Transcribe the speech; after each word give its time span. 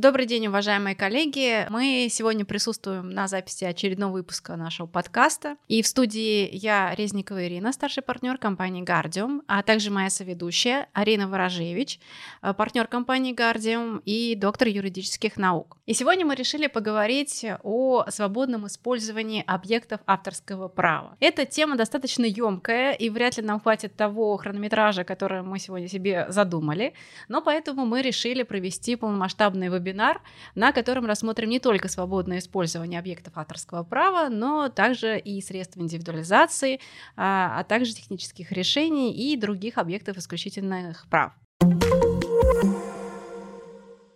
Добрый 0.00 0.24
день, 0.24 0.46
уважаемые 0.46 0.96
коллеги. 0.96 1.66
Мы 1.68 2.08
сегодня 2.10 2.46
присутствуем 2.46 3.10
на 3.10 3.28
записи 3.28 3.64
очередного 3.64 4.12
выпуска 4.12 4.56
нашего 4.56 4.86
подкаста. 4.86 5.58
И 5.68 5.82
в 5.82 5.86
студии 5.86 6.48
я, 6.50 6.94
Резникова 6.94 7.46
Ирина, 7.46 7.70
старший 7.70 8.02
партнер 8.02 8.38
компании 8.38 8.82
Guardium, 8.82 9.42
а 9.46 9.62
также 9.62 9.90
моя 9.90 10.08
соведущая 10.08 10.88
Арина 10.94 11.28
Ворожевич, 11.28 12.00
э, 12.40 12.54
партнер 12.54 12.86
компании 12.86 13.34
Guardium 13.34 14.00
и 14.06 14.34
доктор 14.36 14.68
юридических 14.68 15.36
наук. 15.36 15.76
И 15.84 15.92
сегодня 15.92 16.24
мы 16.24 16.34
решили 16.34 16.66
поговорить 16.66 17.44
о 17.62 18.06
свободном 18.08 18.68
использовании 18.68 19.44
объектов 19.46 20.00
авторского 20.06 20.68
права. 20.68 21.18
Эта 21.20 21.44
тема 21.44 21.76
достаточно 21.76 22.24
емкая, 22.24 22.92
и 22.92 23.10
вряд 23.10 23.36
ли 23.36 23.42
нам 23.42 23.60
хватит 23.60 23.96
того 23.96 24.34
хронометража, 24.38 25.04
который 25.04 25.42
мы 25.42 25.58
сегодня 25.58 25.88
себе 25.88 26.24
задумали, 26.30 26.94
но 27.28 27.42
поэтому 27.42 27.84
мы 27.84 28.00
решили 28.00 28.44
провести 28.44 28.96
полномасштабный 28.96 29.68
вебинар 29.68 29.89
вебинар, 29.90 30.20
на 30.54 30.72
котором 30.72 31.06
рассмотрим 31.06 31.48
не 31.48 31.60
только 31.60 31.88
свободное 31.88 32.38
использование 32.38 32.98
объектов 32.98 33.34
авторского 33.36 33.82
права, 33.82 34.28
но 34.28 34.68
также 34.68 35.18
и 35.18 35.40
средств 35.42 35.76
индивидуализации, 35.76 36.80
а, 37.16 37.58
а 37.58 37.64
также 37.64 37.94
технических 37.94 38.52
решений 38.52 39.12
и 39.12 39.36
других 39.36 39.78
объектов 39.78 40.16
исключительных 40.16 41.06
прав. 41.10 41.32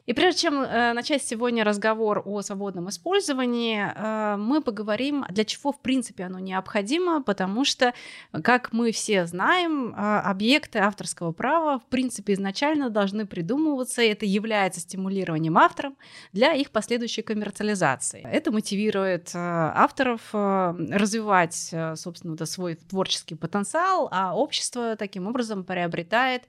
И 0.07 0.13
прежде 0.13 0.43
чем 0.43 0.61
э, 0.61 0.93
начать 0.93 1.23
сегодня 1.23 1.65
разговор 1.65 2.23
о 2.27 2.43
свободном 2.43 2.91
использовании, 2.91 3.83
э, 3.83 4.37
мы 4.37 4.61
поговорим, 4.61 5.25
для 5.31 5.45
чего 5.45 5.73
в 5.73 5.81
принципе 5.81 6.25
оно 6.25 6.39
необходимо, 6.39 7.23
потому 7.23 7.65
что, 7.65 7.95
как 8.43 8.73
мы 8.73 8.93
все 8.93 9.25
знаем, 9.25 9.95
э, 9.95 10.19
объекты 10.21 10.81
авторского 10.81 11.33
права 11.33 11.79
в 11.79 11.87
принципе 11.87 12.35
изначально 12.35 12.91
должны 12.91 13.27
придумываться, 13.27 14.03
и 14.03 14.09
это 14.09 14.27
является 14.27 14.81
стимулированием 14.81 15.57
авторов 15.57 15.95
для 16.33 16.53
их 16.53 16.71
последующей 16.71 17.23
коммерциализации. 17.23 18.27
Это 18.31 18.53
мотивирует 18.53 19.31
э, 19.35 19.39
авторов 19.39 20.21
э, 20.35 20.75
развивать, 20.91 21.71
э, 21.73 21.97
собственно, 21.97 22.37
свой 22.45 22.75
творческий 22.75 23.37
потенциал, 23.37 24.09
а 24.11 24.37
общество 24.37 24.97
таким 24.97 25.27
образом 25.27 25.65
приобретает 25.65 26.43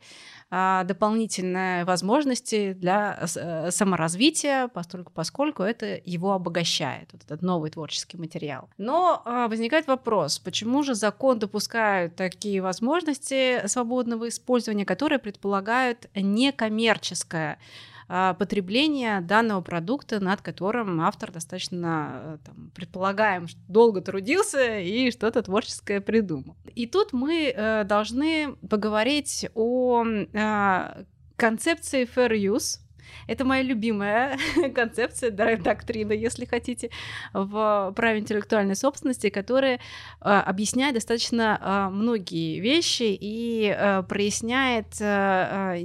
а, 0.52 0.84
дополнительные 0.84 1.86
возможности 1.86 2.73
для 2.73 3.17
э, 3.19 3.25
саморазвития, 3.70 4.68
поскольку, 4.68 5.12
поскольку 5.14 5.64
это 5.64 6.00
его 6.06 6.34
обогащает, 6.34 7.10
вот 7.12 7.24
этот 7.24 7.42
новый 7.42 7.70
творческий 7.72 8.18
материал. 8.18 8.70
Но 8.78 9.22
а, 9.26 9.48
возникает 9.48 9.88
вопрос, 9.88 10.40
почему 10.40 10.84
же 10.84 10.96
закон 10.96 11.40
допускает 11.40 12.16
такие 12.16 12.62
возможности 12.62 13.66
свободного 13.68 14.30
использования, 14.30 14.86
которые 14.86 15.20
предполагают 15.20 16.08
некоммерческое 16.16 17.60
а, 18.08 18.36
потребления 18.36 19.22
данного 19.22 19.62
продукта, 19.62 20.20
над 20.20 20.42
которым 20.42 21.02
автор 21.02 21.32
достаточно, 21.32 22.12
э, 22.14 22.38
там, 22.46 22.72
предполагаем, 22.76 23.48
долго 23.68 24.02
трудился 24.02 24.80
и 24.80 25.09
что-то 25.09 25.42
творческое 25.42 26.02
придумал. 26.02 26.56
И 26.76 26.86
тут 26.86 27.14
мы 27.14 27.52
э, 27.56 27.84
должны 27.84 28.56
поговорить 28.70 29.48
о 29.56 30.04
а, 30.36 31.04
концепции 31.36 32.08
fair 32.08 32.32
use, 32.32 32.80
это 33.28 33.45
моя 33.45 33.61
любимая 33.64 34.38
концепция, 34.75 35.31
доктрина, 35.31 36.14
если 36.14 36.45
хотите, 36.45 36.89
в 37.34 37.94
праве 37.95 38.20
интеллектуальной 38.20 38.75
собственности, 38.75 39.30
которая 39.30 39.80
а, 40.20 40.42
объясняет 40.42 40.95
достаточно 40.95 41.58
а, 41.62 41.89
многие 41.89 42.59
вещи 42.59 43.17
и 43.20 43.70
а, 43.75 44.03
проясняет 44.03 44.86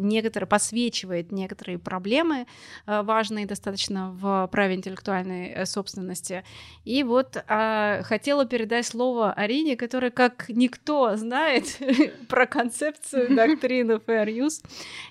некоторые, 0.00 0.46
посвечивает 0.46 1.32
некоторые 1.32 1.78
проблемы 1.78 2.46
важные 2.86 3.46
достаточно 3.46 4.10
в 4.12 4.48
праве 4.50 4.74
интеллектуальной 4.74 5.48
э, 5.48 5.66
собственности. 5.66 6.44
И 6.84 7.02
вот 7.02 7.42
хотела 7.46 8.46
передать 8.46 8.86
слово 8.86 9.32
Арине, 9.32 9.76
которая 9.76 10.10
как 10.10 10.48
никто 10.48 11.16
знает 11.16 11.64
про 12.28 12.46
концепцию 12.46 13.34
доктрины 13.34 13.92
fair 13.92 14.26
use 14.26 14.64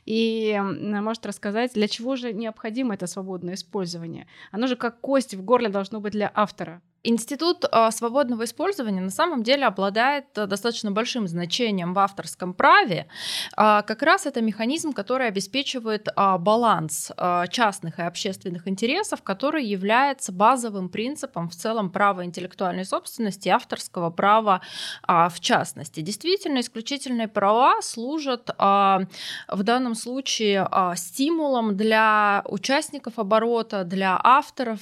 и 0.05 0.59
может 0.61 1.25
рассказать, 1.25 1.73
для 1.73 1.87
чего 1.87 1.98
же 2.15 2.33
необходимо 2.33 2.93
это 2.93 3.07
свободное 3.07 3.53
использование? 3.53 4.27
Оно 4.51 4.67
же 4.67 4.75
как 4.75 4.99
кость 5.01 5.35
в 5.35 5.43
горле 5.43 5.69
должно 5.69 5.99
быть 5.99 6.13
для 6.13 6.31
автора. 6.33 6.81
Институт 7.03 7.63
а, 7.71 7.91
свободного 7.91 8.43
использования 8.43 8.99
на 8.99 9.09
самом 9.09 9.41
деле 9.41 9.65
обладает 9.65 10.37
а, 10.37 10.47
достаточно 10.47 10.91
большим 10.91 11.29
значением 11.29 11.93
в 11.93 11.99
авторском 11.99 12.53
праве. 12.53 13.07
А, 13.55 13.83
как 13.83 14.01
раз 14.03 14.25
это 14.25 14.41
механизм, 14.41 14.91
который 14.91 15.27
обеспечивает 15.27 16.07
баланс 16.39 17.11
частных 17.49 17.99
и 17.99 18.01
общественных 18.01 18.67
интересов, 18.67 19.21
который 19.21 19.65
является 19.65 20.31
базовым 20.31 20.89
принципом 20.89 21.49
в 21.49 21.55
целом 21.55 21.89
права 21.89 22.25
интеллектуальной 22.25 22.85
собственности 22.85 23.47
и 23.47 23.51
авторского 23.51 24.09
права 24.09 24.61
в 25.07 25.39
частности. 25.39 26.01
Действительно, 26.01 26.59
исключительные 26.59 27.27
права 27.27 27.81
служат 27.81 28.49
в 28.57 29.07
данном 29.47 29.95
случае 29.95 30.67
стимулом 30.95 31.77
для 31.77 32.43
участников 32.47 33.19
оборота, 33.19 33.83
для 33.83 34.19
авторов, 34.21 34.81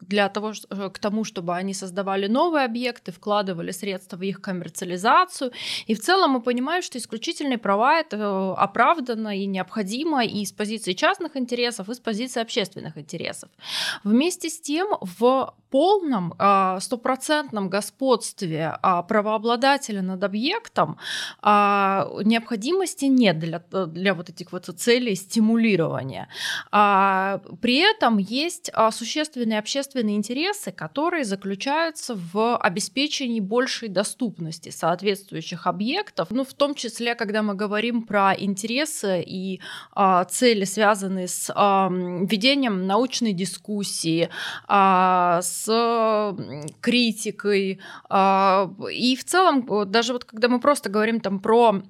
для 0.00 0.28
того, 0.28 0.52
к 0.92 0.98
тому, 0.98 1.24
чтобы 1.32 1.54
они 1.54 1.74
создавали 1.74 2.26
новые 2.26 2.64
объекты, 2.64 3.10
вкладывали 3.10 3.72
средства 3.72 4.18
в 4.18 4.22
их 4.22 4.40
коммерциализацию. 4.40 5.50
И 5.86 5.94
в 5.94 6.00
целом 6.00 6.32
мы 6.32 6.42
понимаем, 6.42 6.82
что 6.82 6.98
исключительные 6.98 7.58
права 7.58 7.98
это 8.00 8.16
э, 8.16 8.54
оправдано 8.58 9.36
и 9.38 9.46
необходимо 9.46 10.24
и 10.24 10.44
с 10.44 10.52
позиции 10.52 10.92
частных 10.92 11.36
интересов, 11.36 11.88
и 11.88 11.94
с 11.94 12.00
позиции 12.00 12.42
общественных 12.42 12.98
интересов. 12.98 13.48
Вместе 14.04 14.50
с 14.50 14.60
тем 14.60 14.88
в 15.00 15.54
полном 15.72 16.34
а, 16.38 16.78
стопроцентном 16.80 17.70
господстве 17.70 18.78
а, 18.82 19.02
правообладателя 19.02 20.02
над 20.02 20.22
объектом 20.22 20.98
а, 21.40 22.10
необходимости 22.24 23.06
нет 23.06 23.38
для, 23.38 23.58
для 23.86 24.12
вот 24.12 24.28
этих 24.28 24.52
вот 24.52 24.66
целей 24.66 25.14
стимулирования. 25.14 26.28
При 26.70 27.76
этом 27.78 28.18
есть 28.18 28.70
существенные 28.90 29.58
общественные 29.58 30.16
интересы, 30.16 30.72
которые 30.72 31.21
заключаются 31.24 32.14
в 32.14 32.56
обеспечении 32.56 33.40
большей 33.40 33.88
доступности 33.88 34.70
соответствующих 34.70 35.66
объектов, 35.66 36.28
ну, 36.30 36.44
в 36.44 36.54
том 36.54 36.74
числе, 36.74 37.14
когда 37.14 37.42
мы 37.42 37.54
говорим 37.54 38.02
про 38.02 38.34
интересы 38.34 39.22
и 39.24 39.60
цели, 40.28 40.64
связанные 40.64 41.28
с 41.28 41.48
ведением 41.52 42.86
научной 42.86 43.32
дискуссии, 43.32 44.28
с 44.68 45.62
с 45.62 46.36
критикой. 46.80 47.80
А, 48.08 48.70
и 48.92 49.16
в 49.16 49.24
целом, 49.24 49.66
даже 49.90 50.12
вот 50.12 50.24
когда 50.24 50.48
мы 50.48 50.60
просто 50.60 50.90
говорим 50.90 51.20
там 51.20 51.40
про 51.40 51.82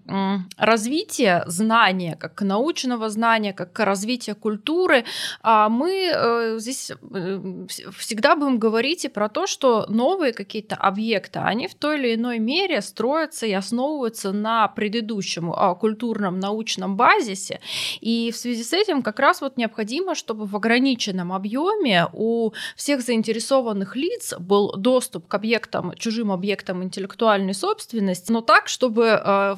развитие 0.57 1.45
знания, 1.47 2.17
как 2.19 2.43
научного 2.43 3.09
знания, 3.09 3.53
как 3.53 3.79
развитие 3.79 4.35
культуры, 4.35 5.05
а, 5.43 5.69
мы 5.69 6.11
э, 6.15 6.59
здесь 6.59 6.91
э, 6.91 7.67
всегда 7.97 8.37
будем 8.37 8.59
говорить 8.59 9.05
и 9.05 9.09
про 9.09 9.22
то, 9.29 9.47
что 9.47 9.87
новые 9.89 10.33
какие-то 10.33 10.77
объекты, 10.77 11.39
они 11.39 11.69
в 11.69 11.75
той 11.75 11.99
или 11.99 12.15
иной 12.15 12.39
мере 12.39 12.81
строятся 12.81 13.47
и 13.47 13.53
основываются 13.53 14.33
на 14.33 14.69
предыдущем 14.69 15.53
а, 15.53 15.75
культурном 15.75 16.39
научном 16.39 16.97
базисе. 16.97 17.61
И 18.01 18.31
в 18.33 18.37
связи 18.37 18.65
с 18.65 18.73
этим 18.73 19.03
как 19.03 19.19
раз 19.19 19.41
вот 19.41 19.57
необходимо, 19.57 20.15
чтобы 20.15 20.47
в 20.47 20.57
ограниченном 20.57 21.33
объеме 21.33 22.07
у 22.13 22.53
всех 22.77 23.03
заинтересованных 23.03 23.97
лиц 23.97 24.35
был 24.39 24.75
доступ 24.77 25.29
к 25.29 25.35
объектам, 25.35 25.95
чужим 25.97 26.33
объектам 26.33 26.83
интеллектуальной 26.83 27.55
собственности, 27.55 28.33
но 28.33 28.41
так, 28.41 28.69
чтобы 28.69 29.07
э, 29.07 29.57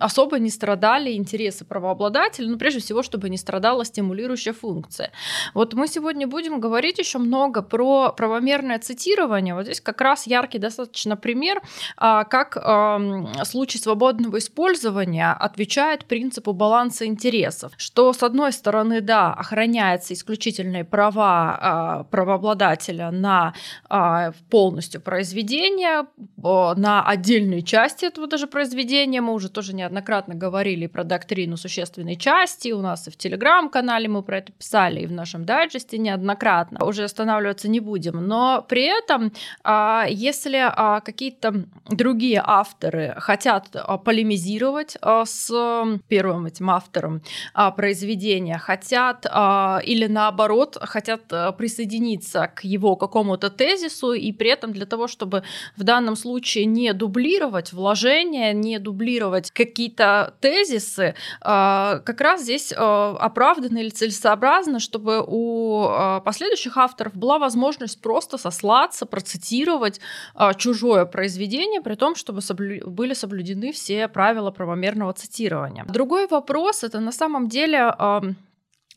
особо 0.00 0.38
не 0.38 0.50
страдали 0.50 1.12
интересы 1.12 1.64
правообладателя, 1.64 2.48
ну, 2.48 2.58
прежде 2.58 2.80
всего, 2.80 3.02
чтобы 3.02 3.30
не 3.30 3.36
страдала 3.36 3.84
стимулирующая 3.84 4.52
функция. 4.52 5.10
Вот 5.54 5.74
мы 5.74 5.88
сегодня 5.88 6.26
будем 6.26 6.60
говорить 6.60 6.98
еще 6.98 7.18
много 7.18 7.62
про 7.62 8.12
правомерное 8.12 8.75
цитирование. 8.78 9.54
Вот 9.54 9.64
здесь 9.64 9.80
как 9.80 10.00
раз 10.00 10.26
яркий 10.26 10.58
достаточно 10.58 11.16
пример, 11.16 11.62
а, 11.96 12.24
как 12.24 12.56
случай 13.44 13.78
свободного 13.78 14.38
использования 14.38 15.32
отвечает 15.32 16.04
принципу 16.06 16.52
баланса 16.52 17.06
интересов, 17.06 17.72
что, 17.76 18.12
с 18.12 18.22
одной 18.22 18.52
стороны, 18.52 19.00
да, 19.00 19.32
охраняются 19.32 20.14
исключительные 20.14 20.84
права 20.84 21.58
а, 21.60 22.04
правообладателя 22.04 23.10
на 23.10 23.54
а, 23.88 24.32
полностью 24.50 25.00
произведение, 25.00 26.06
на 26.36 27.02
отдельные 27.06 27.62
части 27.62 28.04
этого 28.04 28.26
даже 28.26 28.46
произведения. 28.46 29.20
Мы 29.20 29.32
уже 29.32 29.48
тоже 29.48 29.74
неоднократно 29.74 30.34
говорили 30.34 30.86
про 30.86 31.04
доктрину 31.04 31.56
существенной 31.56 32.16
части. 32.16 32.72
У 32.72 32.80
нас 32.80 33.08
и 33.08 33.10
в 33.10 33.16
телеграм-канале 33.16 34.08
мы 34.08 34.22
про 34.22 34.38
это 34.38 34.52
писали, 34.52 35.00
и 35.00 35.06
в 35.06 35.12
нашем 35.12 35.44
дайджесте 35.44 35.98
неоднократно. 35.98 36.84
Уже 36.84 37.04
останавливаться 37.04 37.68
не 37.68 37.80
будем. 37.80 38.26
Но 38.26 38.64
при 38.68 38.84
этом, 38.84 39.32
а, 39.64 40.06
если 40.08 40.58
а, 40.58 41.00
какие-то 41.00 41.66
другие 41.88 42.42
авторы 42.44 43.14
хотят 43.18 43.74
полемизировать 44.04 44.96
с 45.24 45.98
первым 46.08 46.46
этим 46.46 46.70
автором 46.70 47.22
произведения, 47.76 48.58
хотят 48.58 49.24
или 49.24 50.06
наоборот 50.06 50.76
хотят 50.80 51.26
присоединиться 51.56 52.50
к 52.54 52.64
его 52.64 52.96
какому-то 52.96 53.50
тезису, 53.50 54.12
и 54.12 54.32
при 54.32 54.50
этом 54.50 54.72
для 54.72 54.86
того, 54.86 55.06
чтобы 55.06 55.42
в 55.76 55.84
данном 55.84 56.16
случае 56.16 56.64
не 56.64 56.92
дублировать 56.92 57.72
вложения, 57.72 58.52
не 58.52 58.78
дублировать 58.78 59.50
какие-то 59.50 60.34
тезисы, 60.40 61.14
как 61.40 62.20
раз 62.20 62.42
здесь 62.42 62.72
оправданно 62.72 63.78
или 63.78 63.90
целесообразно, 63.90 64.80
чтобы 64.80 65.24
у 65.26 65.88
последующих 66.24 66.76
авторов 66.76 67.14
была 67.14 67.38
возможность 67.38 68.00
просто 68.00 68.38
сослаться, 68.56 69.06
процитировать 69.06 70.00
а, 70.34 70.54
чужое 70.54 71.04
произведение, 71.04 71.80
при 71.80 71.94
том, 71.94 72.14
чтобы 72.14 72.40
соблю... 72.40 72.90
были 72.90 73.14
соблюдены 73.14 73.72
все 73.72 74.08
правила 74.08 74.50
правомерного 74.50 75.12
цитирования. 75.12 75.84
Другой 75.84 76.26
вопрос 76.26 76.84
это 76.84 77.00
на 77.00 77.12
самом 77.12 77.48
деле 77.48 77.94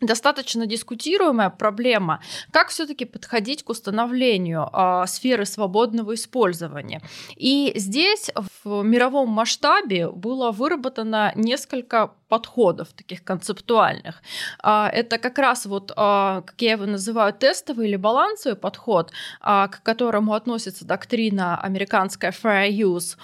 достаточно 0.01 0.65
дискутируемая 0.65 1.49
проблема, 1.49 2.21
как 2.51 2.69
все-таки 2.69 3.05
подходить 3.05 3.63
к 3.63 3.69
установлению 3.69 4.69
э, 4.71 5.03
сферы 5.07 5.45
свободного 5.45 6.13
использования. 6.13 7.01
И 7.35 7.73
здесь 7.75 8.31
в 8.63 8.83
мировом 8.83 9.29
масштабе 9.29 10.09
было 10.09 10.51
выработано 10.51 11.33
несколько 11.35 12.11
подходов 12.29 12.89
таких 12.93 13.23
концептуальных. 13.23 14.21
А, 14.61 14.89
это 14.93 15.17
как 15.17 15.39
раз 15.39 15.65
вот, 15.65 15.91
а, 15.95 16.41
как 16.41 16.61
я 16.61 16.73
его 16.73 16.85
называю, 16.85 17.33
тестовый 17.33 17.87
или 17.89 17.95
балансовый 17.95 18.55
подход, 18.55 19.11
а, 19.41 19.67
к 19.67 19.81
которому 19.83 20.33
относится 20.33 20.85
доктрина 20.85 21.59
американская 21.59 22.31
fair 22.31 22.69
use, 22.69 23.17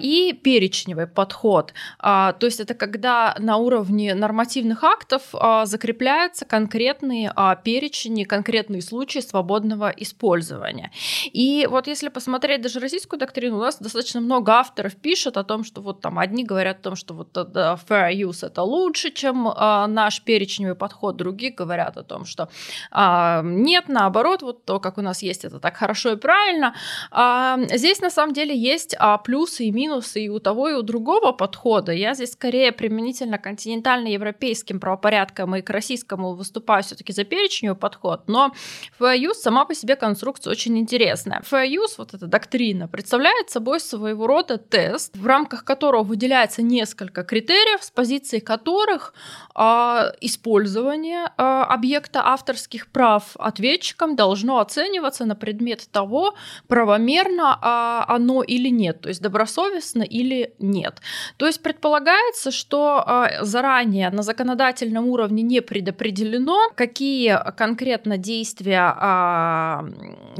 и 0.00 0.32
перечневый 0.32 1.06
подход. 1.06 1.72
То 2.02 2.36
есть 2.42 2.60
это 2.60 2.74
когда 2.74 3.34
на 3.38 3.56
уровне 3.56 4.14
нормативных 4.14 4.84
актов 4.84 5.22
закрепляются 5.64 6.44
конкретные 6.44 7.32
перечни, 7.64 8.24
конкретные 8.24 8.82
случаи 8.82 9.20
свободного 9.20 9.88
использования. 9.96 10.90
И 11.32 11.66
вот 11.70 11.86
если 11.86 12.08
посмотреть 12.08 12.60
даже 12.60 12.80
российскую 12.80 13.18
доктрину, 13.18 13.56
у 13.56 13.60
нас 13.60 13.78
достаточно 13.78 14.20
много 14.20 14.52
авторов 14.52 14.94
пишут 14.96 15.36
о 15.36 15.44
том, 15.44 15.64
что 15.64 15.80
вот 15.80 16.00
там 16.00 16.18
одни 16.18 16.44
говорят 16.44 16.80
о 16.80 16.82
том, 16.82 16.96
что 16.96 17.14
вот 17.14 17.34
fair 17.34 18.12
use 18.12 18.33
вкус 18.34 18.42
это 18.42 18.62
лучше, 18.62 19.10
чем 19.10 19.48
а, 19.48 19.86
наш 19.86 20.22
перечневый 20.22 20.74
подход. 20.74 21.16
Другие 21.16 21.52
говорят 21.52 21.96
о 21.96 22.02
том, 22.02 22.24
что 22.24 22.48
а, 22.90 23.42
нет, 23.44 23.84
наоборот, 23.88 24.42
вот 24.42 24.64
то, 24.64 24.80
как 24.80 24.98
у 24.98 25.02
нас 25.02 25.22
есть, 25.22 25.44
это 25.44 25.60
так 25.60 25.76
хорошо 25.76 26.12
и 26.12 26.16
правильно. 26.16 26.74
А, 27.10 27.58
здесь 27.74 28.00
на 28.00 28.10
самом 28.10 28.34
деле 28.34 28.56
есть 28.56 28.96
а, 28.98 29.18
плюсы 29.18 29.64
и 29.64 29.72
минусы 29.72 30.24
и 30.24 30.28
у 30.28 30.38
того, 30.38 30.68
и 30.68 30.72
у 30.74 30.82
другого 30.82 31.32
подхода. 31.32 31.92
Я 31.92 32.14
здесь 32.14 32.32
скорее 32.32 32.72
применительно 32.72 33.38
континентально-европейским 33.38 34.80
правопорядкам 34.80 35.56
и 35.56 35.62
к 35.62 35.70
российскому 35.70 36.34
выступаю 36.34 36.82
все-таки 36.82 37.12
за 37.12 37.24
перечневый 37.24 37.76
подход, 37.76 38.28
но 38.28 38.52
FAIUS 39.00 39.34
сама 39.34 39.64
по 39.64 39.74
себе 39.74 39.96
конструкция 39.96 40.50
очень 40.50 40.78
интересная. 40.78 41.42
FAIUS, 41.50 41.94
вот 41.98 42.14
эта 42.14 42.26
доктрина, 42.26 42.88
представляет 42.88 43.50
собой 43.50 43.80
своего 43.80 44.26
рода 44.26 44.58
тест, 44.58 45.16
в 45.16 45.26
рамках 45.26 45.64
которого 45.64 46.02
выделяется 46.02 46.62
несколько 46.62 47.22
критериев 47.22 47.82
с 47.82 47.90
позиции 47.90 48.23
позиции 48.24 48.40
которых 48.40 49.14
а, 49.54 50.12
использование 50.20 51.30
а, 51.36 51.64
объекта 51.64 52.20
авторских 52.24 52.86
прав 52.88 53.36
ответчиком 53.38 54.16
должно 54.16 54.58
оцениваться 54.58 55.24
на 55.24 55.36
предмет 55.36 55.88
того, 55.92 56.34
правомерно 56.68 57.58
а, 57.60 58.04
оно 58.08 58.42
или 58.42 58.70
нет, 58.70 59.00
то 59.00 59.08
есть 59.08 59.22
добросовестно 59.22 60.02
или 60.02 60.54
нет. 60.58 61.00
То 61.36 61.46
есть 61.46 61.62
предполагается, 61.62 62.50
что 62.50 63.02
а, 63.06 63.44
заранее 63.44 64.10
на 64.10 64.22
законодательном 64.22 65.06
уровне 65.08 65.42
не 65.42 65.60
предопределено, 65.60 66.70
какие 66.74 67.38
конкретно 67.56 68.16
действия 68.16 68.94
а, 68.96 69.84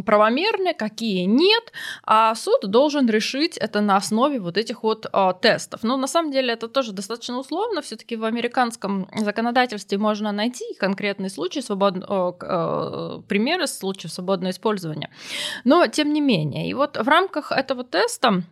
правомерны, 0.07 0.75
какие 0.75 1.27
нет, 1.27 1.73
а 2.05 2.35
суд 2.35 2.71
должен 2.71 3.09
решить 3.09 3.59
это 3.59 3.81
на 3.81 3.97
основе 3.97 4.41
вот 4.41 4.57
этих 4.57 4.83
вот 4.83 5.07
а, 5.13 5.33
тестов. 5.33 5.83
Но 5.85 5.97
на 5.97 6.07
самом 6.07 6.33
деле 6.33 6.53
это 6.55 6.69
тоже 6.69 6.93
достаточно 6.93 7.39
условно, 7.39 7.74
безусловно, 7.75 7.83
все-таки 7.83 8.17
в 8.17 8.25
американском 8.25 9.09
законодательстве 9.17 9.99
можно 9.99 10.33
найти 10.33 10.65
конкретные 10.79 11.31
случаи, 11.31 11.61
свобод... 11.61 11.97
Э, 12.09 13.21
примеры 13.29 13.67
случаев 13.67 14.13
свободного 14.13 14.51
использования. 14.51 15.11
Но 15.65 15.87
тем 15.87 16.13
не 16.13 16.21
менее, 16.21 16.69
и 16.69 16.75
вот 16.75 16.97
в 16.97 17.09
рамках 17.09 17.53
этого 17.53 17.85
теста 17.85 18.43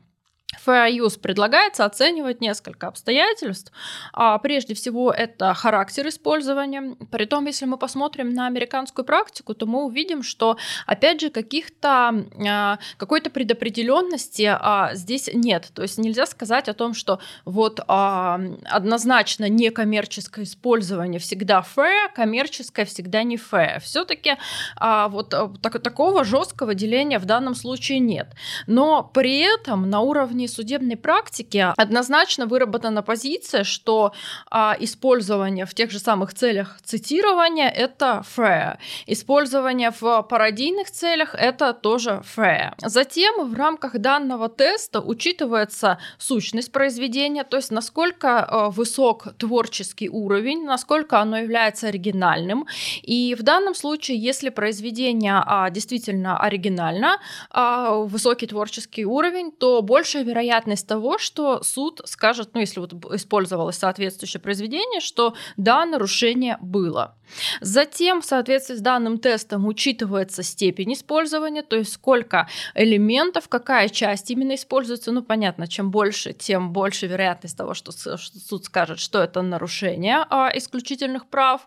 Fair 0.65 0.91
use 0.91 1.19
предлагается 1.19 1.85
оценивать 1.85 2.41
несколько 2.41 2.87
обстоятельств. 2.89 3.73
А, 4.13 4.39
прежде 4.39 4.75
всего, 4.75 5.11
это 5.11 5.55
характер 5.55 6.09
использования. 6.09 6.97
Притом, 7.11 7.47
если 7.47 7.65
мы 7.65 7.79
посмотрим 7.79 8.31
на 8.31 8.47
американскую 8.47 9.05
практику, 9.05 9.55
то 9.55 9.67
мы 9.67 9.85
увидим, 9.85 10.23
что, 10.23 10.57
опять 10.87 11.21
же, 11.21 11.31
каких-то 11.31 12.27
а, 12.47 12.79
какой-то 12.97 13.31
предопределенности 13.31 14.49
а, 14.53 14.91
здесь 14.95 15.31
нет. 15.33 15.71
То 15.75 15.83
есть 15.83 15.99
нельзя 15.99 16.27
сказать 16.27 16.69
о 16.69 16.75
том, 16.75 16.95
что 16.95 17.19
вот 17.45 17.81
а, 17.89 18.41
однозначно 18.65 19.49
некоммерческое 19.49 20.45
использование 20.45 21.19
всегда 21.19 21.65
fair, 21.77 22.09
коммерческое 22.15 22.85
всегда 22.85 23.23
не 23.23 23.37
fair. 23.37 23.81
Все-таки 23.81 24.37
а, 24.77 25.09
вот 25.09 25.35
а, 25.35 25.53
так, 25.61 25.83
такого 25.83 26.25
жесткого 26.25 26.75
деления 26.75 27.19
в 27.19 27.25
данном 27.25 27.55
случае 27.55 27.99
нет. 27.99 28.29
Но 28.67 29.03
при 29.03 29.39
этом 29.39 29.89
на 29.89 30.01
уровне 30.01 30.42
уровне 30.43 30.49
судебной 30.49 30.97
практики 30.97 31.73
однозначно 31.77 32.47
выработана 32.47 33.03
позиция, 33.03 33.65
что 33.65 34.13
а, 34.51 34.77
использование 34.81 35.67
в 35.67 35.75
тех 35.75 35.91
же 35.91 35.99
самых 35.99 36.35
целях 36.35 36.79
цитирования 36.85 37.69
это 37.69 38.25
fair. 38.37 38.77
Использование 39.07 39.91
в 40.01 40.23
пародийных 40.23 40.91
целях 40.91 41.35
это 41.35 41.73
тоже 41.73 42.23
fair. 42.37 42.73
Затем 42.79 43.51
в 43.51 43.55
рамках 43.55 43.99
данного 43.99 44.49
теста 44.49 45.01
учитывается 45.01 45.99
сущность 46.19 46.73
произведения, 46.73 47.45
то 47.45 47.57
есть 47.57 47.71
насколько 47.73 48.29
а, 48.29 48.71
высок 48.71 49.35
творческий 49.39 50.09
уровень, 50.09 50.65
насколько 50.65 51.19
оно 51.19 51.39
является 51.39 51.89
оригинальным. 51.89 52.67
И 53.03 53.35
в 53.39 53.43
данном 53.43 53.75
случае, 53.75 54.17
если 54.19 54.51
произведение 54.51 55.43
а, 55.47 55.71
действительно 55.71 56.39
оригинально, 56.39 57.19
а, 57.51 57.95
высокий 57.95 58.47
творческий 58.47 59.05
уровень, 59.05 59.53
то 59.53 59.83
большая 59.83 60.25
вероятность 60.33 60.89
того, 60.89 61.19
что 61.19 61.63
суд 61.63 62.01
скажет, 62.05 62.51
ну, 62.55 62.61
если 62.61 62.81
вот 62.81 62.93
использовалось 63.15 63.77
соответствующее 63.77 64.41
произведение, 64.41 65.01
что 65.01 65.35
да, 65.57 65.85
нарушение 65.85 66.57
было. 66.61 67.15
Затем, 67.61 68.21
в 68.21 68.25
соответствии 68.25 68.75
с 68.75 68.81
данным 68.81 69.19
тестом, 69.19 69.67
учитывается 69.67 70.43
степень 70.43 70.93
использования, 70.93 71.63
то 71.63 71.77
есть 71.77 71.93
сколько 71.93 72.49
элементов, 72.75 73.49
какая 73.49 73.89
часть 73.89 74.31
именно 74.31 74.55
используется. 74.55 75.13
Ну, 75.13 75.23
понятно, 75.23 75.67
чем 75.67 75.91
больше, 75.91 76.33
тем 76.33 76.73
больше 76.73 77.07
вероятность 77.07 77.57
того, 77.57 77.75
что 77.75 77.93
суд 77.93 78.65
скажет, 78.65 78.99
что 78.99 79.23
это 79.23 79.43
нарушение 79.43 80.27
а, 80.31 80.51
исключительных 80.55 81.27
прав. 81.27 81.67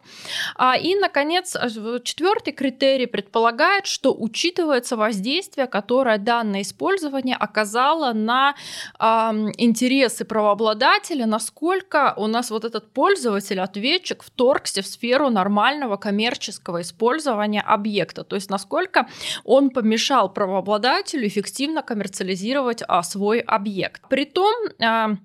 А, 0.56 0.76
и, 0.78 0.96
наконец, 0.96 1.56
четвертый 2.04 2.54
критерий 2.54 3.08
предполагает, 3.08 3.86
что 3.86 4.14
учитывается 4.14 4.96
воздействие, 4.98 5.68
которое 5.68 6.18
данное 6.18 6.62
использование 6.62 7.36
оказало 7.36 8.14
на 8.14 8.45
а, 9.00 9.34
интересы 9.58 10.26
правообладателя, 10.26 11.26
насколько 11.26 12.14
у 12.18 12.28
нас 12.28 12.52
вот 12.52 12.66
этот 12.66 12.94
пользователь, 12.94 13.60
ответчик 13.60 14.22
вторгся 14.22 14.82
в 14.82 14.88
сферу 14.88 15.30
нормального 15.30 15.98
коммерческого 15.98 16.82
использования 16.82 17.62
объекта, 17.62 18.24
то 18.24 18.36
есть 18.36 18.50
насколько 18.50 19.08
он 19.44 19.70
помешал 19.70 20.32
правообладателю 20.32 21.28
эффективно 21.28 21.82
коммерциализировать 21.82 22.84
а, 22.88 23.02
свой 23.04 23.40
объект. 23.40 24.02
Притом 24.10 24.54
а, 24.80 25.16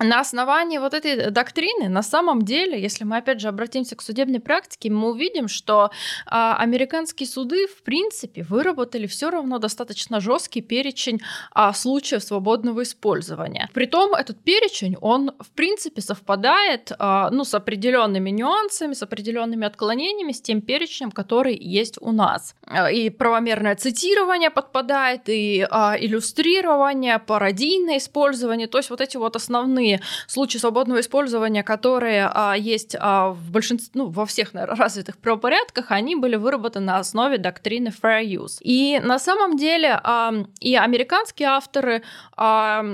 на 0.00 0.20
основании 0.20 0.78
вот 0.78 0.92
этой 0.92 1.30
доктрины, 1.30 1.88
на 1.88 2.02
самом 2.02 2.42
деле, 2.42 2.80
если 2.80 3.04
мы 3.04 3.18
опять 3.18 3.40
же 3.40 3.48
обратимся 3.48 3.94
к 3.94 4.02
судебной 4.02 4.40
практике, 4.40 4.90
мы 4.90 5.10
увидим, 5.10 5.46
что 5.46 5.90
а, 6.26 6.56
американские 6.56 7.28
суды, 7.28 7.68
в 7.68 7.82
принципе, 7.84 8.42
выработали 8.42 9.06
все 9.06 9.30
равно 9.30 9.58
достаточно 9.58 10.18
жесткий 10.18 10.62
перечень 10.62 11.20
а, 11.52 11.72
случаев 11.72 12.24
свободного 12.24 12.82
использования. 12.82 13.70
Притом 13.72 14.14
этот 14.14 14.42
перечень, 14.42 14.96
он, 15.00 15.30
в 15.38 15.50
принципе, 15.52 16.02
совпадает 16.02 16.90
а, 16.98 17.30
ну, 17.30 17.44
с 17.44 17.54
определенными 17.54 18.30
нюансами, 18.30 18.94
с 18.94 19.02
определенными 19.02 19.64
отклонениями, 19.64 20.32
с 20.32 20.42
тем 20.42 20.60
перечнем, 20.60 21.12
который 21.12 21.56
есть 21.56 21.98
у 22.00 22.10
нас. 22.10 22.56
И 22.92 23.10
правомерное 23.10 23.76
цитирование 23.76 24.50
подпадает, 24.50 25.28
и 25.28 25.64
а, 25.70 25.96
иллюстрирование, 25.96 27.20
пародийное 27.20 27.98
использование, 27.98 28.66
то 28.66 28.78
есть 28.78 28.90
вот 28.90 29.00
эти 29.00 29.16
вот 29.16 29.36
основные 29.36 29.83
основные 29.84 30.00
случаи 30.26 30.58
свободного 30.58 31.00
использования, 31.00 31.62
которые 31.62 32.30
а, 32.32 32.54
есть 32.54 32.96
а, 32.98 33.30
в 33.30 33.50
большинстве, 33.50 33.90
ну, 33.94 34.06
во 34.08 34.26
всех 34.26 34.54
наверное, 34.54 34.76
развитых 34.84 35.18
правопорядках, 35.18 35.90
они 35.90 36.16
были 36.16 36.36
выработаны 36.36 36.86
на 36.86 36.98
основе 36.98 37.38
доктрины 37.38 37.88
fair 37.88 38.24
use. 38.24 38.58
И 38.60 39.00
на 39.02 39.18
самом 39.18 39.56
деле 39.56 40.00
а, 40.02 40.32
и 40.60 40.76
американские 40.76 41.48
авторы, 41.48 42.02
а, 42.36 42.84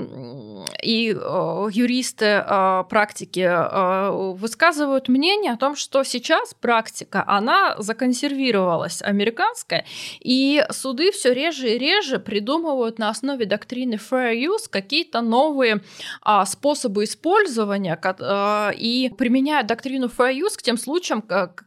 и 0.83 1.15
а, 1.17 1.67
юристы 1.71 2.43
а, 2.45 2.83
практики 2.83 3.45
а, 3.47 4.11
высказывают 4.11 5.07
мнение 5.09 5.53
о 5.53 5.57
том, 5.57 5.75
что 5.75 6.03
сейчас 6.03 6.53
практика, 6.53 7.23
она 7.27 7.75
законсервировалась 7.77 9.01
американская, 9.01 9.85
и 10.19 10.63
суды 10.71 11.11
все 11.11 11.33
реже 11.33 11.75
и 11.75 11.77
реже 11.77 12.19
придумывают 12.19 12.99
на 12.99 13.09
основе 13.09 13.45
доктрины 13.45 13.95
fair 13.95 14.33
use 14.35 14.69
какие-то 14.69 15.21
новые 15.21 15.81
а, 16.21 16.45
способы 16.45 16.80
использования 16.85 17.99
а, 18.03 18.71
и 18.75 19.09
применяют 19.09 19.67
доктрину 19.67 20.07
fair 20.07 20.33
use 20.33 20.57
к 20.57 20.61
тем 20.61 20.77
случаям, 20.77 21.21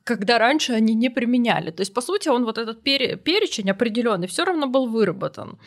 когда 0.04 0.38
раньше 0.38 0.72
они 0.72 0.94
не 0.94 1.10
применяли. 1.10 1.70
То 1.70 1.82
есть, 1.82 1.94
по 1.94 2.00
сути, 2.00 2.28
он 2.28 2.44
вот 2.44 2.58
этот 2.58 2.82
пере, 2.82 3.16
перечень 3.16 3.70
определенный 3.70 4.26
все 4.26 4.44
равно 4.44 4.66
был 4.66 4.86
выработан. 4.86 5.58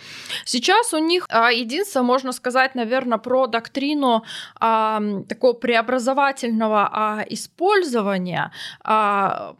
Сейчас 0.45 0.93
у 0.93 0.97
них 0.97 1.25
а, 1.29 1.51
единственное, 1.51 2.03
можно 2.03 2.31
сказать, 2.31 2.75
наверное, 2.75 3.17
про 3.17 3.47
доктрину 3.47 4.23
а, 4.59 5.01
такого 5.27 5.53
преобразовательного 5.53 6.89
а, 6.91 7.25
использования. 7.29 8.51
А, 8.83 9.55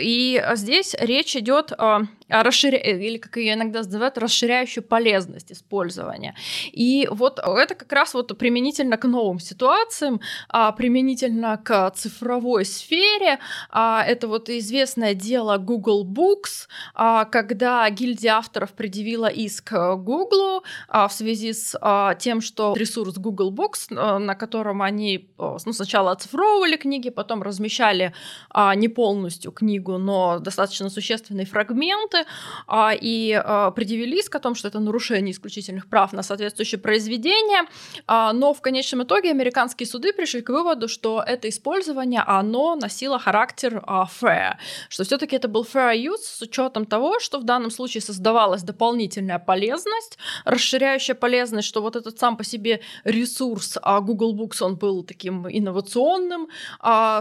и 0.00 0.42
здесь 0.54 0.94
речь 0.98 1.36
идет 1.36 1.72
о 1.72 2.02
расширя... 2.28 2.78
или 2.78 3.18
как 3.18 3.36
ее 3.36 3.54
иногда 3.54 3.80
называют, 3.80 4.18
расширяющую 4.18 4.84
полезность 4.84 5.52
использования. 5.52 6.34
И 6.72 7.08
вот 7.10 7.38
это 7.38 7.74
как 7.74 7.92
раз 7.92 8.14
вот 8.18 8.38
применительно 8.38 8.96
к 8.96 9.08
новым 9.08 9.40
ситуациям, 9.40 10.20
а, 10.48 10.72
применительно 10.72 11.56
к 11.56 11.90
цифровой 11.96 12.64
сфере. 12.64 13.38
А, 13.70 14.04
это 14.04 14.28
вот 14.28 14.48
известное 14.48 15.14
дело 15.14 15.58
Google 15.58 16.04
Books, 16.04 16.68
а, 16.94 17.24
когда 17.24 17.88
гильдия 17.90 18.34
авторов 18.34 18.72
предъявила 18.72 19.26
иск 19.26 19.72
Google 19.72 20.64
а, 20.88 21.06
в 21.08 21.12
связи 21.12 21.52
с 21.52 21.78
а, 21.80 22.14
тем, 22.14 22.40
что 22.40 22.74
ресурс 22.76 23.16
Google 23.16 23.52
Books, 23.52 23.88
а, 23.90 24.18
на 24.18 24.34
котором 24.34 24.82
они 24.82 25.30
ну, 25.38 25.72
сначала 25.72 26.12
оцифровывали 26.12 26.76
книги, 26.76 27.10
потом 27.10 27.42
размещали 27.42 28.12
а, 28.50 28.74
не 28.74 28.88
полностью 28.88 29.52
книгу, 29.52 29.98
но 29.98 30.38
достаточно 30.38 30.90
существенные 30.90 31.46
фрагменты, 31.46 32.24
а, 32.66 32.92
и 32.92 33.32
а, 33.32 33.70
предъявили 33.70 34.18
иск 34.18 34.34
о 34.34 34.40
том, 34.40 34.54
что 34.54 34.68
это 34.68 34.80
нарушение 34.80 35.32
исключительных 35.32 35.86
прав 35.88 36.12
на 36.12 36.22
соответствующее 36.22 36.80
произведение, 36.80 37.62
но 38.08 38.54
в 38.54 38.60
конечном 38.60 39.02
итоге 39.02 39.30
американские 39.30 39.86
суды 39.86 40.12
пришли 40.12 40.40
к 40.40 40.48
выводу, 40.48 40.88
что 40.88 41.22
это 41.26 41.48
использование, 41.48 42.22
оно 42.26 42.74
носило 42.74 43.18
характер 43.18 43.82
fair, 43.86 44.56
что 44.88 45.04
все 45.04 45.18
таки 45.18 45.36
это 45.36 45.48
был 45.48 45.64
fair 45.64 45.94
use 45.96 46.22
с 46.22 46.42
учетом 46.42 46.86
того, 46.86 47.20
что 47.20 47.38
в 47.38 47.44
данном 47.44 47.70
случае 47.70 48.00
создавалась 48.00 48.62
дополнительная 48.62 49.38
полезность, 49.38 50.18
расширяющая 50.44 51.14
полезность, 51.14 51.68
что 51.68 51.82
вот 51.82 51.96
этот 51.96 52.18
сам 52.18 52.36
по 52.36 52.44
себе 52.44 52.80
ресурс 53.04 53.76
Google 54.00 54.34
Books, 54.34 54.62
он 54.62 54.76
был 54.76 55.02
таким 55.02 55.46
инновационным, 55.48 56.48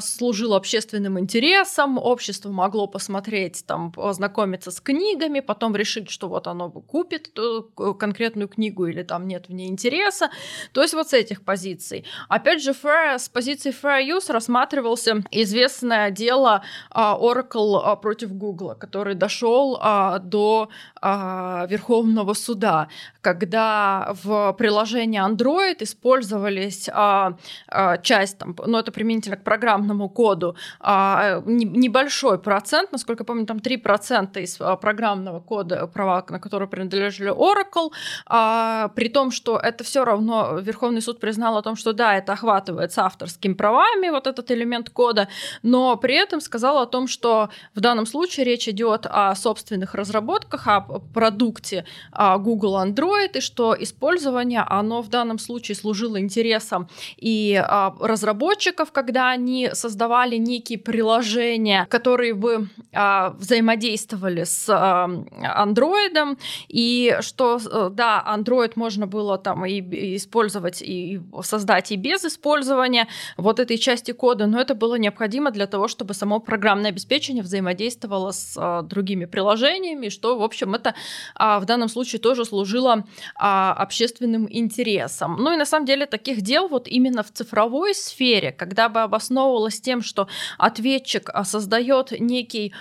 служил 0.02 0.54
общественным 0.54 1.20
интересам, 1.20 1.98
общество 1.98 2.50
могло 2.50 2.88
посмотреть, 2.88 3.66
там, 3.66 3.92
познакомиться 3.92 4.72
с 4.72 4.80
книгами, 4.80 5.42
потом 5.42 5.76
решить, 5.76 6.10
что 6.10 6.28
вот 6.30 6.48
оно 6.48 6.70
купит 6.70 7.38
конкретную 8.00 8.48
книгу 8.48 8.86
или 8.86 9.04
там 9.04 9.28
нет 9.28 9.50
в 9.50 9.54
ней 9.54 9.68
интереса. 9.68 10.30
То 10.78 10.84
есть 10.84 10.94
вот 10.94 11.10
с 11.10 11.14
этих 11.14 11.42
позиций. 11.42 12.06
Опять 12.30 12.62
же, 12.62 12.70
fair, 12.70 13.18
с 13.18 13.30
позиции 13.30 13.72
fair 13.72 14.08
use 14.08 14.32
рассматривался 14.32 15.24
известное 15.32 16.12
дело 16.12 16.62
uh, 16.94 17.20
Oracle 17.20 17.84
uh, 17.84 18.00
против 18.00 18.32
Google, 18.38 18.76
который 18.76 19.16
дошел 19.16 19.76
uh, 19.84 20.20
до 20.20 20.70
Верховного 21.02 22.34
суда, 22.34 22.88
когда 23.22 24.14
в 24.24 24.54
приложении 24.54 25.22
Android 25.22 25.78
использовались 25.80 26.90
часть, 28.02 28.38
там, 28.40 28.56
ну 28.66 28.80
это 28.80 28.92
применительно 28.92 29.38
к 29.38 29.44
программному 29.44 30.10
коду, 30.10 30.56
небольшой 30.82 32.40
процент, 32.40 32.92
насколько 32.92 33.22
я 33.22 33.26
помню, 33.26 33.46
там 33.46 33.58
3% 33.58 34.42
из 34.42 34.58
программного 34.82 35.40
кода, 35.40 35.86
права 35.88 36.26
на 36.30 36.40
которые 36.40 36.68
принадлежали 36.68 37.32
Oracle, 37.32 37.92
а, 38.26 38.90
при 38.96 39.10
том, 39.10 39.30
что 39.32 39.58
это 39.58 39.84
все 39.84 40.04
равно 40.04 40.60
Верховный 40.68 41.02
суд 41.02 41.20
признал 41.20 41.58
о 41.58 41.62
том, 41.62 41.76
что 41.76 41.94
да, 41.94 42.18
это 42.18 42.34
охватывается 42.34 43.06
авторскими 43.06 43.54
правами, 43.54 44.10
вот 44.10 44.28
этот 44.28 44.52
элемент 44.52 44.90
кода, 44.90 45.28
но 45.64 45.96
при 45.96 46.16
этом 46.16 46.42
сказал 46.42 46.78
о 46.78 46.86
том, 46.86 47.08
что 47.08 47.50
в 47.74 47.80
данном 47.80 48.06
случае 48.06 48.46
речь 48.46 48.68
идет 48.68 49.06
о 49.10 49.34
собственных 49.36 49.96
разработках, 49.96 50.68
о 50.68 50.82
продукте 51.14 51.86
а, 52.12 52.38
Google 52.38 52.78
Android, 52.84 53.38
и 53.38 53.42
что 53.42 53.76
использование, 53.80 54.64
оно 54.68 55.02
в 55.02 55.10
данном 55.10 55.40
случае 55.40 55.76
служило 55.76 56.20
интересам 56.20 56.90
и 57.18 57.56
а, 57.56 57.96
разработчиков, 58.00 58.92
когда 58.92 59.30
они 59.30 59.70
создавали 59.74 60.38
некие 60.38 60.80
приложения, 60.80 61.86
которые 61.90 62.34
бы 62.34 62.70
а, 62.94 63.30
взаимодействовали 63.32 64.44
с 64.44 64.68
андроидом, 64.68 66.38
и 66.68 67.18
что, 67.22 67.58
э, 67.58 67.90
да, 67.92 68.24
Android 68.28 68.74
можно 68.76 69.08
было 69.08 69.38
там 69.38 69.66
и 69.66 69.80
использовать, 70.16 70.57
и 70.82 71.22
создать 71.44 71.92
и 71.92 71.96
без 71.96 72.24
использования 72.26 73.08
вот 73.38 73.60
этой 73.60 73.78
части 73.78 74.12
кода, 74.12 74.48
но 74.48 74.60
это 74.60 74.76
было 74.76 74.96
необходимо 74.96 75.52
для 75.52 75.68
того, 75.68 75.88
чтобы 75.88 76.14
само 76.14 76.40
программное 76.40 76.92
обеспечение 76.92 77.44
взаимодействовало 77.44 78.32
с 78.32 78.56
а, 78.58 78.82
другими 78.82 79.26
приложениями, 79.26 80.10
что, 80.10 80.38
в 80.38 80.44
общем, 80.44 80.76
это 80.76 80.96
а, 81.36 81.60
в 81.60 81.66
данном 81.66 81.90
случае 81.90 82.20
тоже 82.20 82.46
служило 82.46 83.06
а, 83.36 83.74
общественным 83.74 84.48
интересом. 84.50 85.38
Ну 85.40 85.54
и 85.54 85.58
на 85.58 85.66
самом 85.66 85.86
деле 85.86 86.06
таких 86.06 86.42
дел 86.42 86.68
вот 86.68 86.88
именно 86.88 87.24
в 87.24 87.32
цифровой 87.32 87.94
сфере, 87.94 88.52
когда 88.52 88.90
бы 88.90 89.02
обосновывалось 89.02 89.80
тем, 89.82 90.02
что 90.02 90.28
ответчик 90.58 91.30
создает 91.44 92.12
некий 92.20 92.74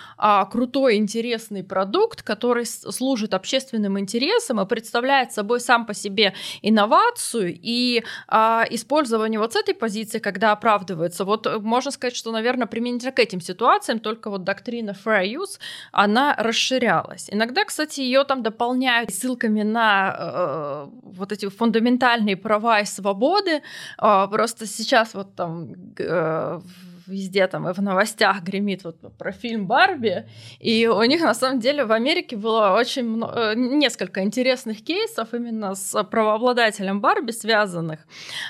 крутой, 0.51 0.97
интересный 0.97 1.63
продукт, 1.63 2.23
который 2.23 2.67
служит 2.67 3.35
общественным 3.35 3.99
интересам 3.99 4.61
и 4.61 4.67
представляет 4.67 5.33
собой 5.33 5.61
сам 5.61 5.87
по 5.87 5.95
себе 5.95 6.35
инновацию 6.63 7.59
и 7.67 8.05
а, 8.29 8.65
использование 8.71 9.41
вот 9.41 9.53
с 9.53 9.57
этой 9.57 9.75
позиции, 9.75 10.21
когда 10.21 10.53
оправдывается. 10.53 11.25
Вот 11.25 11.47
э, 11.47 11.59
можно 11.59 11.91
сказать, 11.91 12.17
что, 12.17 12.33
наверное, 12.33 12.67
применительно 12.67 13.13
к 13.13 13.19
этим 13.19 13.41
ситуациям 13.41 13.99
только 13.99 14.31
вот 14.31 14.45
доктрина 14.45 14.95
fair 15.05 15.25
use, 15.25 15.59
она 15.93 16.35
расширялась. 16.39 17.29
Иногда, 17.33 17.65
кстати, 17.65 18.01
ее 18.01 18.25
там 18.25 18.43
дополняют 18.43 19.11
ссылками 19.13 19.63
на 19.63 20.17
э, 20.19 20.87
вот 21.03 21.33
эти 21.33 21.49
фундаментальные 21.49 22.37
права 22.37 22.81
и 22.81 22.85
свободы. 22.85 23.63
Э, 24.01 24.29
просто 24.31 24.67
сейчас 24.67 25.15
вот 25.15 25.35
там 25.35 25.75
э, 25.99 26.61
везде 27.07 27.47
там 27.47 27.69
и 27.69 27.73
в 27.73 27.79
новостях 27.81 28.43
гремит 28.43 28.85
вот 28.85 28.97
про 29.17 29.33
фильм 29.33 29.67
Барби, 29.67 30.27
и 30.61 30.87
у 30.87 31.03
них 31.05 31.23
на 31.23 31.35
самом 31.35 31.61
деле 31.61 31.85
в 31.85 31.93
Америке 31.93 32.37
было 32.37 32.77
очень 32.79 33.05
много, 33.05 33.53
э, 33.53 33.55
несколько 33.57 34.23
интересных 34.23 34.85
кейсов 34.85 35.35
именно 35.35 35.75
с 35.75 36.03
правообладателем 36.05 37.01
Барби 37.01 37.33
связанных. 37.33 38.01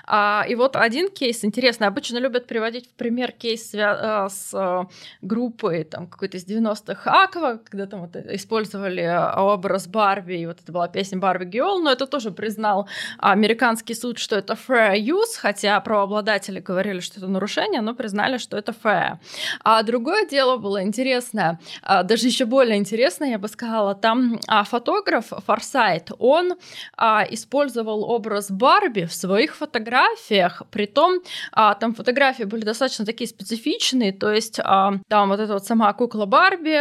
А, 0.06 0.44
и 0.48 0.54
вот 0.54 0.76
один 0.76 1.08
кейс 1.08 1.44
интересный, 1.44 1.86
обычно 1.86 2.18
любят 2.18 2.46
приводить 2.46 2.88
в 2.88 2.94
пример 2.94 3.32
кейс 3.32 3.74
свя- 3.74 4.26
э, 4.26 4.28
с 4.28 4.54
э, 4.54 4.84
группой 5.22 5.84
там 5.84 6.06
какой-то 6.06 6.36
из 6.36 6.44
90-х 6.46 7.10
Аква, 7.10 7.60
когда 7.64 7.86
там 7.86 8.00
вот 8.00 8.16
использовали 8.16 9.06
образ 9.36 9.86
Барби, 9.86 10.34
и 10.34 10.46
вот 10.46 10.60
это 10.62 10.72
была 10.72 10.88
песня 10.88 11.18
Барби 11.18 11.44
Геол, 11.44 11.80
но 11.80 11.92
это 11.92 12.06
тоже 12.06 12.30
признал 12.30 12.88
американский 13.18 13.94
суд, 13.94 14.18
что 14.18 14.36
это 14.36 14.54
fair 14.54 14.94
use, 14.96 15.36
хотя 15.38 15.80
правообладатели 15.80 16.60
говорили, 16.60 17.00
что 17.00 17.20
это 17.20 17.28
нарушение, 17.28 17.80
но 17.80 17.94
признали, 17.94 18.38
что 18.46 18.56
это 18.56 18.72
fair. 18.72 19.18
А 19.64 19.82
другое 19.82 20.24
дело 20.26 20.56
было 20.56 20.82
интересное, 20.82 21.58
а, 21.82 22.02
даже 22.04 22.28
еще 22.28 22.44
более 22.44 22.76
интересное, 22.76 23.30
я 23.30 23.38
бы 23.38 23.48
сказала, 23.48 23.94
там 23.94 24.38
а, 24.46 24.62
фотограф 24.62 25.32
Форсайт, 25.46 26.10
он 26.18 26.54
а, 26.96 27.26
использовал 27.28 28.04
образ 28.04 28.50
Барби 28.50 29.04
в 29.04 29.12
своих 29.12 29.56
фотографиях, 29.56 30.62
при 30.70 30.86
том 30.86 31.20
там 31.52 31.94
фотографии 31.94 32.44
были 32.44 32.62
достаточно 32.62 33.04
такие 33.04 33.28
специфичные, 33.28 34.12
то 34.12 34.30
есть 34.32 34.56
там 34.56 35.28
вот 35.28 35.40
эта 35.40 35.52
вот 35.54 35.64
сама 35.64 35.92
кукла 35.92 36.26
Барби 36.26 36.76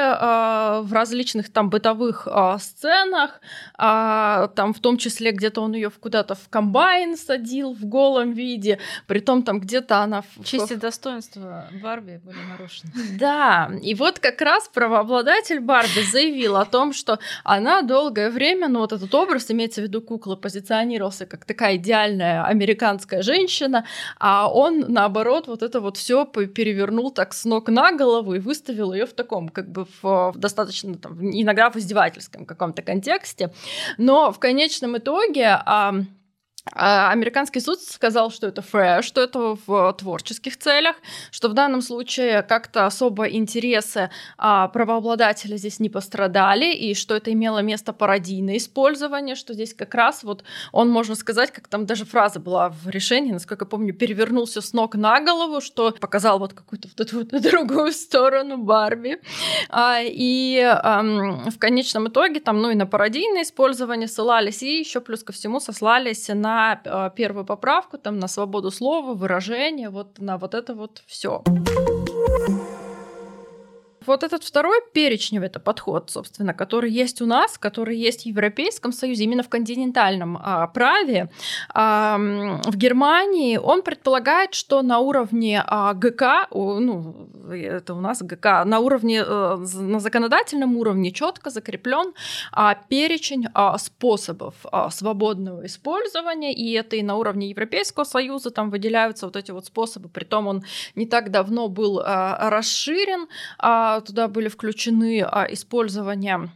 в 0.83 0.93
различных 0.93 1.51
там 1.51 1.69
бытовых 1.69 2.27
сценах, 2.59 3.41
там 3.77 4.73
в 4.73 4.79
том 4.79 4.97
числе 4.97 5.31
где-то 5.31 5.61
он 5.61 5.73
ее 5.73 5.89
куда-то 5.89 6.35
в 6.35 6.49
комбайн 6.49 7.17
садил 7.17 7.73
в 7.73 7.85
голом 7.85 8.31
виде, 8.31 8.79
при 9.07 9.19
том 9.19 9.43
там 9.43 9.59
где-то 9.59 9.99
она... 9.99 10.23
Честь 10.43 10.71
и 10.71 10.75
достоинство 10.75 11.54
Барби 11.81 12.19
были 12.23 12.37
нарушены. 12.49 12.91
Да, 13.19 13.71
и 13.81 13.95
вот 13.95 14.19
как 14.19 14.41
раз 14.41 14.69
правообладатель 14.73 15.59
Барби 15.59 16.01
заявил 16.11 16.57
о 16.57 16.65
том, 16.65 16.93
что 16.93 17.19
она 17.43 17.81
долгое 17.81 18.29
время, 18.29 18.67
ну 18.67 18.79
вот 18.79 18.93
этот 18.93 19.13
образ, 19.15 19.49
имеется 19.51 19.81
в 19.81 19.83
виду 19.85 20.01
кукла, 20.01 20.35
позиционировался 20.35 21.25
как 21.25 21.45
такая 21.45 21.77
идеальная 21.77 22.43
американская 22.43 23.21
женщина, 23.21 23.85
а 24.19 24.51
он, 24.51 24.85
наоборот, 24.87 25.47
вот 25.47 25.63
это 25.63 25.79
вот 25.79 25.97
все 25.97 26.25
перевернул 26.25 27.11
так 27.11 27.33
с 27.33 27.45
ног 27.45 27.69
на 27.69 27.91
голову 27.91 28.35
и 28.35 28.39
выставил 28.39 28.93
ее 28.93 29.05
в 29.05 29.13
таком, 29.13 29.49
как 29.49 29.69
бы 29.69 29.85
в, 29.85 30.31
в 30.31 30.37
достаточно, 30.37 30.95
там, 30.95 31.19
иногда 31.21 31.69
в 31.69 31.75
издевательском 31.77 32.45
каком-то 32.45 32.81
контексте. 32.81 33.51
Но 33.97 34.31
в 34.31 34.39
конечном 34.39 34.97
итоге 34.97 35.61
а 35.65 35.93
американский 36.71 37.59
суд 37.59 37.79
сказал, 37.79 38.31
что 38.31 38.47
это 38.47 38.61
fair, 38.61 39.03
что 39.03 39.21
это 39.21 39.55
в 39.67 39.93
творческих 39.93 40.57
целях, 40.57 40.95
что 41.29 41.47
в 41.47 41.53
данном 41.53 41.81
случае 41.81 42.41
как-то 42.41 42.87
особо 42.87 43.25
интересы 43.25 44.09
а, 44.37 44.67
правообладателя 44.69 45.57
здесь 45.57 45.79
не 45.79 45.89
пострадали, 45.89 46.73
и 46.73 46.95
что 46.95 47.15
это 47.15 47.31
имело 47.31 47.59
место 47.59 47.93
пародийное 47.93 48.57
использование, 48.57 49.35
что 49.35 49.53
здесь 49.53 49.75
как 49.75 49.93
раз 49.93 50.23
вот 50.23 50.43
он, 50.71 50.89
можно 50.89 51.13
сказать, 51.13 51.51
как 51.51 51.67
там 51.67 51.85
даже 51.85 52.03
фраза 52.03 52.39
была 52.39 52.69
в 52.69 52.89
решении, 52.89 53.31
насколько 53.31 53.65
я 53.65 53.69
помню, 53.69 53.93
перевернулся 53.93 54.61
с 54.61 54.73
ног 54.73 54.95
на 54.95 55.21
голову, 55.21 55.61
что 55.61 55.91
показал 55.91 56.39
вот 56.39 56.53
какую-то 56.53 56.87
вот 56.87 56.99
эту 56.99 57.17
вот 57.19 57.41
другую 57.41 57.91
сторону 57.91 58.57
Барби. 58.57 59.21
А, 59.69 59.99
и 60.01 60.59
а, 60.61 61.03
в 61.03 61.59
конечном 61.59 62.07
итоге 62.07 62.39
там, 62.39 62.59
ну 62.59 62.71
и 62.71 62.75
на 62.75 62.87
пародийное 62.87 63.43
использование 63.43 64.07
ссылались, 64.07 64.63
и 64.63 64.79
еще 64.79 64.99
плюс 64.99 65.23
ко 65.23 65.31
всему 65.31 65.59
сослались 65.59 66.27
на 66.29 66.54
на 66.55 66.81
а, 66.85 67.09
первую 67.09 67.45
поправку, 67.45 67.97
там, 67.97 68.19
на 68.19 68.27
свободу 68.27 68.71
слова, 68.71 69.13
выражения, 69.13 69.89
вот 69.89 70.19
на 70.19 70.37
вот 70.37 70.53
это 70.53 70.73
вот 70.73 71.03
все. 71.05 71.43
Вот 74.07 74.23
этот 74.23 74.43
второй 74.43 74.79
перечневый 74.93 75.47
это 75.47 75.59
подход, 75.59 76.09
собственно, 76.09 76.53
который 76.53 76.91
есть 76.91 77.21
у 77.21 77.25
нас, 77.25 77.57
который 77.57 77.97
есть 77.97 78.23
в 78.23 78.25
Европейском 78.25 78.91
Союзе, 78.91 79.23
именно 79.23 79.43
в 79.43 79.49
континентальном 79.49 80.37
а, 80.41 80.67
праве. 80.67 81.29
А, 81.73 82.17
в 82.17 82.75
Германии 82.75 83.57
он 83.57 83.81
предполагает, 83.81 84.53
что 84.53 84.81
на 84.81 84.99
уровне 84.99 85.63
а, 85.65 85.93
ГК, 85.93 86.47
ну, 86.51 87.29
это 87.51 87.93
у 87.93 88.01
нас 88.01 88.21
ГК, 88.21 88.65
на 88.65 88.79
уровне, 88.79 89.23
а, 89.23 89.57
на 89.57 89.99
законодательном 89.99 90.77
уровне 90.77 91.11
четко 91.11 91.49
закреплен 91.49 92.13
а, 92.51 92.75
перечень 92.75 93.47
а, 93.53 93.77
способов 93.77 94.55
а, 94.71 94.89
свободного 94.89 95.65
использования, 95.65 96.53
и 96.53 96.71
это 96.73 96.95
и 96.95 97.03
на 97.03 97.15
уровне 97.15 97.49
Европейского 97.49 98.03
Союза 98.03 98.51
там 98.51 98.69
выделяются 98.69 99.25
вот 99.25 99.35
эти 99.35 99.51
вот 99.51 99.65
способы, 99.65 100.09
притом 100.09 100.47
он 100.47 100.63
не 100.95 101.05
так 101.05 101.31
давно 101.31 101.67
был 101.67 102.01
а, 102.03 102.49
расширен, 102.49 103.27
а, 103.57 103.94
туда 104.01 104.27
были 104.27 104.47
включены 104.47 105.21
а, 105.21 105.45
использование 105.51 106.49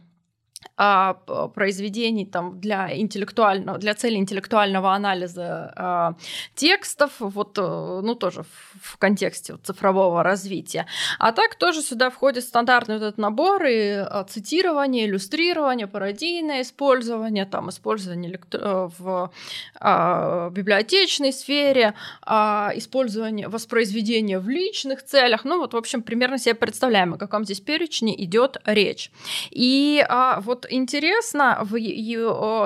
а, 0.82 1.12
произведений 1.54 2.24
там 2.24 2.58
для 2.58 2.96
интеллектуального, 2.96 3.76
для 3.76 3.92
цели 3.92 4.16
интеллектуального 4.16 4.94
анализа 4.94 5.74
а, 5.76 6.14
текстов, 6.54 7.12
вот, 7.18 7.58
э, 7.58 8.00
ну, 8.02 8.14
тоже 8.14 8.44
в, 8.44 8.94
в 8.94 8.96
контексте 8.96 9.52
вот, 9.52 9.62
цифрового 9.66 10.22
развития. 10.22 10.86
А 11.18 11.32
так 11.32 11.56
тоже 11.56 11.82
сюда 11.82 12.08
входит 12.08 12.44
стандартный 12.44 12.94
вот 12.94 13.04
этот 13.04 13.18
набор 13.18 13.62
и 13.66 13.90
а, 13.90 14.24
цитирование, 14.24 15.04
иллюстрирование, 15.04 15.86
пародийное 15.86 16.62
использование, 16.62 17.44
там, 17.44 17.68
использование 17.68 18.40
э, 18.52 18.88
в 18.98 19.30
а, 19.78 20.48
библиотечной 20.48 21.34
сфере, 21.34 21.92
а, 22.22 22.72
использование, 22.74 23.48
воспроизведение 23.48 24.38
в 24.38 24.48
личных 24.48 25.04
целях, 25.04 25.44
ну, 25.44 25.58
вот, 25.58 25.74
в 25.74 25.76
общем, 25.76 26.00
примерно 26.02 26.38
себе 26.38 26.54
представляем, 26.54 27.12
о 27.12 27.18
каком 27.18 27.44
здесь 27.44 27.60
перечне 27.60 28.18
идет 28.24 28.56
речь. 28.64 29.10
И 29.50 30.02
а, 30.08 30.40
вот 30.40 30.69
интересно, 30.70 31.58
в, 31.62 31.78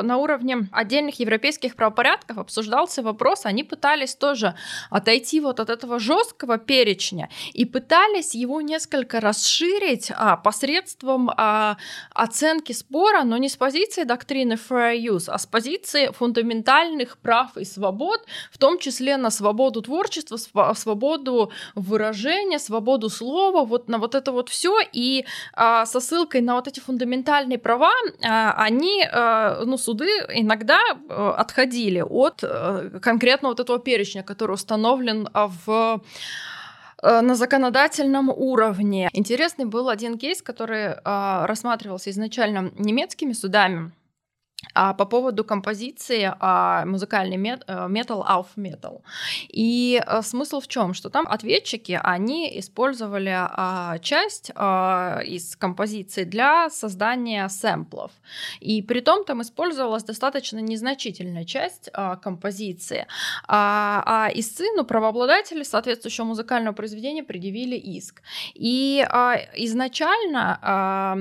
на 0.03 0.17
уровне 0.19 0.69
отдельных 0.73 1.19
европейских 1.19 1.77
правопорядков 1.77 2.39
обсуждался 2.39 3.03
вопрос, 3.03 3.47
они 3.47 3.65
пытались 3.65 4.15
тоже 4.15 4.55
отойти 4.91 5.41
вот 5.41 5.61
от 5.61 5.71
этого 5.71 5.99
жесткого 5.99 6.59
перечня 6.59 7.29
и 7.53 7.65
пытались 7.65 8.35
его 8.35 8.61
несколько 8.61 9.21
расширить 9.21 10.13
а, 10.15 10.37
посредством 10.37 11.31
а, 11.37 11.77
оценки 12.11 12.73
спора, 12.73 13.25
но 13.25 13.37
не 13.37 13.49
с 13.49 13.57
позиции 13.57 14.05
доктрины 14.05 14.55
fair 14.55 14.97
use, 14.97 15.25
а 15.29 15.39
с 15.39 15.47
позиции 15.47 16.11
фундаментальных 16.13 17.19
прав 17.19 17.57
и 17.57 17.65
свобод, 17.65 18.25
в 18.51 18.59
том 18.59 18.79
числе 18.79 19.17
на 19.17 19.31
свободу 19.31 19.83
творчества, 19.83 20.37
свободу 20.75 21.51
выражения, 21.75 22.59
свободу 22.59 23.09
слова, 23.09 23.65
вот 23.65 23.89
на 23.89 23.99
вот 23.99 24.15
это 24.15 24.33
вот 24.33 24.49
все 24.49 24.79
и 24.93 25.25
а, 25.53 25.87
со 25.87 26.01
ссылкой 26.01 26.41
на 26.41 26.55
вот 26.55 26.69
эти 26.69 26.81
фундаментальные 26.81 27.59
права 27.59 27.84
а, 28.23 28.55
они, 28.57 29.05
а, 29.11 29.64
ну, 29.64 29.77
суды 29.77 30.07
иногда 30.29 30.81
а, 31.09 31.35
отходили 31.38 32.01
от 32.01 32.42
конкретно 33.03 33.49
вот 33.49 33.61
этого 33.61 33.79
перечня, 33.79 34.23
который 34.23 34.53
установлен 34.53 35.29
в 35.35 36.03
на 37.03 37.35
законодательном 37.35 38.31
уровне. 38.31 39.11
Интересный 39.12 39.66
был 39.66 39.90
один 39.90 40.16
кейс, 40.16 40.40
который 40.40 40.94
рассматривался 41.05 42.09
изначально 42.09 42.70
немецкими 42.79 43.35
судами 43.35 43.92
а, 44.72 44.94
по 44.94 45.05
поводу 45.05 45.44
композиции 45.44 46.33
а, 46.40 46.85
музыкальный 46.85 47.37
мет, 47.37 47.62
э, 47.66 47.87
metal 47.88 48.27
auf 48.27 48.46
metal. 48.57 49.03
И 49.48 50.03
а, 50.05 50.22
смысл 50.22 50.61
в 50.61 50.68
чем? 50.68 50.94
Что 50.94 51.11
там 51.11 51.27
ответчики, 51.29 51.98
они 52.03 52.59
использовали 52.59 53.33
а, 53.35 53.98
часть 53.98 54.50
а, 54.55 55.20
из 55.24 55.57
композиции 55.57 56.24
для 56.24 56.70
создания 56.70 57.48
сэмплов. 57.48 58.11
И 58.61 58.83
при 58.83 59.00
том 59.00 59.24
там 59.24 59.42
использовалась 59.42 60.05
достаточно 60.05 60.59
незначительная 60.59 61.44
часть 61.44 61.90
а, 61.92 62.16
композиции. 62.16 63.07
А, 63.46 64.03
а 64.07 64.31
истцы, 64.35 64.64
ну, 64.77 64.85
правообладатели 64.85 65.62
соответствующего 65.62 66.24
музыкального 66.24 66.74
произведения 66.74 67.22
предъявили 67.22 67.77
иск. 67.77 68.22
И 68.55 69.07
а, 69.09 69.37
изначально 69.55 70.59
а, 70.62 71.14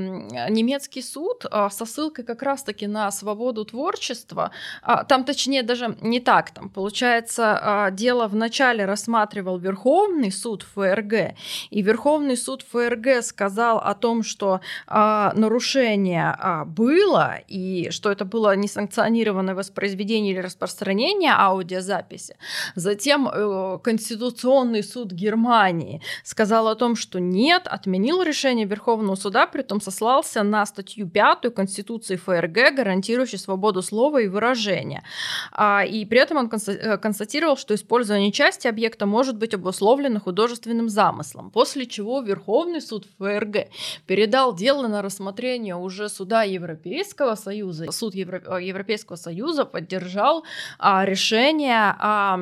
немецкий 0.50 1.02
суд 1.02 1.46
а, 1.52 1.70
со 1.70 1.86
ссылкой 1.86 2.26
как 2.26 2.42
раз-таки 2.42 2.88
на 2.88 3.12
свободу 3.12 3.33
творчества, 3.66 4.52
а, 4.82 5.04
там 5.04 5.24
точнее 5.24 5.64
даже 5.64 5.96
не 6.02 6.20
так, 6.20 6.52
там 6.52 6.70
получается 6.70 7.60
а, 7.62 7.92
дело 7.92 8.28
вначале 8.28 8.86
рассматривал 8.86 9.58
Верховный 9.58 10.32
суд 10.32 10.64
ФРГ, 10.64 11.36
и 11.70 11.82
Верховный 11.82 12.38
суд 12.38 12.64
ФРГ 12.72 13.24
сказал 13.24 13.78
о 13.78 13.94
том, 13.94 14.24
что 14.24 14.62
а, 14.88 15.34
нарушение 15.36 16.38
было, 16.66 17.40
и 17.48 17.90
что 17.92 18.12
это 18.12 18.26
было 18.26 18.56
несанкционированное 18.56 19.56
воспроизведение 19.56 20.34
или 20.34 20.40
распространение 20.40 21.32
аудиозаписи. 21.32 22.36
Затем 22.76 23.28
э, 23.28 23.80
Конституционный 23.84 24.84
суд 24.84 25.12
Германии 25.12 26.02
сказал 26.24 26.68
о 26.68 26.76
том, 26.76 26.96
что 26.96 27.20
нет, 27.20 27.68
отменил 27.68 28.22
решение 28.22 28.66
Верховного 28.66 29.16
суда, 29.16 29.48
при 29.48 29.62
том 29.62 29.82
сослался 29.82 30.44
на 30.44 30.66
статью 30.66 31.08
5 31.08 31.54
Конституции 31.54 32.16
ФРГ, 32.16 32.76
гарантирующую 32.76 33.23
гарантирующий 33.24 33.38
свободу 33.38 33.82
слова 33.82 34.22
и 34.22 34.28
выражения. 34.28 35.04
А, 35.52 35.84
и 35.86 36.06
при 36.06 36.20
этом 36.20 36.38
он 36.38 36.52
э, 36.68 36.98
констатировал, 36.98 37.58
что 37.58 37.74
использование 37.74 38.32
части 38.32 38.68
объекта 38.68 39.06
может 39.06 39.38
быть 39.38 39.54
обусловлено 39.54 40.20
художественным 40.20 40.90
замыслом, 40.90 41.50
после 41.50 41.86
чего 41.86 42.22
Верховный 42.22 42.82
суд 42.82 43.06
ФРГ 43.20 43.68
передал 44.08 44.56
дело 44.56 44.88
на 44.88 45.02
рассмотрение 45.02 45.76
уже 45.76 46.10
суда 46.10 46.44
Европейского 46.44 47.36
Союза. 47.36 47.92
Суд 47.92 48.16
Евро... 48.16 48.42
Э, 48.46 48.64
Европейского 48.64 49.18
Союза 49.18 49.66
поддержал 49.66 50.44
а, 50.80 51.06
решение 51.06 51.96
а, 52.00 52.38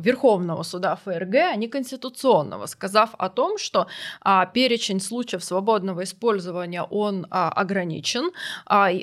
Верховного 0.00 0.62
суда 0.62 0.96
ФРГ, 1.04 1.34
а 1.34 1.56
не 1.56 1.68
конституционного, 1.68 2.66
сказав 2.66 3.10
о 3.18 3.28
том, 3.28 3.58
что 3.58 3.86
перечень 4.52 5.00
случаев 5.00 5.44
свободного 5.44 6.02
использования 6.02 6.82
он 6.82 7.26
ограничен, 7.30 8.30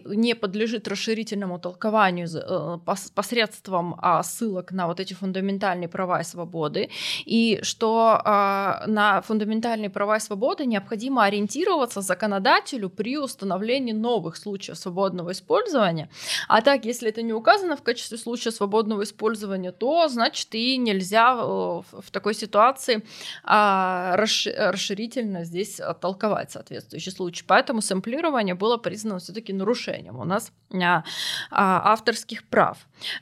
не 0.05 0.35
под 0.35 0.52
подлежит 0.53 0.87
расширительному 0.87 1.59
толкованию 1.59 2.27
э, 2.27 2.77
посредством 3.15 3.95
а, 3.97 4.21
ссылок 4.21 4.71
на 4.71 4.85
вот 4.85 4.99
эти 4.99 5.15
фундаментальные 5.15 5.87
права 5.87 6.21
и 6.21 6.23
свободы, 6.23 6.89
и 7.25 7.59
что 7.63 8.21
а, 8.23 8.83
на 8.85 9.21
фундаментальные 9.21 9.89
права 9.89 10.17
и 10.17 10.19
свободы 10.19 10.67
необходимо 10.67 11.23
ориентироваться 11.23 12.01
законодателю 12.01 12.89
при 12.89 13.17
установлении 13.17 13.93
новых 13.93 14.37
случаев 14.37 14.77
свободного 14.77 15.31
использования. 15.31 16.09
А 16.47 16.61
так, 16.61 16.85
если 16.85 17.09
это 17.09 17.23
не 17.23 17.33
указано 17.33 17.75
в 17.75 17.81
качестве 17.81 18.19
случая 18.19 18.51
свободного 18.51 19.01
использования, 19.01 19.71
то 19.71 20.07
значит 20.07 20.53
и 20.55 20.77
нельзя 20.77 21.33
э, 21.33 21.45
в 21.45 22.11
такой 22.11 22.35
ситуации 22.35 23.01
а, 23.43 24.15
расширительно 24.15 25.45
здесь 25.45 25.81
толковать 25.99 26.51
соответствующий 26.51 27.11
случай. 27.11 27.43
Поэтому 27.47 27.81
сэмплирование 27.81 28.53
было 28.53 28.77
признано 28.77 29.17
все-таки 29.17 29.53
нарушением. 29.53 30.19
У 30.19 30.25
нас 30.25 30.42
раз 30.43 30.51
а, 30.73 31.03
а, 31.51 31.93
авторских 31.93 32.43
прав. 32.43 32.77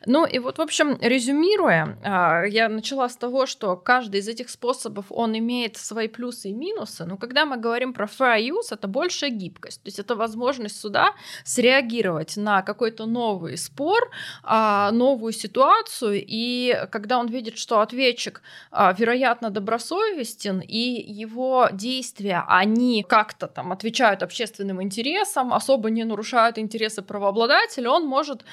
Ну 0.05 0.25
и 0.25 0.39
вот, 0.39 0.57
в 0.57 0.61
общем, 0.61 0.97
резюмируя, 1.01 1.97
а, 2.03 2.43
я 2.43 2.69
начала 2.69 3.09
с 3.09 3.17
того, 3.17 3.45
что 3.45 3.75
каждый 3.75 4.21
из 4.21 4.27
этих 4.27 4.49
способов, 4.49 5.05
он 5.09 5.37
имеет 5.37 5.75
свои 5.75 6.07
плюсы 6.07 6.49
и 6.49 6.53
минусы, 6.53 7.05
но 7.05 7.17
когда 7.17 7.45
мы 7.45 7.57
говорим 7.57 7.93
про 7.93 8.05
fair 8.05 8.39
use, 8.39 8.71
это 8.71 8.87
большая 8.87 9.31
гибкость, 9.31 9.83
то 9.83 9.87
есть 9.87 9.99
это 9.99 10.15
возможность 10.15 10.79
суда 10.79 11.13
среагировать 11.43 12.37
на 12.37 12.61
какой-то 12.61 13.05
новый 13.05 13.57
спор, 13.57 14.11
новую 14.43 15.33
ситуацию, 15.33 16.23
и 16.25 16.87
когда 16.91 17.17
он 17.17 17.27
видит, 17.27 17.57
что 17.57 17.81
ответчик, 17.81 18.41
вероятно, 18.71 19.49
добросовестен, 19.49 20.61
и 20.61 20.77
его 21.21 21.67
действия, 21.71 22.45
они 22.47 23.03
как-то 23.03 23.47
там 23.47 23.71
отвечают 23.71 24.23
общественным 24.23 24.81
интересам, 24.81 25.53
особо 25.53 25.89
не 25.89 26.03
нарушают 26.03 26.57
интересы 26.57 27.01
правообладателя, 27.11 27.89
он 27.91 28.05
может, 28.05 28.43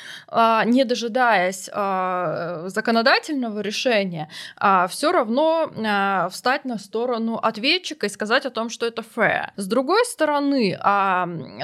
не 0.66 0.84
дожидаться 0.84 0.98
дожидаясь 1.08 1.70
э, 1.72 2.68
законодательного 2.68 3.60
решения, 3.60 4.28
э, 4.60 4.86
все 4.88 5.12
равно 5.12 5.70
встать 6.30 6.64
на 6.64 6.78
сторону 6.78 7.36
ответчика 7.36 8.06
и 8.06 8.08
сказать 8.08 8.46
о 8.46 8.50
том, 8.50 8.70
что 8.70 8.86
это 8.86 9.02
fair. 9.02 9.50
С 9.56 9.66
другой 9.66 10.04
стороны, 10.04 10.78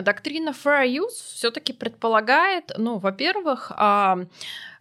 доктрина 0.02 0.50
fair 0.50 0.86
use 0.86 1.34
все-таки 1.34 1.72
предполагает, 1.72 2.72
ну, 2.78 2.98
во-первых, 2.98 3.72
а, 3.76 4.18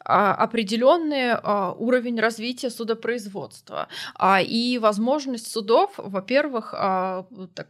определенный 0.03 1.31
а, 1.31 1.73
уровень 1.77 2.19
развития 2.19 2.69
судопроизводства 2.69 3.87
а, 4.15 4.41
и 4.41 4.77
возможность 4.77 5.51
судов, 5.51 5.93
во-первых, 5.97 6.73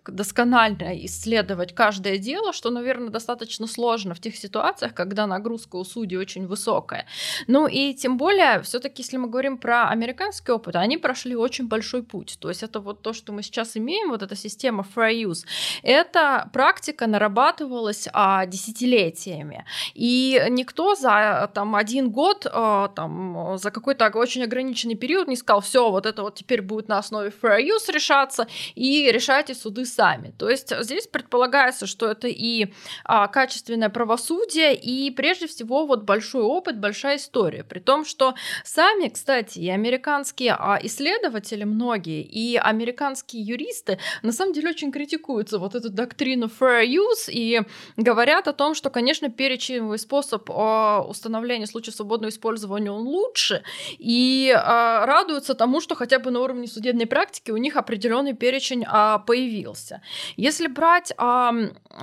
досконально 0.05 1.05
исследовать 1.05 1.75
каждое 1.75 2.17
дело, 2.17 2.53
что, 2.53 2.69
наверное, 2.69 3.09
достаточно 3.09 3.67
сложно 3.67 4.13
в 4.13 4.19
тех 4.19 4.35
ситуациях, 4.35 4.93
когда 4.93 5.27
нагрузка 5.27 5.75
у 5.75 5.83
судей 5.83 6.17
очень 6.17 6.47
высокая. 6.47 7.05
Ну 7.47 7.67
и 7.67 7.93
тем 7.93 8.17
более, 8.17 8.61
все-таки, 8.61 9.01
если 9.03 9.17
мы 9.17 9.27
говорим 9.27 9.57
про 9.57 9.89
американский 9.89 10.51
опыт, 10.51 10.75
они 10.75 10.97
прошли 10.97 11.35
очень 11.35 11.67
большой 11.67 12.03
путь. 12.03 12.37
То 12.39 12.49
есть 12.49 12.63
это 12.63 12.79
вот 12.79 13.01
то, 13.01 13.13
что 13.13 13.31
мы 13.33 13.43
сейчас 13.43 13.77
имеем, 13.77 14.09
вот 14.09 14.21
эта 14.21 14.35
система 14.35 14.85
fair 14.95 15.13
use, 15.13 15.45
эта 15.83 16.49
практика 16.53 17.07
нарабатывалась 17.07 18.07
десятилетиями. 18.47 19.65
И 19.93 20.43
никто 20.49 20.95
за 20.95 21.49
там 21.53 21.75
один 21.75 22.09
год 22.09 22.22
год 22.23 22.47
а, 22.49 22.87
там, 22.87 23.57
за 23.57 23.69
какой-то 23.69 24.09
очень 24.15 24.43
ограниченный 24.43 24.95
период 24.95 25.27
не 25.27 25.35
сказал, 25.35 25.59
все, 25.59 25.91
вот 25.91 26.05
это 26.05 26.21
вот 26.21 26.35
теперь 26.35 26.61
будет 26.61 26.87
на 26.87 26.97
основе 26.97 27.33
fair 27.41 27.59
use 27.59 27.91
решаться, 27.91 28.47
и 28.75 29.11
решайте 29.11 29.53
суды 29.53 29.85
сами. 29.85 30.33
То 30.37 30.49
есть 30.49 30.73
здесь 30.83 31.07
предполагается, 31.07 31.85
что 31.85 32.05
это 32.07 32.29
и 32.29 32.67
а, 33.03 33.27
качественное 33.27 33.89
правосудие, 33.89 34.73
и 34.73 35.11
прежде 35.11 35.47
всего 35.47 35.85
вот 35.85 36.03
большой 36.03 36.43
опыт, 36.43 36.79
большая 36.79 37.17
история. 37.17 37.63
При 37.65 37.79
том, 37.79 38.05
что 38.05 38.35
сами, 38.63 39.09
кстати, 39.09 39.59
и 39.59 39.69
американские 39.69 40.55
а, 40.57 40.79
исследователи 40.81 41.65
многие, 41.65 42.21
и 42.21 42.55
американские 42.55 43.43
юристы 43.43 43.97
на 44.21 44.31
самом 44.31 44.53
деле 44.53 44.69
очень 44.69 44.93
критикуются 44.93 45.59
вот 45.59 45.75
эту 45.75 45.89
доктрину 45.89 46.45
fair 46.45 46.85
use 46.85 47.29
и 47.29 47.61
говорят 47.97 48.47
о 48.47 48.53
том, 48.53 48.75
что, 48.75 48.89
конечно, 48.89 49.29
перечень 49.29 49.97
способ 49.97 50.49
а, 50.49 51.01
установления 51.01 51.67
случая 51.67 51.91
свободного 51.91 52.12
свободного 52.13 52.29
использования 52.29 52.91
он 52.91 53.07
лучше, 53.07 53.63
и 53.97 54.53
а, 54.55 55.05
радуются 55.05 55.55
тому, 55.55 55.81
что 55.81 55.95
хотя 55.95 56.19
бы 56.19 56.31
на 56.31 56.41
уровне 56.41 56.67
судебной 56.67 57.05
практики 57.05 57.51
у 57.51 57.57
них 57.57 57.75
определенный 57.75 58.33
перечень 58.33 58.85
а, 58.87 59.19
появился. 59.19 60.01
Если 60.37 60.67
брать 60.67 61.13
а, 61.17 61.53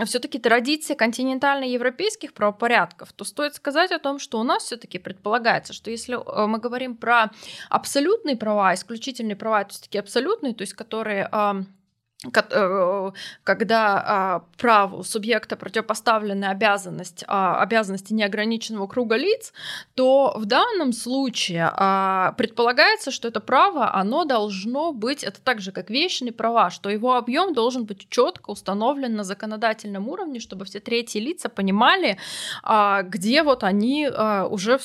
все-таки 0.05 0.39
традиции 0.39 0.95
континентально-европейских 0.95 2.33
правопорядков, 2.33 3.13
то 3.13 3.25
стоит 3.25 3.55
сказать 3.55 3.93
о 3.93 3.99
том, 3.99 4.19
что 4.19 4.41
у 4.41 4.43
нас 4.43 4.65
все-таки 4.65 4.99
предполагается, 4.99 5.73
что 5.73 5.91
если 5.91 6.19
а, 6.27 6.47
мы 6.47 6.59
говорим 6.59 6.97
про 6.97 7.31
абсолютные 7.69 8.37
права, 8.37 8.75
исключительные 8.75 9.37
права, 9.37 9.65
то 9.65 9.71
есть 9.71 9.83
такие 9.85 10.01
абсолютные, 10.01 10.55
то 10.55 10.63
есть 10.63 10.75
которые 10.75 11.29
Э, 11.33 11.63
когда 13.45 14.05
а, 14.05 14.43
праву 14.59 15.03
субъекта 15.05 15.57
противопоставлена 15.57 16.51
обязанность, 16.51 17.25
а, 17.27 17.63
обязанности 17.63 18.13
неограниченного 18.13 18.87
круга 18.89 19.17
лиц, 19.17 19.55
то 19.95 20.35
в 20.37 20.45
данном 20.45 20.93
случае 20.93 21.71
а, 21.73 22.33
предполагается, 22.33 23.11
что 23.11 23.29
это 23.29 23.41
право, 23.41 23.95
оно 23.95 24.27
должно 24.27 24.93
быть, 24.93 25.25
это 25.25 25.41
так 25.41 25.63
же, 25.63 25.73
как 25.73 25.89
вечные 25.89 26.33
права, 26.33 26.69
что 26.69 26.91
его 26.91 27.15
объем 27.17 27.55
должен 27.55 27.87
быть 27.87 28.07
четко 28.11 28.51
установлен 28.51 29.17
на 29.17 29.25
законодательном 29.25 30.07
уровне, 30.07 30.41
чтобы 30.41 30.67
все 30.67 30.81
третьи 30.81 31.21
лица 31.21 31.49
понимали, 31.49 32.19
где 33.05 33.43
вот 33.43 33.65
они 33.65 34.09
уже 34.09 34.79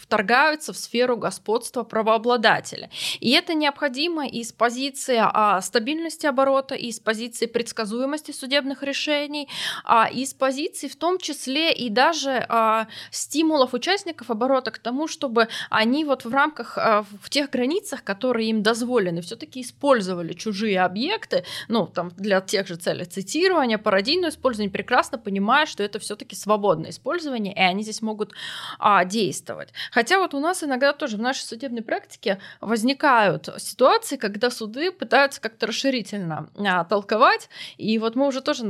вторгаются 0.00 0.72
в 0.72 0.76
сферу 0.76 1.16
господства 1.16 1.84
правообладателя. 1.84 2.90
И 3.20 3.30
это 3.30 3.54
необходимо 3.54 4.26
из 4.26 4.52
позиции 4.52 5.22
стабильности 5.60 6.26
оборота, 6.26 6.79
и 6.80 6.92
с 6.92 7.00
позиции 7.00 7.46
предсказуемости 7.46 8.32
судебных 8.32 8.82
решений, 8.82 9.48
а, 9.84 10.08
и 10.10 10.24
с 10.24 10.34
позиции 10.34 10.88
в 10.88 10.96
том 10.96 11.18
числе 11.18 11.72
и 11.72 11.90
даже 11.90 12.44
а, 12.48 12.86
стимулов 13.10 13.74
участников 13.74 14.30
оборота 14.30 14.70
к 14.70 14.78
тому, 14.78 15.06
чтобы 15.08 15.48
они 15.68 16.04
вот 16.04 16.24
в 16.24 16.32
рамках, 16.32 16.78
а, 16.78 17.04
в 17.22 17.30
тех 17.30 17.50
границах, 17.50 18.02
которые 18.04 18.48
им 18.48 18.62
дозволены, 18.62 19.20
все-таки 19.22 19.60
использовали 19.60 20.32
чужие 20.32 20.80
объекты, 20.80 21.44
ну, 21.68 21.86
там, 21.86 22.10
для 22.16 22.40
тех 22.40 22.66
же 22.66 22.76
целей 22.76 23.04
цитирования, 23.04 23.78
пародийного 23.78 24.30
использования, 24.30 24.70
прекрасно 24.70 25.18
понимая, 25.18 25.66
что 25.66 25.82
это 25.82 25.98
все-таки 25.98 26.36
свободное 26.36 26.90
использование, 26.90 27.54
и 27.54 27.60
они 27.60 27.82
здесь 27.82 28.02
могут 28.02 28.32
а, 28.78 29.04
действовать. 29.04 29.68
Хотя 29.90 30.18
вот 30.18 30.34
у 30.34 30.40
нас 30.40 30.64
иногда 30.64 30.92
тоже 30.92 31.16
в 31.16 31.20
нашей 31.20 31.42
судебной 31.42 31.82
практике 31.82 32.38
возникают 32.60 33.48
ситуации, 33.58 34.16
когда 34.16 34.50
суды 34.50 34.92
пытаются 34.92 35.40
как-то 35.40 35.66
расширительно 35.66 36.48
а, 36.56 36.69
толковать. 36.88 37.48
И 37.76 37.98
вот 37.98 38.16
мы 38.16 38.26
уже 38.26 38.40
тоже, 38.40 38.64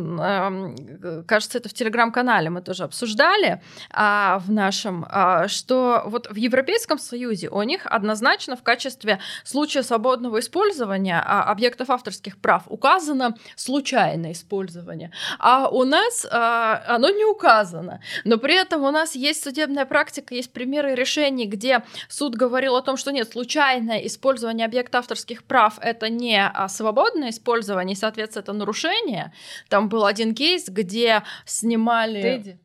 кажется, 1.27 1.59
это 1.59 1.69
в 1.69 1.75
телеграм-канале 1.75 2.51
мы 2.51 2.63
тоже 2.63 2.85
обсуждали 2.85 3.63
а, 3.91 4.39
в 4.41 4.51
нашем, 4.51 5.07
а, 5.09 5.49
что 5.49 6.03
вот 6.07 6.29
в 6.31 6.37
Европейском 6.37 6.99
Союзе 6.99 7.49
у 7.49 7.63
них 7.63 7.87
однозначно 7.87 8.57
в 8.57 8.63
качестве 8.63 9.21
случая 9.45 9.83
свободного 9.83 10.41
использования 10.41 11.23
а, 11.25 11.45
объектов 11.45 11.91
авторских 11.91 12.39
прав 12.39 12.65
указано 12.67 13.37
случайное 13.57 14.33
использование, 14.33 15.13
а 15.39 15.69
у 15.69 15.85
нас 15.85 16.27
оно 16.31 17.11
не 17.11 17.25
указано. 17.25 18.01
Но 18.25 18.39
при 18.39 18.55
этом 18.55 18.83
у 18.83 18.91
нас 18.91 19.15
есть 19.15 19.43
судебная 19.43 19.85
практика, 19.85 20.35
есть 20.35 20.53
примеры 20.53 20.95
решений, 20.95 21.47
где 21.47 21.83
суд 22.09 22.35
говорил 22.35 22.77
о 22.77 22.83
том, 22.83 22.97
что 22.97 23.13
нет, 23.13 23.33
случайное 23.33 23.99
использование 24.07 24.67
объекта 24.67 24.99
авторских 24.99 25.45
прав 25.45 25.79
это 25.81 26.09
не 26.09 26.53
свободное 26.69 27.31
использование, 27.31 27.90
соответственно, 27.95 28.43
это 28.43 28.53
нарушение. 28.53 29.33
Там 29.69 29.89
был 29.89 30.07
один 30.07 30.35
кейс, 30.35 30.69
где 30.69 31.23
снимали... 31.45 32.23
Тедди. 32.23 32.59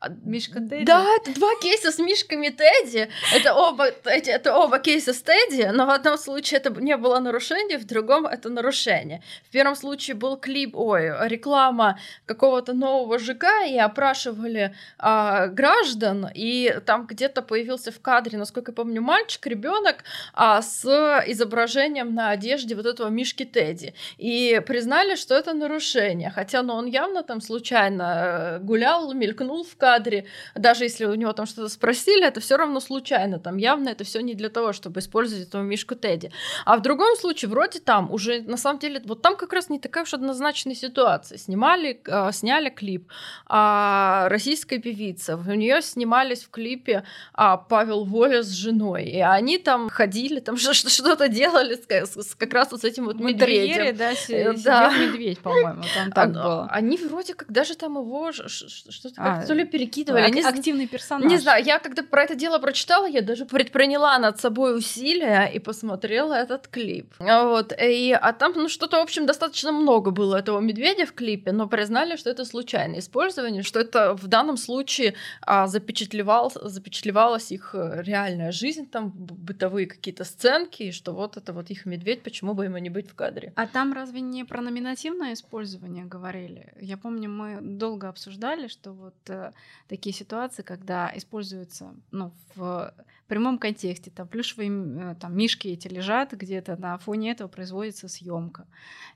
А, 0.00 0.08
Мишка 0.24 0.60
Тедди? 0.60 0.84
Да, 0.84 1.04
это 1.16 1.34
два 1.34 1.48
кейса 1.60 1.90
с 1.90 1.98
Мишками 1.98 2.50
Тедди. 2.50 3.08
Это 3.34 3.54
оба, 3.54 3.86
эти, 4.04 4.30
это 4.30 4.56
оба 4.56 4.78
кейса 4.78 5.12
с 5.12 5.22
Тедди, 5.22 5.70
но 5.72 5.86
в 5.86 5.90
одном 5.90 6.18
случае 6.18 6.60
это 6.60 6.70
не 6.80 6.96
было 6.96 7.18
нарушение, 7.18 7.78
в 7.78 7.84
другом 7.84 8.26
это 8.26 8.48
нарушение. 8.48 9.22
В 9.48 9.50
первом 9.50 9.74
случае 9.74 10.14
был 10.14 10.36
клип, 10.36 10.76
ой, 10.76 11.10
реклама 11.28 11.98
какого-то 12.26 12.74
нового 12.74 13.18
ЖК, 13.18 13.46
и 13.66 13.76
опрашивали 13.76 14.74
а, 14.98 15.48
граждан, 15.48 16.28
и 16.32 16.80
там 16.86 17.06
где-то 17.06 17.42
появился 17.42 17.90
в 17.90 18.00
кадре, 18.00 18.38
насколько 18.38 18.70
я 18.70 18.74
помню, 18.74 19.02
мальчик, 19.02 19.46
ребенок 19.46 20.04
а, 20.32 20.62
с 20.62 20.84
изображением 21.26 22.14
на 22.14 22.30
одежде 22.30 22.76
вот 22.76 22.86
этого 22.86 23.08
Мишки 23.08 23.44
Тедди. 23.44 23.94
И 24.16 24.62
признали, 24.64 25.16
что 25.16 25.34
это 25.34 25.54
нарушение, 25.54 26.30
хотя 26.30 26.62
ну, 26.62 26.74
он 26.74 26.86
явно 26.86 27.24
там 27.24 27.40
случайно 27.40 28.58
э, 28.58 28.58
гулял, 28.60 29.12
мелькнул 29.12 29.64
в 29.64 29.76
кадре, 29.76 29.87
кадре, 29.88 30.24
даже 30.54 30.84
если 30.84 31.06
у 31.06 31.14
него 31.14 31.32
там 31.32 31.46
что-то 31.46 31.68
спросили, 31.68 32.26
это 32.26 32.40
все 32.40 32.56
равно 32.56 32.80
случайно, 32.80 33.38
там 33.38 33.56
явно 33.56 33.88
это 33.88 34.04
все 34.04 34.20
не 34.20 34.34
для 34.34 34.48
того, 34.48 34.72
чтобы 34.72 35.00
использовать 35.00 35.48
этого 35.48 35.62
Мишку 35.62 35.94
Тедди. 35.94 36.30
А 36.66 36.76
в 36.76 36.82
другом 36.82 37.16
случае, 37.16 37.48
вроде 37.48 37.78
там 37.80 38.12
уже, 38.12 38.42
на 38.42 38.56
самом 38.56 38.78
деле, 38.78 39.00
вот 39.04 39.22
там 39.22 39.36
как 39.36 39.52
раз 39.52 39.70
не 39.70 39.78
такая 39.78 40.04
уж 40.04 40.14
однозначная 40.14 40.74
ситуация. 40.74 41.38
Снимали, 41.38 42.00
э, 42.06 42.32
сняли 42.32 42.68
клип 42.68 43.08
а, 43.46 44.28
российская 44.28 44.78
певица, 44.78 45.36
у 45.36 45.54
нее 45.54 45.80
снимались 45.82 46.44
в 46.44 46.50
клипе 46.50 47.02
а, 47.32 47.56
Павел 47.56 48.04
Воля 48.04 48.42
с 48.42 48.50
женой, 48.50 49.04
и 49.04 49.20
они 49.20 49.58
там 49.58 49.88
ходили, 49.88 50.40
там 50.40 50.56
что-то 50.58 51.28
делали 51.28 51.76
с, 51.76 52.16
с, 52.16 52.34
как 52.34 52.52
раз 52.52 52.72
вот 52.72 52.82
с 52.82 52.84
этим 52.84 53.06
вот 53.06 53.20
медведем. 53.20 53.96
да, 53.96 54.12
э, 54.28 54.52
да. 54.64 54.98
медведь, 54.98 55.38
по-моему, 55.38 55.82
там 55.94 56.12
так 56.12 56.28
а, 56.28 56.42
было. 56.42 56.68
Они 56.70 56.98
вроде 56.98 57.34
как 57.34 57.50
даже 57.50 57.74
там 57.74 57.96
его 57.96 58.32
что-то 58.32 59.14
а, 59.16 59.46
то 59.46 59.54
ли 59.54 59.64
перекидывали. 59.78 60.22
Ак- 60.22 60.34
не 60.34 60.42
активный 60.42 60.86
персонаж. 60.86 61.30
Не 61.30 61.38
знаю, 61.38 61.64
я 61.64 61.78
когда 61.78 62.02
про 62.02 62.24
это 62.24 62.34
дело 62.34 62.58
прочитала, 62.58 63.06
я 63.06 63.22
даже 63.22 63.44
предприняла 63.44 64.18
над 64.18 64.40
собой 64.40 64.76
усилия 64.76 65.46
и 65.54 65.58
посмотрела 65.58 66.34
этот 66.34 66.68
клип. 66.68 67.14
Вот, 67.18 67.72
и, 67.80 68.12
а 68.12 68.32
там, 68.32 68.52
ну, 68.56 68.68
что-то, 68.68 68.98
в 68.98 69.02
общем, 69.02 69.26
достаточно 69.26 69.72
много 69.72 70.10
было 70.10 70.36
этого 70.36 70.60
медведя 70.60 71.06
в 71.06 71.12
клипе, 71.12 71.52
но 71.52 71.68
признали, 71.68 72.16
что 72.16 72.30
это 72.30 72.44
случайное 72.44 72.98
использование, 72.98 73.62
что 73.62 73.80
это 73.80 74.14
в 74.14 74.26
данном 74.26 74.56
случае 74.56 75.14
а, 75.42 75.66
запечатлевал, 75.66 76.52
запечатлевалась 76.54 77.52
их 77.52 77.74
э, 77.74 78.02
реальная 78.02 78.52
жизнь, 78.52 78.86
там 78.86 79.10
бытовые 79.10 79.86
какие-то 79.86 80.24
сценки, 80.24 80.84
и 80.84 80.92
что 80.92 81.12
вот 81.12 81.36
это 81.36 81.52
вот 81.52 81.70
их 81.70 81.86
медведь, 81.86 82.22
почему 82.22 82.54
бы 82.54 82.64
ему 82.64 82.78
не 82.78 82.90
быть 82.90 83.08
в 83.08 83.14
кадре. 83.14 83.52
А 83.56 83.66
там 83.66 83.92
разве 83.92 84.20
не 84.20 84.44
про 84.44 84.60
номинативное 84.60 85.32
использование 85.32 86.04
говорили? 86.04 86.72
Я 86.80 86.96
помню, 86.96 87.30
мы 87.30 87.58
долго 87.60 88.08
обсуждали, 88.08 88.68
что 88.68 88.92
вот 88.92 89.14
э, 89.28 89.52
такие 89.88 90.14
ситуации, 90.14 90.62
когда 90.62 91.10
используются, 91.14 91.94
ну, 92.10 92.32
в 92.54 92.94
прямом 93.26 93.58
контексте, 93.58 94.10
там 94.10 94.26
плюшевые 94.26 94.70
э, 94.70 95.14
там, 95.20 95.36
мишки 95.36 95.68
эти 95.68 95.88
лежат 95.88 96.32
где-то, 96.32 96.76
на 96.76 96.98
фоне 96.98 97.32
этого 97.32 97.48
производится 97.48 98.08
съемка. 98.08 98.66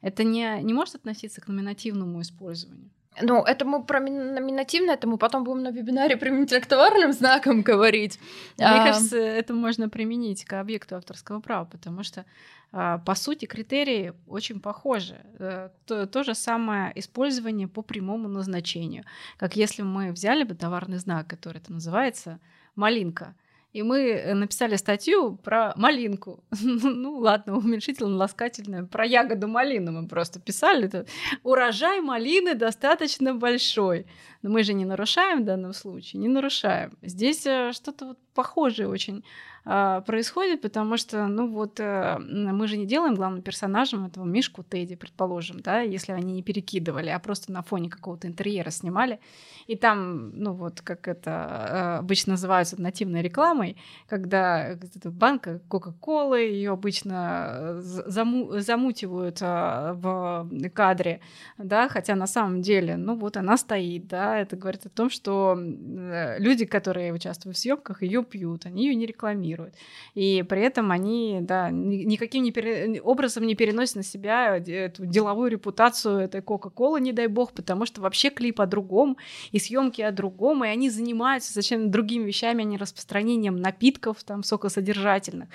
Это 0.01 0.25
не, 0.25 0.63
не 0.63 0.75
может 0.75 0.97
относиться 0.97 1.41
к 1.41 1.49
номинативному 1.49 2.21
использованию? 2.21 2.91
Ну, 3.21 3.43
это 3.43 3.65
мы 3.67 3.85
про 3.85 4.01
номинативно, 4.01 4.93
это 4.93 5.07
мы 5.07 5.19
потом 5.19 5.45
будем 5.45 5.63
на 5.63 5.71
вебинаре 5.71 6.17
применительно 6.17 6.61
к 6.61 6.67
товарным 6.67 7.13
знакам 7.13 7.63
говорить. 7.63 8.19
Мне 8.57 8.67
а... 8.67 8.87
кажется, 8.87 9.19
это 9.19 9.53
можно 9.53 9.89
применить 9.91 10.45
к 10.45 10.59
объекту 10.59 10.97
авторского 10.97 11.41
права, 11.41 11.67
потому 11.67 12.05
что, 12.05 12.25
а, 12.73 12.99
по 12.99 13.15
сути, 13.15 13.45
критерии 13.45 14.15
очень 14.27 14.61
похожи. 14.61 15.21
Э, 15.39 15.69
то, 15.85 16.07
то 16.07 16.23
же 16.23 16.35
самое 16.35 16.91
использование 16.95 17.69
по 17.69 17.83
прямому 17.83 18.29
назначению. 18.29 19.05
Как 19.37 19.57
если 19.57 19.83
мы 19.83 20.13
взяли 20.13 20.45
бы 20.45 20.55
товарный 20.55 20.99
знак, 20.99 21.27
который 21.27 21.59
это 21.59 21.73
называется 21.73 22.41
малинка, 22.77 23.35
и 23.73 23.83
мы 23.83 24.11
э, 24.11 24.35
написали 24.35 24.77
статью 24.77 25.37
про 25.37 25.73
малинку. 25.77 26.45
ну 26.63 27.19
ладно, 27.19 27.57
уменьшительно-ласкательное. 27.57 28.85
Про 28.85 29.07
ягоду 29.07 29.49
малину 29.49 29.93
мы 29.93 30.09
просто 30.09 30.41
писали. 30.41 30.85
Это 30.85 31.07
урожай 31.43 32.01
малины 32.01 32.55
достаточно 32.55 33.35
большой. 33.35 34.07
Но 34.43 34.51
мы 34.51 34.63
же 34.63 34.75
не 34.75 34.85
нарушаем 34.85 35.43
в 35.43 35.45
данном 35.45 35.73
случае, 35.73 36.21
не 36.21 36.29
нарушаем. 36.29 36.93
Здесь 37.03 37.47
э, 37.47 37.73
что-то 37.73 38.07
вот 38.07 38.19
похожее 38.35 38.89
очень 38.89 39.25
происходит, 39.65 40.61
потому 40.61 40.97
что, 40.97 41.29
ну 41.29 41.47
вот, 41.47 41.79
э, 41.79 42.19
мы 42.19 42.67
же 42.67 42.77
не 42.77 42.85
делаем 42.85 43.15
главным 43.15 43.43
персонажем 43.43 44.07
этого 44.07 44.25
Мишку 44.25 44.65
Тедди, 44.65 44.97
предположим, 44.97 45.61
да, 45.61 45.81
если 45.81 46.11
они 46.11 46.33
не 46.33 46.43
перекидывали, 46.43 47.11
а 47.11 47.19
просто 47.21 47.53
на 47.53 47.63
фоне 47.63 47.89
какого-то 47.89 48.27
интерьера 48.27 48.71
снимали. 48.71 49.21
И 49.69 49.77
там, 49.77 50.31
ну 50.37 50.53
вот, 50.53 50.81
как 50.81 51.07
это 51.07 51.31
э, 51.31 51.99
обычно 51.99 52.33
называется 52.33 52.81
нативной 52.81 53.23
рекламой, 53.23 53.77
когда 54.09 54.77
банка 55.05 55.61
Кока-Колы, 55.69 56.41
ее 56.41 56.73
обычно 56.73 57.51
э, 57.53 57.81
заму 57.83 58.59
замутивают 58.59 59.41
в 59.41 60.49
кадре, 60.75 61.21
да, 61.57 61.89
хотя 61.89 62.17
на 62.17 62.27
самом 62.27 62.63
деле, 62.63 62.97
ну 62.97 63.15
вот 63.15 63.37
она 63.37 63.57
стоит, 63.57 64.09
да, 64.09 64.39
это 64.39 64.57
говорит 64.57 64.87
о 64.87 64.89
том, 64.89 65.09
что 65.09 65.57
люди, 65.57 66.65
которые 66.65 67.13
участвуют 67.13 67.57
в 67.57 67.61
съемках, 67.61 68.03
ее 68.03 68.25
пьют, 68.25 68.67
они 68.67 68.89
ее 68.89 68.97
не 68.97 69.07
рекламируют 69.07 69.52
рекламируют. 69.53 69.75
И 70.15 70.45
при 70.49 70.63
этом 70.63 70.91
они, 70.91 71.39
да, 71.41 71.71
никаким 71.71 72.43
не 72.43 72.53
пере... 72.53 73.01
образом 73.03 73.47
не 73.47 73.55
переносят 73.55 73.97
на 73.97 74.03
себя 74.03 74.57
эту 74.57 75.07
деловую 75.07 75.51
репутацию 75.51 76.19
этой 76.19 76.43
Кока-Колы, 76.43 77.01
не 77.01 77.13
дай 77.13 77.27
бог, 77.27 77.53
потому 77.53 77.87
что 77.87 78.01
вообще 78.01 78.31
клип 78.31 78.61
о 78.61 78.67
другом, 78.67 79.17
и 79.51 79.59
съемки 79.59 80.03
о 80.03 80.13
другом, 80.13 80.65
и 80.65 80.69
они 80.69 80.91
занимаются 80.91 81.53
зачем 81.53 81.91
другими 81.91 82.25
вещами, 82.25 82.63
а 82.63 82.67
не 82.67 82.77
распространением 82.77 83.57
напитков 83.57 84.23
там 84.25 84.43
сокосодержательных. 84.43 85.49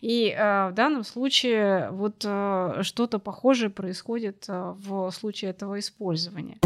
И 0.00 0.28
э, 0.28 0.68
в 0.70 0.72
данном 0.74 1.04
случае 1.04 1.90
вот 1.90 2.24
э, 2.24 2.82
что-то 2.82 3.18
похожее 3.18 3.70
происходит 3.70 4.44
э, 4.48 4.74
в 4.78 5.10
случае 5.10 5.50
этого 5.50 5.78
использования. 5.78 6.58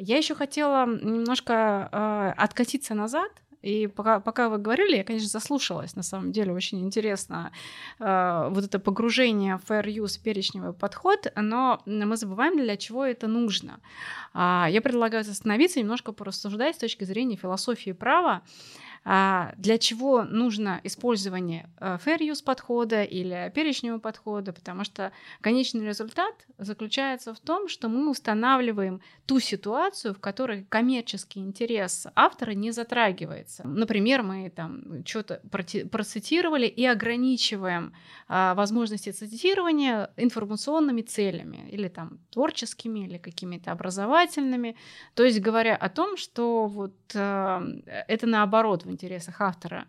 Я 0.00 0.16
еще 0.16 0.36
хотела 0.36 0.86
немножко 0.86 1.88
э, 1.90 2.32
откатиться 2.36 2.94
назад 2.94 3.32
и 3.62 3.86
пока, 3.86 4.20
пока 4.20 4.48
вы 4.48 4.58
говорили, 4.58 4.96
я, 4.96 5.04
конечно, 5.04 5.28
заслушалась, 5.28 5.96
на 5.96 6.02
самом 6.02 6.32
деле, 6.32 6.52
очень 6.52 6.80
интересно 6.80 7.52
э, 7.98 8.48
вот 8.50 8.64
это 8.64 8.78
погружение 8.78 9.58
в 9.58 9.70
fair 9.70 9.84
use, 9.84 10.20
перечневый 10.22 10.72
подход, 10.72 11.32
но 11.36 11.80
мы 11.86 12.16
забываем, 12.16 12.56
для 12.56 12.76
чего 12.76 13.04
это 13.04 13.26
нужно. 13.26 13.80
Э, 14.34 14.66
я 14.68 14.80
предлагаю 14.80 15.22
остановиться, 15.28 15.80
немножко 15.80 16.12
порассуждать 16.12 16.76
с 16.76 16.78
точки 16.78 17.04
зрения 17.04 17.36
философии 17.36 17.92
права, 17.92 18.18
а, 18.28 18.42
для 19.56 19.78
чего 19.78 20.24
нужно 20.24 20.82
использование 20.84 21.70
э, 21.80 21.96
fair 22.04 22.18
use 22.18 22.44
подхода 22.44 23.04
или 23.04 23.50
перечневого 23.54 24.00
подхода, 24.00 24.52
потому 24.52 24.84
что 24.84 25.12
конечный 25.40 25.86
результат 25.86 26.34
заключается 26.58 27.32
в 27.32 27.40
том, 27.40 27.68
что 27.68 27.88
мы 27.88 28.10
устанавливаем 28.10 29.00
ту 29.24 29.40
ситуацию, 29.40 30.12
в 30.12 30.20
которой 30.20 30.64
коммерческий 30.68 31.40
интерес 31.40 32.06
автора 32.14 32.50
не 32.50 32.70
затрагивается. 32.70 33.66
Например, 33.66 34.22
мы 34.22 34.50
там 34.50 35.02
что-то 35.06 35.40
процитировали 35.50 36.66
и 36.66 36.84
ограничиваем 36.84 37.94
а, 38.28 38.54
возможности 38.54 39.10
цитирования 39.10 40.10
информационными 40.18 41.00
целями 41.00 41.66
или 41.70 41.88
там 41.88 42.18
творческими 42.30 43.06
или 43.06 43.16
какими-то 43.16 43.72
образовательными, 43.72 44.76
то 45.14 45.24
есть 45.24 45.40
говоря 45.40 45.76
о 45.76 45.88
том, 45.88 46.18
что 46.18 46.66
вот 46.66 46.94
э, 47.14 47.80
это 48.06 48.26
наоборот 48.26 48.84
в 48.84 48.97
интересах 48.98 49.40
автора 49.40 49.86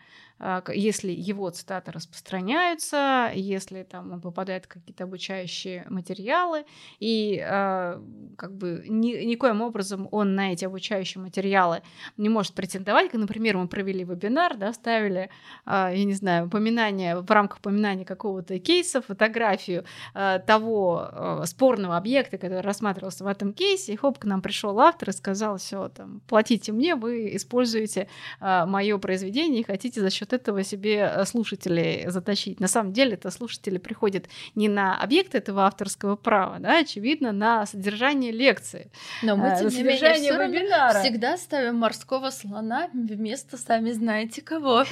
если 0.73 1.12
его 1.12 1.49
цитаты 1.49 1.91
распространяются, 1.91 3.30
если 3.36 3.84
там 3.84 4.13
он 4.13 4.21
попадает 4.21 4.65
в 4.65 4.67
какие-то 4.69 5.04
обучающие 5.04 5.86
материалы, 5.89 6.63
и 6.99 7.43
э, 7.45 8.02
как 8.38 8.56
бы 8.56 8.86
ни, 8.88 9.25
никоим 9.25 9.62
образом 9.62 10.08
он 10.12 10.36
на 10.36 10.54
эти 10.54 10.63
обучающие 10.63 11.21
материалы 11.21 11.82
не 12.15 12.30
может 12.30 12.54
претендовать. 12.54 13.12
Как, 13.12 13.19
например, 13.19 13.58
мы 13.58 13.67
провели 13.67 14.06
вебинар, 14.06 14.56
да, 14.56 14.71
ставили, 14.71 15.30
э, 15.65 15.91
я 15.93 16.04
не 16.06 16.13
знаю, 16.13 16.47
упоминание, 16.47 17.19
в 17.19 17.30
рамках 17.30 17.60
упоминания 17.60 18.06
какого-то 18.06 18.58
кейса, 18.60 19.02
фотографию 19.02 19.84
того 20.13 21.41
спорного 21.45 21.97
объекта, 21.97 22.38
который 22.38 22.62
рассматривался 22.62 23.23
в 23.23 23.28
этом 23.28 23.54
кейсе, 23.54 23.93
и 23.93 23.95
хоп, 23.97 24.19
к 24.19 24.25
нам 24.25 24.41
пришел 24.41 24.80
автор 24.80 25.10
и 25.10 25.13
сказал, 25.13 25.58
все, 25.58 25.89
там, 25.89 26.21
платите 26.28 26.71
мне, 26.71 26.95
вы 26.95 27.36
используете 27.36 28.08
мое 28.39 28.97
произведение 28.97 29.62
и 29.62 29.65
хотите 29.65 29.99
за 29.99 30.10
счет 30.10 30.29
счет 30.30 30.34
этого 30.34 30.63
себе 30.63 31.12
э, 31.13 31.26
слушателей 31.26 32.10
затащить. 32.10 32.60
На 32.60 32.68
самом 32.68 32.94
деле 32.94 33.13
это 33.13 33.32
слушатели 33.32 33.78
приходят 33.78 34.26
не 34.56 34.70
на 34.70 35.02
объект 35.02 35.36
этого 35.36 35.65
авторского 35.65 36.15
права, 36.15 36.60
да, 36.60 36.80
очевидно, 36.80 37.32
на 37.32 37.65
содержание 37.65 38.32
лекции. 38.32 38.92
Но 39.24 39.36
мы, 39.36 39.48
э, 39.48 39.60
тем 39.60 39.70
не 39.70 39.84
менее, 39.84 40.48
вебинара. 40.48 41.02
всегда 41.02 41.38
ставим 41.38 41.76
морского 41.76 42.32
слона 42.32 42.89
вместо 42.94 43.58
сами 43.58 43.92
знаете 43.92 44.42
кого. 44.42 44.84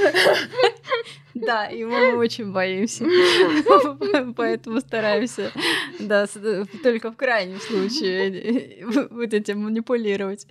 Да, 1.34 1.65
его 1.65 1.91
мы 1.91 2.17
очень 2.17 2.52
боимся. 2.52 3.06
Поэтому 4.36 4.80
стараемся, 4.80 5.52
да, 6.00 6.26
только 6.84 7.12
в 7.12 7.15
крайнем 7.15 7.60
случае 7.60 8.86
вот 9.12 9.34
этим 9.34 9.63
манипулировать. 9.63 10.47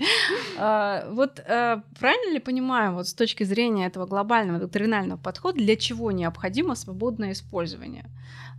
А, 0.59 1.09
вот 1.11 1.41
э, 1.41 1.81
правильно 1.99 2.33
ли 2.33 2.39
понимаю, 2.39 2.93
вот 2.93 3.09
с 3.09 3.15
точки 3.15 3.45
зрения 3.45 3.87
этого 3.87 4.07
глобального 4.07 4.61
доктринального 4.77 5.19
подхода, 5.19 5.59
для 5.59 5.77
чего 5.77 6.13
необходимо 6.13 6.75
свободное 6.75 7.33
использование? 7.33 8.05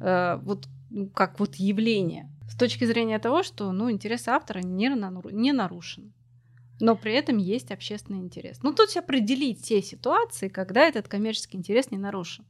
Э, 0.02 0.40
вот 0.42 0.68
ну, 0.90 1.08
как 1.10 1.40
вот 1.40 1.56
явление. 1.56 2.30
С 2.50 2.58
точки 2.58 2.86
зрения 2.86 3.20
того, 3.20 3.44
что 3.44 3.72
ну, 3.72 3.92
интерес 3.92 4.28
автора 4.28 4.60
не, 4.60 4.90
не 5.32 5.52
нарушен 5.52 6.14
но 6.80 6.96
при 6.96 7.14
этом 7.14 7.38
есть 7.38 7.72
общественный 7.72 8.20
интерес. 8.20 8.60
Ну, 8.62 8.72
тут 8.72 8.96
определить 8.96 9.64
те 9.64 9.82
ситуации, 9.82 10.48
когда 10.48 10.82
этот 10.82 11.08
коммерческий 11.08 11.58
интерес 11.58 11.90
не 11.90 11.98
нарушен. 11.98 12.46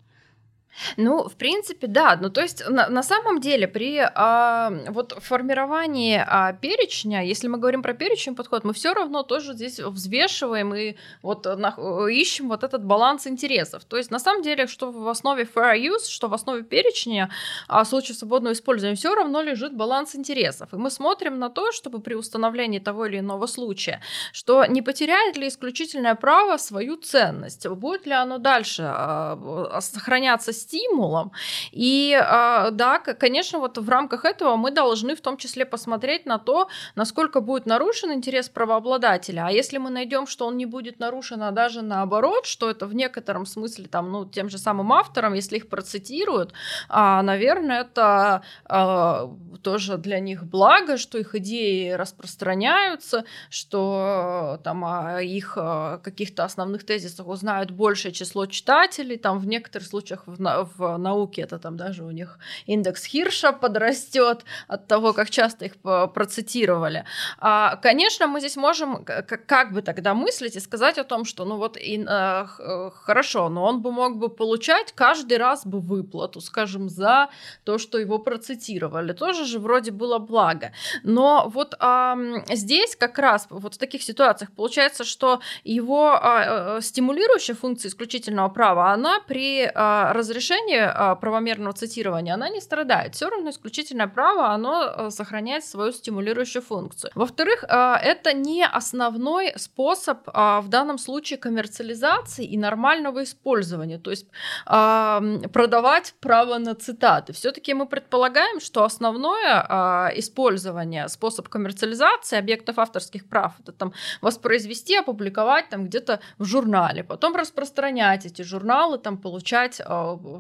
Ну, 0.97 1.27
в 1.27 1.35
принципе, 1.35 1.87
да. 1.87 2.17
Ну, 2.21 2.29
то 2.29 2.41
есть, 2.41 2.67
на, 2.69 2.89
на 2.89 3.03
самом 3.03 3.39
деле, 3.39 3.67
при 3.67 3.99
а, 3.99 4.71
вот 4.89 5.15
формировании 5.19 6.23
а, 6.25 6.53
перечня, 6.53 7.21
если 7.21 7.47
мы 7.47 7.57
говорим 7.57 7.81
про 7.81 7.93
перечень 7.93 8.35
подход, 8.35 8.63
мы 8.63 8.73
все 8.73 8.93
равно 8.93 9.23
тоже 9.23 9.53
здесь 9.53 9.79
взвешиваем 9.79 10.73
и 10.75 10.95
вот 11.21 11.45
на, 11.45 11.75
ищем 12.09 12.49
вот 12.49 12.63
этот 12.63 12.83
баланс 12.83 13.27
интересов. 13.27 13.83
То 13.85 13.97
есть, 13.97 14.11
на 14.11 14.19
самом 14.19 14.43
деле, 14.43 14.67
что 14.67 14.91
в 14.91 15.07
основе 15.07 15.43
fair 15.43 15.77
use, 15.77 16.09
что 16.09 16.27
в 16.27 16.33
основе 16.33 16.63
перечня 16.63 17.29
а, 17.67 17.85
случаев 17.85 18.17
свободного 18.17 18.53
использования, 18.53 18.95
все 18.95 19.15
равно 19.15 19.41
лежит 19.41 19.75
баланс 19.75 20.15
интересов. 20.15 20.73
И 20.73 20.77
мы 20.77 20.91
смотрим 20.91 21.39
на 21.39 21.49
то, 21.49 21.71
чтобы 21.71 21.99
при 21.99 22.15
установлении 22.15 22.79
того 22.79 23.05
или 23.05 23.19
иного 23.19 23.47
случая, 23.47 24.01
что 24.31 24.65
не 24.65 24.81
потеряет 24.81 25.37
ли 25.37 25.47
исключительное 25.47 26.15
право 26.15 26.57
свою 26.57 26.97
ценность, 26.97 27.67
будет 27.67 28.05
ли 28.05 28.13
оно 28.13 28.37
дальше 28.37 28.83
а, 28.85 29.79
сохраняться 29.81 30.53
с 30.53 30.66
стимулом. 30.67 31.31
И 31.71 32.13
а, 32.13 32.71
да, 32.71 32.99
конечно, 32.99 33.59
вот 33.59 33.77
в 33.77 33.89
рамках 33.89 34.25
этого 34.25 34.55
мы 34.55 34.71
должны 34.71 35.15
в 35.15 35.21
том 35.21 35.37
числе 35.37 35.65
посмотреть 35.65 36.25
на 36.25 36.39
то, 36.39 36.67
насколько 36.95 37.41
будет 37.41 37.65
нарушен 37.65 38.11
интерес 38.11 38.49
правообладателя. 38.49 39.45
А 39.47 39.51
если 39.51 39.77
мы 39.77 39.89
найдем, 39.89 40.27
что 40.27 40.45
он 40.47 40.57
не 40.57 40.65
будет 40.65 40.99
нарушен, 40.99 41.43
а 41.43 41.51
даже 41.51 41.81
наоборот, 41.81 42.45
что 42.45 42.69
это 42.69 42.85
в 42.85 42.93
некотором 42.93 43.45
смысле 43.45 43.87
там, 43.87 44.11
ну, 44.11 44.25
тем 44.25 44.49
же 44.49 44.57
самым 44.57 44.91
авторам, 44.91 45.33
если 45.33 45.57
их 45.57 45.69
процитируют, 45.69 46.53
а, 46.89 47.21
наверное, 47.21 47.81
это 47.81 48.41
а, 48.65 49.29
тоже 49.61 49.97
для 49.97 50.19
них 50.19 50.43
благо, 50.43 50.97
что 50.97 51.17
их 51.17 51.35
идеи 51.35 51.91
распространяются, 51.91 53.23
что 53.49 54.59
там 54.63 54.83
о 54.83 55.21
их 55.21 55.57
каких-то 56.03 56.43
основных 56.43 56.85
тезисах 56.85 57.27
узнают 57.27 57.71
большее 57.71 58.11
число 58.11 58.45
читателей, 58.45 59.17
там 59.17 59.39
в 59.39 59.47
некоторых 59.47 59.87
случаях 59.87 60.23
в, 60.63 60.97
науке 60.97 61.41
это 61.41 61.59
там 61.59 61.77
даже 61.77 62.03
у 62.03 62.11
них 62.11 62.39
индекс 62.65 63.05
Хирша 63.05 63.51
подрастет 63.51 64.45
от 64.67 64.87
того, 64.87 65.13
как 65.13 65.29
часто 65.29 65.65
их 65.65 65.73
процитировали. 66.13 67.05
А, 67.39 67.75
конечно, 67.77 68.27
мы 68.27 68.39
здесь 68.39 68.57
можем 68.57 69.05
как 69.05 69.73
бы 69.73 69.81
тогда 69.81 70.13
мыслить 70.13 70.55
и 70.55 70.59
сказать 70.59 70.97
о 70.97 71.03
том, 71.03 71.25
что 71.25 71.45
ну 71.45 71.57
вот 71.57 71.77
и, 71.77 72.03
э, 72.07 72.45
хорошо, 72.93 73.49
но 73.49 73.65
он 73.65 73.81
бы 73.81 73.91
мог 73.91 74.17
бы 74.17 74.29
получать 74.29 74.93
каждый 74.93 75.37
раз 75.37 75.65
бы 75.65 75.79
выплату, 75.79 76.41
скажем, 76.41 76.89
за 76.89 77.29
то, 77.63 77.77
что 77.77 77.97
его 77.97 78.19
процитировали. 78.19 79.13
Тоже 79.13 79.45
же 79.45 79.59
вроде 79.59 79.91
было 79.91 80.19
благо. 80.19 80.71
Но 81.03 81.49
вот 81.53 81.75
а, 81.79 82.17
здесь 82.49 82.95
как 82.95 83.19
раз 83.19 83.47
вот 83.49 83.75
в 83.75 83.77
таких 83.77 84.03
ситуациях 84.03 84.51
получается, 84.51 85.03
что 85.03 85.41
его 85.63 86.11
а, 86.13 86.79
стимулирующая 86.81 87.55
функция 87.55 87.89
исключительного 87.89 88.49
права, 88.49 88.93
она 88.93 89.19
при 89.27 89.69
а, 89.73 90.13
разрешении 90.13 90.36
а, 90.75 91.15
правомерного 91.15 91.73
цитирования, 91.73 92.33
она 92.33 92.49
не 92.49 92.61
страдает. 92.61 93.15
Все 93.15 93.29
равно 93.29 93.49
исключительное 93.49 94.07
право, 94.07 94.53
оно 94.53 94.81
а, 94.81 95.11
сохраняет 95.11 95.65
свою 95.65 95.91
стимулирующую 95.91 96.61
функцию. 96.61 97.11
Во-вторых, 97.15 97.63
а, 97.67 97.97
это 97.97 98.33
не 98.33 98.65
основной 98.65 99.53
способ 99.55 100.19
а, 100.27 100.61
в 100.61 100.69
данном 100.69 100.97
случае 100.97 101.37
коммерциализации 101.37 102.45
и 102.45 102.57
нормального 102.57 103.23
использования, 103.23 103.99
то 103.99 104.11
есть 104.11 104.27
продавать 104.65 106.13
право 106.19 106.57
на 106.57 106.75
цитаты. 106.75 107.33
Все-таки 107.33 107.73
мы 107.73 107.85
предполагаем, 107.85 108.59
что 108.59 108.83
основное 108.83 110.11
использование, 110.15 111.07
способ 111.09 111.49
коммерциализации 111.49 112.37
объектов 112.37 112.79
авторских 112.79 113.27
прав, 113.29 113.53
это 113.59 113.71
там 113.71 113.93
воспроизвести, 114.21 114.95
опубликовать 114.97 115.69
там 115.69 115.85
где-то 115.85 116.19
в 116.37 116.45
журнале, 116.45 117.03
потом 117.03 117.35
распространять 117.35 118.25
эти 118.25 118.41
журналы, 118.41 118.97
там 118.97 119.17
получать, 119.17 119.81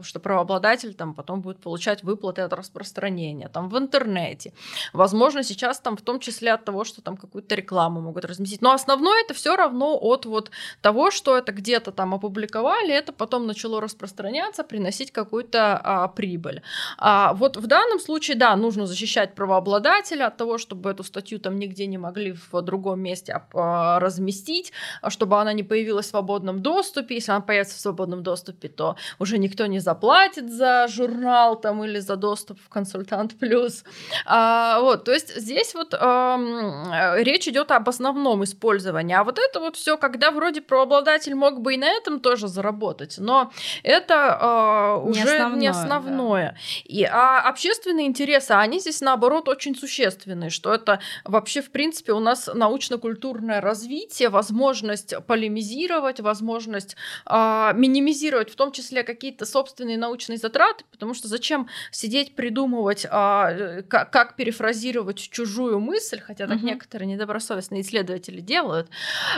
что 0.03 0.19
правообладатель 0.19 0.93
там 0.93 1.13
потом 1.13 1.41
будет 1.41 1.59
получать 1.59 2.03
выплаты 2.03 2.41
от 2.41 2.53
распространения, 2.53 3.49
там 3.49 3.69
в 3.69 3.77
интернете. 3.77 4.53
Возможно, 4.93 5.43
сейчас 5.43 5.79
там 5.79 5.97
в 5.97 6.01
том 6.01 6.19
числе 6.19 6.53
от 6.53 6.65
того, 6.65 6.83
что 6.83 7.01
там 7.01 7.17
какую-то 7.17 7.55
рекламу 7.55 8.01
могут 8.01 8.25
разместить. 8.25 8.61
Но 8.61 8.71
основное 8.71 9.21
это 9.23 9.33
все 9.33 9.55
равно 9.55 9.97
от 9.99 10.25
вот 10.25 10.51
того, 10.81 11.11
что 11.11 11.37
это 11.37 11.51
где-то 11.51 11.91
там 11.91 12.13
опубликовали, 12.13 12.93
это 12.93 13.13
потом 13.13 13.47
начало 13.47 13.81
распространяться, 13.81 14.63
приносить 14.63 15.11
какую-то 15.11 15.79
а, 15.83 16.07
прибыль. 16.07 16.61
А 16.97 17.33
вот 17.33 17.57
в 17.57 17.67
данном 17.67 17.99
случае, 17.99 18.37
да, 18.37 18.55
нужно 18.55 18.85
защищать 18.85 19.35
правообладателя 19.35 20.27
от 20.27 20.37
того, 20.37 20.57
чтобы 20.57 20.89
эту 20.89 21.03
статью 21.03 21.39
там 21.39 21.57
нигде 21.57 21.87
не 21.87 21.97
могли 21.97 22.35
в 22.51 22.61
другом 22.61 22.99
месте 22.99 23.41
а, 23.53 23.99
разместить, 23.99 24.71
чтобы 25.09 25.39
она 25.39 25.53
не 25.53 25.63
появилась 25.63 26.07
в 26.07 26.09
свободном 26.09 26.61
доступе. 26.61 27.15
Если 27.15 27.31
она 27.31 27.41
появится 27.41 27.77
в 27.77 27.79
свободном 27.79 28.23
доступе, 28.23 28.67
то 28.69 28.95
уже 29.19 29.37
никто 29.37 29.65
не 29.65 29.76
заплатит 29.79 30.51
за 30.51 30.87
журнал 30.87 31.59
там 31.59 31.83
или 31.83 31.99
за 31.99 32.15
доступ 32.15 32.59
в 32.59 32.69
консультант 32.69 33.37
плюс. 33.39 33.83
А, 34.25 34.79
вот, 34.81 35.03
то 35.05 35.11
есть 35.13 35.35
здесь 35.35 35.73
вот 35.73 35.93
а, 35.93 37.15
речь 37.17 37.47
идет 37.47 37.71
об 37.71 37.89
основном 37.89 38.43
использовании. 38.43 39.15
А 39.15 39.23
вот 39.23 39.39
это 39.39 39.59
вот 39.59 39.75
все, 39.75 39.97
когда 39.97 40.31
вроде 40.31 40.61
правообладатель 40.61 41.35
мог 41.35 41.61
бы 41.61 41.75
и 41.75 41.77
на 41.77 41.89
этом 41.89 42.19
тоже 42.19 42.47
заработать, 42.47 43.15
но 43.17 43.51
это 43.83 44.37
а, 44.39 44.97
уже 44.97 45.19
не 45.19 45.27
основное. 45.27 45.59
Не 45.59 45.67
основное. 45.67 46.51
Да. 46.51 46.57
И, 46.85 47.03
а 47.03 47.41
общественные 47.41 48.07
интересы, 48.07 48.51
они 48.51 48.79
здесь 48.79 49.01
наоборот 49.01 49.49
очень 49.49 49.75
существенные, 49.75 50.49
что 50.49 50.73
это 50.73 50.99
вообще 51.23 51.61
в 51.61 51.71
принципе 51.71 52.13
у 52.13 52.19
нас 52.19 52.49
научно-культурное 52.53 53.61
развитие, 53.61 54.29
возможность 54.29 55.13
полемизировать, 55.25 56.19
возможность 56.19 56.95
а, 57.25 57.73
минимизировать 57.73 58.51
в 58.51 58.55
том 58.55 58.71
числе 58.71 59.03
какие-то 59.03 59.45
собственные 59.45 59.66
научные 59.97 60.37
затраты, 60.37 60.83
потому 60.91 61.13
что 61.13 61.27
зачем 61.27 61.67
сидеть 61.91 62.35
придумывать, 62.35 63.05
а, 63.09 63.81
как, 63.83 64.11
как 64.11 64.35
перефразировать 64.35 65.17
чужую 65.17 65.79
мысль, 65.79 66.19
хотя 66.19 66.47
так 66.47 66.57
угу. 66.57 66.67
некоторые 66.67 67.07
недобросовестные 67.07 67.81
исследователи 67.81 68.41
делают. 68.41 68.89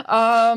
А, 0.04 0.54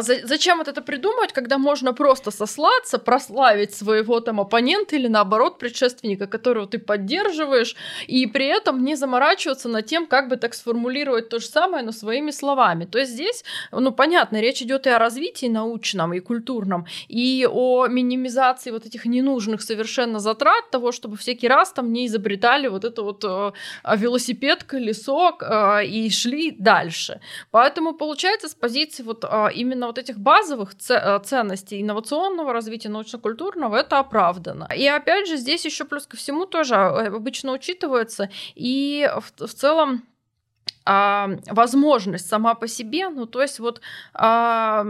за, 0.00 0.26
зачем 0.26 0.58
вот 0.58 0.68
это 0.68 0.82
придумывать, 0.82 1.32
когда 1.32 1.58
можно 1.58 1.92
просто 1.92 2.30
сослаться, 2.30 2.98
прославить 2.98 3.74
своего 3.74 4.20
там 4.20 4.40
оппонента 4.40 4.96
или 4.96 5.08
наоборот 5.08 5.58
предшественника, 5.58 6.26
которого 6.26 6.66
ты 6.66 6.78
поддерживаешь, 6.78 7.76
и 8.06 8.26
при 8.26 8.46
этом 8.46 8.84
не 8.84 8.96
заморачиваться 8.96 9.68
над 9.68 9.86
тем, 9.86 10.06
как 10.06 10.28
бы 10.28 10.36
так 10.36 10.54
сформулировать 10.54 11.28
то 11.28 11.38
же 11.38 11.46
самое, 11.46 11.84
но 11.84 11.92
своими 11.92 12.30
словами. 12.30 12.84
То 12.84 12.98
есть 12.98 13.12
здесь, 13.12 13.44
ну 13.72 13.92
понятно, 13.92 14.40
речь 14.40 14.62
идет 14.62 14.86
и 14.86 14.90
о 14.90 14.98
развитии 14.98 15.46
научном 15.46 16.14
и 16.14 16.20
культурном, 16.20 16.86
и 17.08 17.46
о 17.50 17.86
минимизации 17.86 18.70
вот 18.70 18.86
этих 18.86 18.95
ненужных 19.04 19.60
совершенно 19.62 20.20
затрат 20.20 20.70
того, 20.70 20.92
чтобы 20.92 21.16
всякий 21.16 21.48
раз 21.48 21.72
там 21.72 21.92
не 21.92 22.06
изобретали 22.06 22.68
вот 22.68 22.84
это 22.84 23.02
вот 23.02 23.24
э, 23.24 23.52
велосипед, 23.96 24.64
колесо 24.64 25.36
э, 25.40 25.84
и 25.84 26.10
шли 26.10 26.52
дальше. 26.52 27.20
Поэтому 27.50 27.92
получается 27.92 28.48
с 28.48 28.54
позиции 28.54 29.02
вот 29.02 29.24
э, 29.24 29.48
именно 29.54 29.86
вот 29.86 29.98
этих 29.98 30.18
базовых 30.18 30.72
э, 30.88 31.18
ценностей 31.24 31.82
инновационного 31.82 32.52
развития 32.52 32.88
научно-культурного 32.88 33.76
это 33.76 33.98
оправдано. 33.98 34.68
И 34.74 34.86
опять 34.86 35.28
же 35.28 35.36
здесь 35.36 35.64
еще 35.64 35.84
плюс 35.84 36.06
ко 36.06 36.16
всему 36.16 36.46
тоже 36.46 36.74
э, 36.74 37.08
обычно 37.08 37.52
учитывается 37.52 38.30
и 38.54 39.10
в, 39.20 39.46
в 39.46 39.54
целом 39.54 40.02
а, 40.86 41.30
возможность 41.48 42.28
сама 42.28 42.54
по 42.54 42.68
себе, 42.68 43.08
ну 43.08 43.26
то 43.26 43.42
есть 43.42 43.58
вот 43.58 43.80
а, 44.14 44.84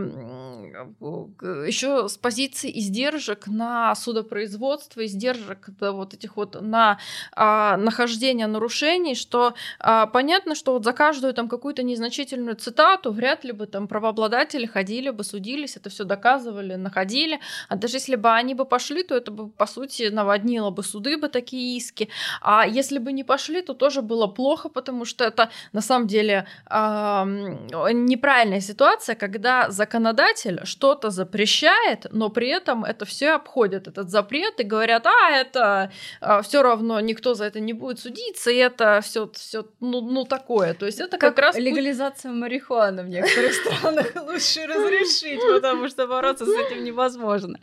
еще 1.67 2.09
с 2.09 2.19
позиции 2.19 2.71
издержек 2.79 3.47
на 3.47 3.95
судопроизводство, 3.95 5.05
издержек 5.07 5.71
да, 5.81 5.93
вот 5.93 6.13
этих 6.13 6.37
вот 6.37 6.61
на 6.61 6.99
а, 7.33 7.79
нахождение 7.79 8.47
нарушений, 8.47 9.15
что 9.15 9.55
а, 9.79 10.07
понятно, 10.07 10.55
что 10.55 10.75
вот 10.75 10.85
за 10.85 10.93
каждую 10.93 11.33
там 11.33 11.49
какую-то 11.49 11.83
незначительную 11.83 12.57
цитату 12.57 13.11
вряд 13.11 13.45
ли 13.45 13.53
бы 13.53 13.67
там 13.67 13.89
правообладатели 13.89 14.67
ходили 14.67 15.09
бы, 15.09 15.25
судились, 15.25 15.77
это 15.77 15.89
все 15.89 16.05
доказывали, 16.05 16.75
находили, 16.75 17.41
а 17.71 17.77
даже 17.77 17.97
если 17.97 18.17
бы 18.17 18.31
они 18.31 18.53
бы 18.55 18.67
пошли, 18.67 19.03
то 19.03 19.17
это 19.17 19.31
бы 19.31 19.49
по 19.49 19.67
сути 19.67 20.11
наводнило 20.11 20.71
бы 20.71 20.83
суды 20.83 21.17
бы 21.17 21.29
такие 21.29 21.79
иски, 21.79 22.11
а 22.43 22.67
если 22.67 22.99
бы 22.99 23.13
не 23.13 23.25
пошли, 23.25 23.63
то 23.63 23.73
тоже 23.73 24.03
было 24.03 24.27
плохо, 24.27 24.69
потому 24.69 25.07
что 25.07 25.25
это 25.25 25.51
на 25.73 25.81
самом 25.87 26.07
деле 26.07 26.47
неправильная 26.69 28.61
ситуация, 28.61 29.15
когда 29.15 29.71
законодатель 29.71 30.61
что-то 30.65 31.11
запрещает, 31.11 32.07
но 32.11 32.29
при 32.29 32.49
этом 32.49 32.85
это 32.85 33.05
все 33.05 33.31
обходят 33.31 33.89
этот 33.89 34.11
запрет 34.11 34.61
и 34.61 34.65
говорят, 34.65 35.07
а 35.07 35.31
это 35.31 35.91
а, 36.21 36.43
все 36.43 36.63
равно 36.63 37.01
никто 37.01 37.35
за 37.35 37.45
это 37.45 37.61
не 37.61 37.73
будет 37.73 38.01
судиться, 38.01 38.51
и 38.51 38.57
это 38.57 39.01
все 39.03 39.31
все 39.33 39.67
ну, 39.81 40.01
ну 40.01 40.25
такое. 40.25 40.75
То 40.75 40.87
есть 40.87 41.01
это 41.01 41.19
как, 41.19 41.35
как 41.35 41.45
раз 41.45 41.57
легализация 41.57 42.33
марихуаны 42.33 43.03
в 43.03 43.09
некоторых 43.09 43.53
странах 43.81 44.13
лучше 44.17 44.67
разрешить, 44.67 45.41
потому 45.41 45.89
что 45.89 46.07
бороться 46.07 46.45
с 46.45 46.49
этим 46.49 46.85
невозможно. 46.85 47.59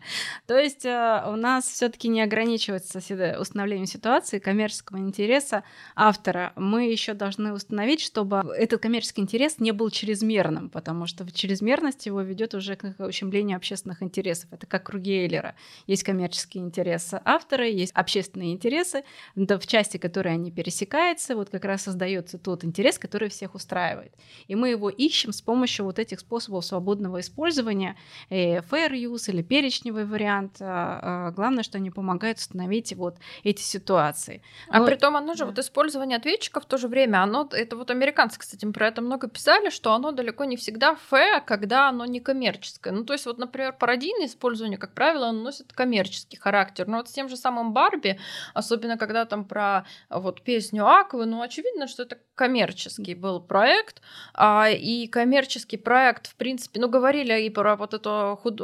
То 0.48 0.58
есть 0.58 0.86
э, 0.86 1.24
у 1.28 1.36
нас 1.36 1.66
все-таки 1.66 2.08
не 2.08 2.22
ограничивается 2.22 3.00
установлением 3.40 3.88
ситуации 3.88 4.40
коммерческого 4.40 4.98
интереса 4.98 5.64
автора. 5.96 6.54
Мы 6.56 6.90
еще 6.92 7.14
должны 7.14 7.54
установить, 7.54 8.02
чтобы 8.14 8.44
этот 8.56 8.80
коммерческий 8.80 9.22
интерес 9.22 9.58
не 9.58 9.72
был 9.72 9.90
чрезмерным, 9.90 10.70
потому 10.70 11.08
что 11.08 11.30
чрезмерность 11.32 12.06
его 12.06 12.22
ведет 12.22 12.54
уже 12.54 12.76
к 12.76 12.94
ущемлению 13.00 13.58
общественных 13.58 14.04
интересов. 14.04 14.54
Это 14.54 14.68
как 14.68 14.84
круги 14.84 15.14
Эйлера. 15.14 15.56
Есть 15.88 16.04
коммерческие 16.04 16.64
интересы 16.64 17.20
автора, 17.26 17.68
есть 17.68 17.92
общественные 17.94 18.54
интересы, 18.54 19.04
в 19.36 19.66
части 19.66 19.98
которой 19.98 20.36
они 20.36 20.52
пересекаются, 20.52 21.36
вот 21.36 21.50
как 21.50 21.66
раз 21.66 21.84
создается 21.84 22.38
тот 22.38 22.64
интерес, 22.64 23.00
который 23.00 23.30
всех 23.30 23.56
устраивает. 23.56 24.14
И 24.48 24.54
мы 24.54 24.70
его 24.70 24.92
ищем 24.92 25.34
с 25.34 25.42
помощью 25.42 25.86
вот 25.86 25.98
этих 25.98 26.20
способов 26.20 26.66
свободного 26.66 27.20
использования, 27.20 27.96
э, 28.30 28.60
fair 28.60 28.92
use 28.92 29.32
или 29.32 29.42
перечневый 29.42 30.06
вариант. 30.06 30.58
А, 30.60 31.30
а, 31.30 31.32
главное, 31.32 31.64
что 31.64 31.80
они 31.80 31.90
помогают 31.90 32.38
установить 32.38 32.94
вот 32.94 33.18
эти 33.44 33.62
ситуации. 33.62 34.44
А 34.68 34.80
Но... 34.80 34.86
при 34.86 34.96
том 34.98 35.16
оно 35.16 35.34
же, 35.34 35.40
да. 35.40 35.46
вот 35.48 35.58
использование 35.58 36.18
ответчиков 36.18 36.64
в 36.64 36.68
то 36.68 36.78
же 36.78 36.88
время, 36.88 37.24
оно, 37.24 37.50
это 37.52 37.76
вот 37.76 37.90
американцы, 38.04 38.40
кстати, 38.40 38.70
про 38.72 38.88
это 38.88 39.02
много 39.02 39.28
писали, 39.28 39.70
что 39.70 39.94
оно 39.94 40.12
далеко 40.12 40.44
не 40.46 40.58
всегда 40.58 40.96
фэ, 40.96 41.42
когда 41.46 41.90
оно 41.90 42.06
не 42.06 42.20
коммерческое. 42.20 42.94
Ну, 42.94 43.06
то 43.06 43.14
есть, 43.14 43.26
вот, 43.26 43.38
например, 43.38 43.74
пародийное 43.74 44.28
использование, 44.28 44.78
как 44.78 44.94
правило, 44.94 45.30
оно 45.30 45.44
носит 45.44 45.72
коммерческий 45.74 46.38
характер. 46.38 46.88
Но 46.88 46.98
вот 46.98 47.10
с 47.10 47.12
тем 47.12 47.30
же 47.30 47.38
самым 47.38 47.74
Барби, 47.74 48.20
особенно 48.54 48.98
когда 48.98 49.26
там 49.26 49.46
про 49.46 49.86
вот 50.10 50.42
песню 50.42 50.86
Аквы, 50.86 51.26
ну, 51.26 51.42
очевидно, 51.42 51.88
что 51.88 52.04
это 52.04 52.18
коммерческий 52.36 53.16
был 53.16 53.40
проект, 53.40 54.02
а, 54.34 54.70
и 54.70 55.08
коммерческий 55.08 55.78
проект, 55.78 56.28
в 56.28 56.36
принципе, 56.36 56.80
ну, 56.80 56.90
говорили 56.90 57.42
и 57.44 57.50
про 57.50 57.76
вот 57.76 57.94
этого 57.94 58.36
худ... 58.36 58.60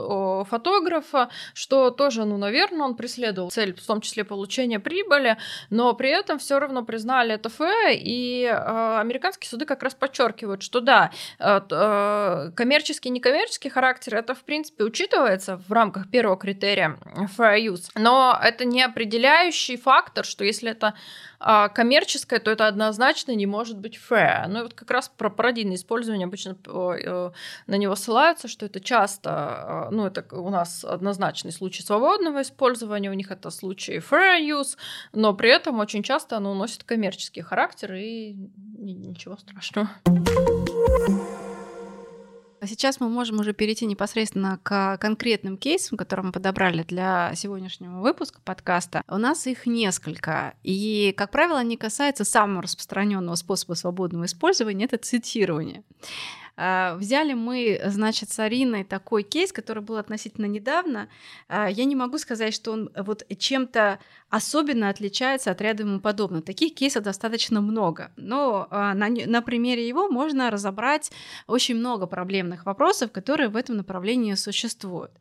фотографа, 0.49 1.29
что 1.53 1.91
тоже, 1.91 2.25
ну, 2.25 2.37
наверное, 2.37 2.85
он 2.85 2.95
преследовал 2.95 3.51
цель, 3.51 3.73
в 3.73 3.85
том 3.85 4.01
числе 4.01 4.23
получения 4.23 4.79
прибыли, 4.79 5.37
но 5.69 5.93
при 5.93 6.09
этом 6.09 6.39
все 6.39 6.59
равно 6.59 6.83
признали 6.83 7.35
это 7.35 7.49
фэ, 7.49 7.93
и 7.93 8.45
э, 8.45 8.99
американские 9.29 9.49
суды 9.49 9.65
как 9.65 9.83
раз 9.83 9.93
подчеркивают, 9.93 10.63
что 10.63 10.81
да, 10.81 11.11
э, 11.39 11.61
э, 11.69 12.51
коммерческий 12.55 13.09
и 13.09 13.11
некоммерческий 13.11 13.69
характер, 13.69 14.15
это, 14.15 14.33
в 14.33 14.43
принципе, 14.43 14.83
учитывается 14.83 15.57
в 15.67 15.71
рамках 15.71 16.09
первого 16.09 16.37
критерия 16.37 16.97
fair 17.37 17.59
use, 17.59 17.89
но 17.95 18.37
это 18.41 18.65
не 18.65 18.81
определяющий 18.81 19.77
фактор, 19.77 20.25
что 20.25 20.43
если 20.43 20.71
это 20.71 20.93
а 21.39 21.69
коммерческое, 21.69 22.39
то 22.39 22.51
это 22.51 22.67
однозначно 22.67 23.31
не 23.33 23.45
может 23.45 23.77
быть 23.77 23.97
fair. 23.97 24.47
Ну 24.47 24.59
и 24.59 24.63
вот 24.63 24.73
как 24.73 24.91
раз 24.91 25.09
про 25.09 25.29
пародийное 25.29 25.75
использование 25.75 26.25
обычно 26.25 26.57
э, 26.67 27.31
на 27.67 27.75
него 27.75 27.95
ссылаются, 27.95 28.47
что 28.47 28.65
это 28.65 28.79
часто, 28.79 29.87
э, 29.89 29.93
ну 29.93 30.05
это 30.05 30.25
у 30.35 30.49
нас 30.49 30.83
однозначный 30.83 31.51
случай 31.51 31.81
свободного 31.81 32.41
использования, 32.41 33.09
у 33.09 33.13
них 33.13 33.31
это 33.31 33.49
случай 33.51 33.97
fair 33.97 34.39
use, 34.41 34.77
но 35.13 35.33
при 35.33 35.49
этом 35.49 35.79
очень 35.79 36.03
часто 36.03 36.37
оно 36.37 36.53
носит 36.53 36.83
коммерческий 36.83 37.41
характер 37.41 37.93
и 37.93 38.35
ничего 38.77 39.37
страшного. 39.37 39.89
А 42.61 42.67
сейчас 42.67 42.99
мы 42.99 43.07
можем 43.09 43.39
уже 43.39 43.53
перейти 43.53 43.85
непосредственно 43.85 44.59
к 44.63 44.97
конкретным 44.97 45.57
кейсам, 45.57 45.97
которые 45.97 46.27
мы 46.27 46.31
подобрали 46.33 46.83
для 46.83 47.31
сегодняшнего 47.35 48.01
выпуска 48.01 48.41
подкаста. 48.43 49.01
У 49.07 49.17
нас 49.17 49.47
их 49.47 49.65
несколько. 49.65 50.55
И, 50.63 51.13
как 51.15 51.31
правило, 51.31 51.59
они 51.59 51.77
касаются 51.77 52.25
самого 52.25 52.63
распространенного 52.63 53.35
способа 53.35 53.75
свободного 53.75 54.25
использования 54.25 54.85
это 54.85 54.97
цитирование. 54.97 55.83
А, 56.61 56.95
взяли 56.95 57.33
мы, 57.33 57.79
значит, 57.85 58.31
с 58.31 58.39
Ариной 58.39 58.83
такой 58.83 59.23
кейс, 59.23 59.53
который 59.53 59.81
был 59.81 59.95
относительно 59.95 60.45
недавно. 60.45 61.07
А, 61.47 61.69
я 61.69 61.85
не 61.85 61.95
могу 61.95 62.17
сказать, 62.17 62.53
что 62.53 62.73
он 62.73 62.89
вот 62.97 63.23
чем-то 63.37 63.99
особенно 64.29 64.89
отличается 64.89 65.51
от 65.51 65.61
ряда 65.61 65.83
ему 65.83 66.01
подобных. 66.01 66.43
Таких 66.43 66.75
кейсов 66.75 67.03
достаточно 67.03 67.61
много. 67.61 68.11
Но 68.17 68.67
а, 68.71 68.93
на, 68.93 69.07
на 69.07 69.41
примере 69.41 69.87
его 69.87 70.09
можно 70.09 70.51
разобрать 70.51 71.13
очень 71.47 71.75
много 71.75 72.07
проблемных 72.07 72.65
вопросов, 72.65 73.13
которые 73.13 73.47
в 73.47 73.55
этом 73.55 73.77
направлении 73.77 74.33
существуют. 74.33 75.11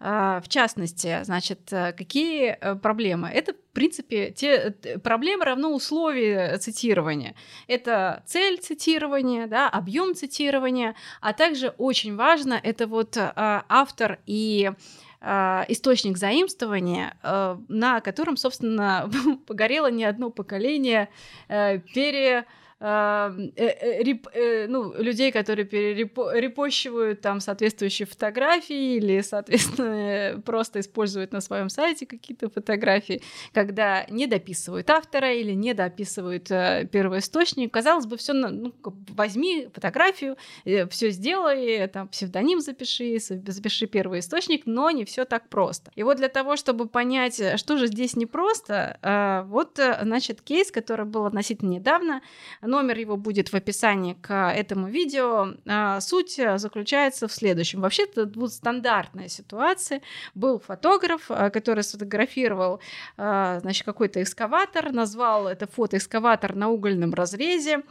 В 0.00 0.44
частности, 0.48 1.20
значит, 1.22 1.60
какие 1.68 2.56
э, 2.58 2.74
проблемы? 2.74 3.28
Это 3.28 3.54
в 3.70 3.72
принципе, 3.72 4.32
те 4.32 4.72
проблемы 5.02 5.44
равно 5.44 5.72
условия 5.72 6.58
цитирования. 6.58 7.36
Это 7.68 8.24
цель 8.26 8.58
цитирования, 8.58 9.46
да, 9.46 9.68
объем 9.68 10.14
цитирования, 10.14 10.96
а 11.20 11.32
также 11.32 11.68
очень 11.78 12.16
важно 12.16 12.60
это 12.60 12.88
вот 12.88 13.16
э, 13.16 13.30
автор 13.36 14.18
и 14.26 14.72
э, 15.20 15.64
источник 15.68 16.18
заимствования, 16.18 17.16
э, 17.22 17.58
на 17.68 18.00
котором, 18.00 18.36
собственно, 18.36 19.08
погорело 19.46 19.88
не 19.90 20.04
одно 20.04 20.30
поколение 20.30 21.08
пере 21.48 22.38
э, 22.38 22.40
э, 22.40 22.44
реп, 22.80 24.26
э, 24.32 24.66
ну, 24.66 24.94
людей, 24.94 25.32
которые 25.32 25.66
перерепощивают 25.66 27.20
там 27.20 27.40
соответствующие 27.40 28.06
фотографии 28.06 28.96
или, 28.96 29.20
соответственно, 29.20 30.40
просто 30.40 30.80
используют 30.80 31.32
на 31.32 31.42
своем 31.42 31.68
сайте 31.68 32.06
какие-то 32.06 32.48
фотографии, 32.48 33.22
когда 33.52 34.06
не 34.08 34.26
дописывают 34.26 34.88
автора 34.88 35.32
или 35.34 35.52
не 35.52 35.74
дописывают 35.74 36.50
э, 36.50 36.88
первоисточник. 36.90 37.70
Казалось 37.70 38.06
бы, 38.06 38.16
все, 38.16 38.32
ну, 38.32 38.72
возьми 39.10 39.68
фотографию, 39.74 40.36
э, 40.64 40.88
все 40.88 41.10
сделай, 41.10 41.86
там, 41.88 42.08
псевдоним 42.08 42.60
запиши, 42.60 43.18
запиши 43.18 43.88
первый 43.88 44.20
источник, 44.20 44.62
но 44.64 44.90
не 44.90 45.04
все 45.04 45.26
так 45.26 45.50
просто. 45.50 45.90
И 45.96 46.02
вот 46.02 46.16
для 46.16 46.28
того, 46.28 46.56
чтобы 46.56 46.88
понять, 46.88 47.58
что 47.58 47.76
же 47.76 47.88
здесь 47.88 48.16
непросто, 48.16 48.98
э, 49.02 49.42
вот, 49.48 49.78
э, 49.78 49.98
значит, 50.02 50.40
кейс, 50.40 50.70
который 50.70 51.04
был 51.04 51.26
относительно 51.26 51.70
недавно, 51.70 52.22
Номер 52.70 52.98
его 52.98 53.16
будет 53.16 53.48
в 53.48 53.54
описании 53.54 54.14
к 54.14 54.32
этому 54.32 54.86
видео. 54.86 55.54
А, 55.66 56.00
суть 56.00 56.40
заключается 56.54 57.26
в 57.26 57.32
следующем. 57.32 57.80
Вообще 57.80 58.04
это 58.04 58.26
будет 58.26 58.52
стандартная 58.52 59.26
ситуация. 59.26 60.02
Был 60.36 60.60
фотограф, 60.60 61.22
а, 61.30 61.50
который 61.50 61.82
сфотографировал 61.82 62.78
а, 63.16 63.58
значит, 63.58 63.84
какой-то 63.84 64.22
экскаватор, 64.22 64.92
назвал 64.92 65.48
это 65.48 65.66
фото 65.66 65.96
экскаватор 65.96 66.54
на 66.54 66.68
угольном 66.68 67.12
разрезе. 67.12 67.82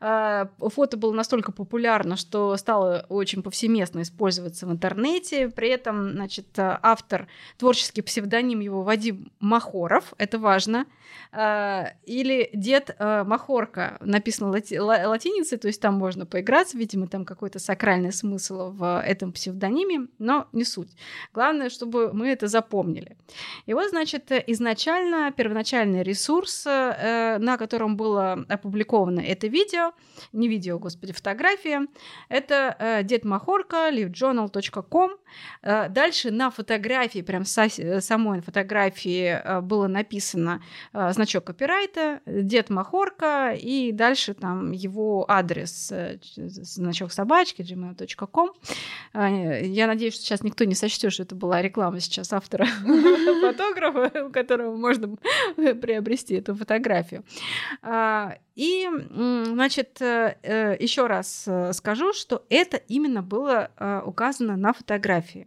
Фото 0.00 0.96
было 0.98 1.12
настолько 1.14 1.50
популярно, 1.50 2.16
что 2.16 2.54
стало 2.58 3.06
очень 3.08 3.42
повсеместно 3.42 4.02
использоваться 4.02 4.66
в 4.66 4.70
интернете. 4.70 5.48
При 5.48 5.70
этом 5.70 6.12
значит, 6.12 6.48
автор, 6.58 7.26
творческий 7.56 8.02
псевдоним 8.02 8.60
его 8.60 8.82
Вадим 8.82 9.32
Махоров, 9.40 10.12
это 10.18 10.38
важно, 10.38 10.84
или 11.32 12.50
дед 12.52 12.94
Махорка, 12.98 13.96
написано 14.26 14.50
лати- 14.50 14.80
латиницей, 14.80 15.58
то 15.58 15.68
есть 15.68 15.80
там 15.80 15.94
можно 15.94 16.26
поиграться, 16.26 16.76
видимо, 16.76 17.06
там 17.06 17.24
какой-то 17.24 17.60
сакральный 17.60 18.12
смысл 18.12 18.70
в 18.72 19.00
этом 19.00 19.32
псевдониме, 19.32 20.08
но 20.18 20.48
не 20.52 20.64
суть. 20.64 20.90
Главное, 21.32 21.70
чтобы 21.70 22.12
мы 22.12 22.28
это 22.28 22.48
запомнили. 22.48 23.16
И 23.66 23.74
вот, 23.74 23.90
значит, 23.90 24.32
изначально 24.48 25.30
первоначальный 25.30 26.02
ресурс, 26.02 26.66
э, 26.66 27.38
на 27.38 27.56
котором 27.56 27.96
было 27.96 28.44
опубликовано 28.48 29.20
это 29.20 29.46
видео, 29.46 29.92
не 30.32 30.48
видео, 30.48 30.78
господи, 30.78 31.12
фотография, 31.12 31.86
это 32.28 32.74
э, 32.78 33.04
Дед 33.04 33.24
Махорка, 33.24 33.90
livejournal.com. 33.92 35.10
Э, 35.62 35.88
дальше 35.88 36.32
на 36.32 36.50
фотографии, 36.50 37.22
прям 37.22 37.44
самой 37.44 38.40
фотографии 38.40 39.60
было 39.62 39.86
написано 39.86 40.60
значок 40.92 41.44
копирайта, 41.44 42.20
Дед 42.26 42.70
Махорка, 42.70 43.54
и 43.54 43.92
дальше 43.92 44.15
дальше 44.16 44.34
там 44.34 44.72
его 44.72 45.26
адрес, 45.28 45.92
э, 45.92 46.18
значок 46.36 47.12
собачки, 47.12 47.60
gmail.com. 47.60 48.50
А, 49.12 49.28
я 49.28 49.86
надеюсь, 49.86 50.14
что 50.14 50.22
сейчас 50.22 50.42
никто 50.42 50.64
не 50.64 50.74
сочтет, 50.74 51.12
что 51.12 51.22
это 51.22 51.34
была 51.34 51.60
реклама 51.60 52.00
сейчас 52.00 52.32
автора 52.32 52.66
фотографа, 53.40 54.24
у 54.24 54.30
которого 54.30 54.74
можно 54.74 55.16
приобрести 55.56 56.36
эту 56.36 56.54
фотографию. 56.54 57.24
А, 57.82 58.38
и, 58.54 58.88
значит, 59.10 60.00
э, 60.00 60.36
э, 60.42 60.76
еще 60.80 61.06
раз 61.06 61.46
скажу, 61.72 62.14
что 62.14 62.46
это 62.48 62.78
именно 62.78 63.22
было 63.22 63.70
указано 64.06 64.56
на 64.56 64.72
фотографии. 64.72 65.46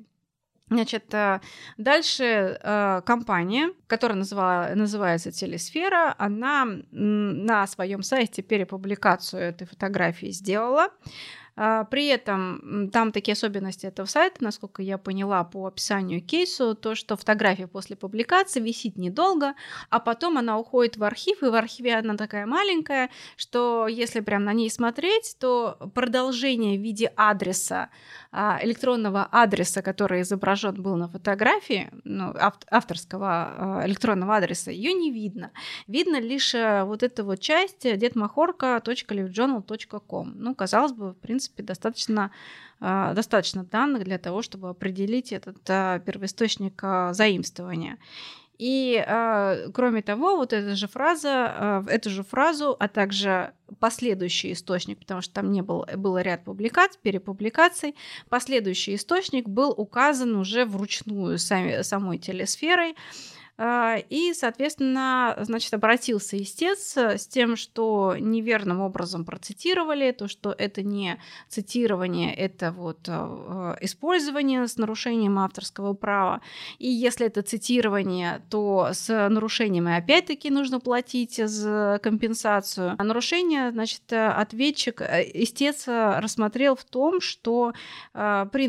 Значит, 0.70 1.14
э, 1.14 1.40
дальше 1.78 2.60
э, 2.62 3.02
компания, 3.06 3.72
которая 3.88 4.18
называла, 4.18 4.72
называется 4.76 5.32
Телесфера, 5.32 6.14
она 6.18 6.66
на 6.92 7.66
своем 7.68 8.04
сайте 8.04 8.42
перепубликацию 8.44 9.42
этой 9.42 9.66
фотографии 9.66 10.32
сделала. 10.32 10.90
А, 11.62 11.84
при 11.84 12.08
этом 12.08 12.90
там 12.90 13.12
такие 13.12 13.34
особенности 13.34 13.86
этого 13.86 14.08
сайта, 14.08 14.42
насколько 14.42 14.82
я 14.82 14.98
поняла 14.98 15.44
по 15.44 15.68
описанию 15.68 16.22
кейсу, 16.22 16.74
то, 16.74 16.96
что 16.96 17.18
фотография 17.18 17.68
после 17.68 17.98
публикации 17.98 18.62
висит 18.62 18.96
недолго, 18.96 19.56
а 19.90 20.00
потом 20.00 20.38
она 20.38 20.58
уходит 20.58 20.96
в 20.96 21.04
архив, 21.04 21.44
и 21.44 21.48
в 21.48 21.56
архиве 21.56 21.98
она 21.98 22.16
такая 22.16 22.46
маленькая, 22.46 23.10
что 23.36 23.90
если 23.90 24.22
прям 24.22 24.46
на 24.46 24.54
ней 24.54 24.70
смотреть, 24.70 25.36
то 25.38 25.78
продолжение 25.94 26.80
в 26.80 26.82
виде 26.82 27.12
адреса, 27.18 27.90
а, 28.32 28.58
электронного 28.64 29.28
адреса, 29.30 29.82
который 29.82 30.22
изображен 30.22 30.82
был 30.82 30.96
на 30.96 31.10
фотографии, 31.10 31.90
ну, 32.06 32.34
авторского 32.72 33.28
а, 33.28 33.82
электронного 33.86 34.38
адреса, 34.38 34.72
ее 34.72 34.94
не 34.94 35.12
видно. 35.12 35.52
Видно 35.88 36.22
лишь 36.22 36.56
э, 36.56 36.86
вот 36.86 37.04
эта 37.04 37.26
вот 37.26 37.42
часть 37.42 37.82
детмахорка.livejournal.com. 37.82 40.34
Ну, 40.38 40.56
казалось 40.56 40.94
бы, 40.94 41.12
в 41.12 41.18
принципе, 41.18 41.49
принципе, 41.50 41.64
достаточно, 41.64 42.32
а, 42.80 43.14
достаточно 43.14 43.64
данных 43.64 44.04
для 44.04 44.18
того, 44.18 44.42
чтобы 44.42 44.70
определить 44.70 45.32
этот 45.32 45.58
а, 45.70 46.00
первоисточник 46.00 46.80
а, 46.84 47.14
заимствования. 47.14 47.98
И 48.62 49.02
кроме 49.74 50.02
того, 50.02 50.36
вот 50.36 50.52
эта 50.52 50.76
же 50.76 50.90
фраза, 50.90 51.82
эту 51.88 52.10
же 52.10 52.24
фразу, 52.24 52.76
а 52.78 52.90
также 52.90 53.54
последующий 53.80 54.52
источник, 54.52 55.00
потому 55.00 55.22
что 55.22 55.34
там 55.34 55.54
не 55.54 55.62
было, 55.62 55.88
было 55.96 56.22
ряд 56.22 56.44
публикаций, 56.44 57.00
перепубликаций, 57.02 57.96
последующий 58.28 58.96
источник 58.96 59.48
был 59.48 59.72
указан 59.72 60.36
уже 60.36 60.66
вручную 60.66 61.40
сами, 61.40 61.84
самой 61.84 62.18
телесферой. 62.18 62.98
И, 63.62 64.34
соответственно, 64.34 65.36
значит, 65.42 65.74
обратился 65.74 66.42
истец 66.42 66.96
с 66.96 67.28
тем, 67.28 67.58
что 67.58 68.16
неверным 68.18 68.80
образом 68.80 69.26
процитировали, 69.26 70.12
то, 70.12 70.30
что 70.30 70.56
это 70.58 70.82
не 70.82 71.20
цитирование, 71.50 72.34
это 72.34 72.72
вот 72.72 73.00
а, 73.10 73.76
использование 73.82 74.66
с 74.66 74.78
нарушением 74.78 75.38
авторского 75.40 75.94
права. 75.94 76.40
И 76.78 76.88
если 76.88 77.26
это 77.26 77.42
цитирование, 77.42 78.42
то 78.50 78.92
с 78.94 79.30
нарушением 79.30 79.90
и 79.90 79.94
опять-таки 79.94 80.50
нужно 80.50 80.80
платить 80.80 81.36
за 81.36 82.00
компенсацию. 82.02 82.96
А 82.98 83.04
нарушение, 83.04 83.72
значит, 83.72 84.04
ответчик, 84.14 85.02
э, 85.02 85.30
истец 85.34 85.86
рассмотрел 85.86 86.78
в 86.78 86.86
том, 86.86 87.20
что 87.20 87.74
при 88.14 88.68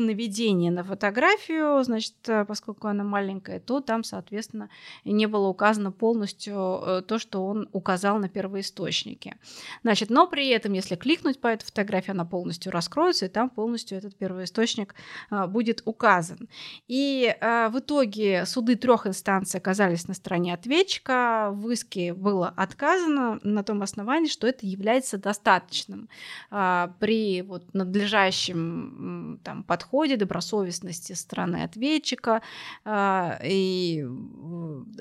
наведении 0.00 0.68
на 0.68 0.84
фотографию, 0.84 1.82
значит, 1.84 2.14
поскольку 2.46 2.88
она 2.88 3.02
маленькая, 3.02 3.61
то 3.62 3.80
там, 3.80 4.04
соответственно, 4.04 4.68
не 5.04 5.26
было 5.26 5.48
указано 5.48 5.92
полностью 5.92 6.54
э, 6.54 7.02
то, 7.02 7.18
что 7.18 7.46
он 7.46 7.68
указал 7.72 8.18
на 8.18 8.28
первоисточнике. 8.28 9.36
Значит, 9.82 10.10
но 10.10 10.26
при 10.26 10.48
этом, 10.48 10.72
если 10.72 10.96
кликнуть 10.96 11.40
по 11.40 11.48
этой 11.48 11.64
фотографии, 11.64 12.10
она 12.10 12.24
полностью 12.24 12.72
раскроется, 12.72 13.26
и 13.26 13.28
там 13.28 13.50
полностью 13.50 13.98
этот 13.98 14.16
первоисточник 14.16 14.94
э, 15.30 15.46
будет 15.46 15.82
указан. 15.84 16.48
И 16.88 17.34
э, 17.40 17.68
в 17.68 17.78
итоге 17.78 18.46
суды 18.46 18.76
трех 18.76 19.06
инстанций 19.06 19.58
оказались 19.58 20.08
на 20.08 20.14
стороне 20.14 20.54
ответчика, 20.54 21.50
в 21.52 21.70
иске 21.70 22.14
было 22.14 22.48
отказано 22.48 23.40
на 23.42 23.62
том 23.62 23.82
основании, 23.82 24.28
что 24.28 24.46
это 24.46 24.66
является 24.66 25.18
достаточным 25.18 26.08
при 26.50 27.42
вот 27.42 27.74
надлежащем 27.74 29.40
там, 29.44 29.62
подходе, 29.62 30.16
добросовестности 30.16 31.12
стороны 31.12 31.62
ответчика 31.62 32.42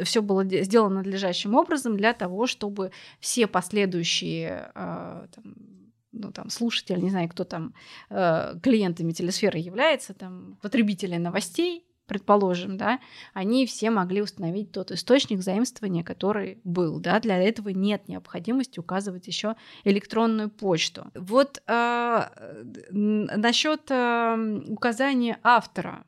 все 0.04 0.22
было 0.22 0.44
сделано 0.46 0.96
надлежащим 0.96 1.56
образом 1.56 1.98
для 1.98 2.14
того, 2.14 2.48
чтобы 2.48 2.92
все 3.20 3.48
последующие 3.48 4.72
а, 4.76 5.28
там, 5.34 5.56
ну, 6.12 6.32
там, 6.32 6.50
слушатели, 6.50 7.00
не 7.00 7.10
знаю, 7.10 7.30
кто 7.30 7.44
там 7.44 7.74
э, 8.10 8.56
клиентами 8.62 9.12
телесферы 9.12 9.60
является, 9.60 10.14
там, 10.14 10.58
потребители 10.62 11.18
новостей, 11.18 11.86
предположим, 12.06 12.78
да, 12.78 13.00
они 13.34 13.66
все 13.66 13.90
могли 13.90 14.22
установить 14.22 14.74
тот 14.74 14.92
источник 14.92 15.42
заимствования, 15.42 16.04
который 16.04 16.60
был, 16.66 17.00
да, 17.00 17.22
для 17.22 17.38
этого 17.38 17.70
нет 17.70 18.10
необходимости 18.10 18.80
указывать 18.80 19.28
еще 19.28 19.56
электронную 19.86 20.50
почту. 20.50 21.10
Вот 21.16 21.64
э, 21.68 22.24
насчет 22.90 23.90
э, 23.90 24.62
указания 24.68 25.40
автора 25.42 26.04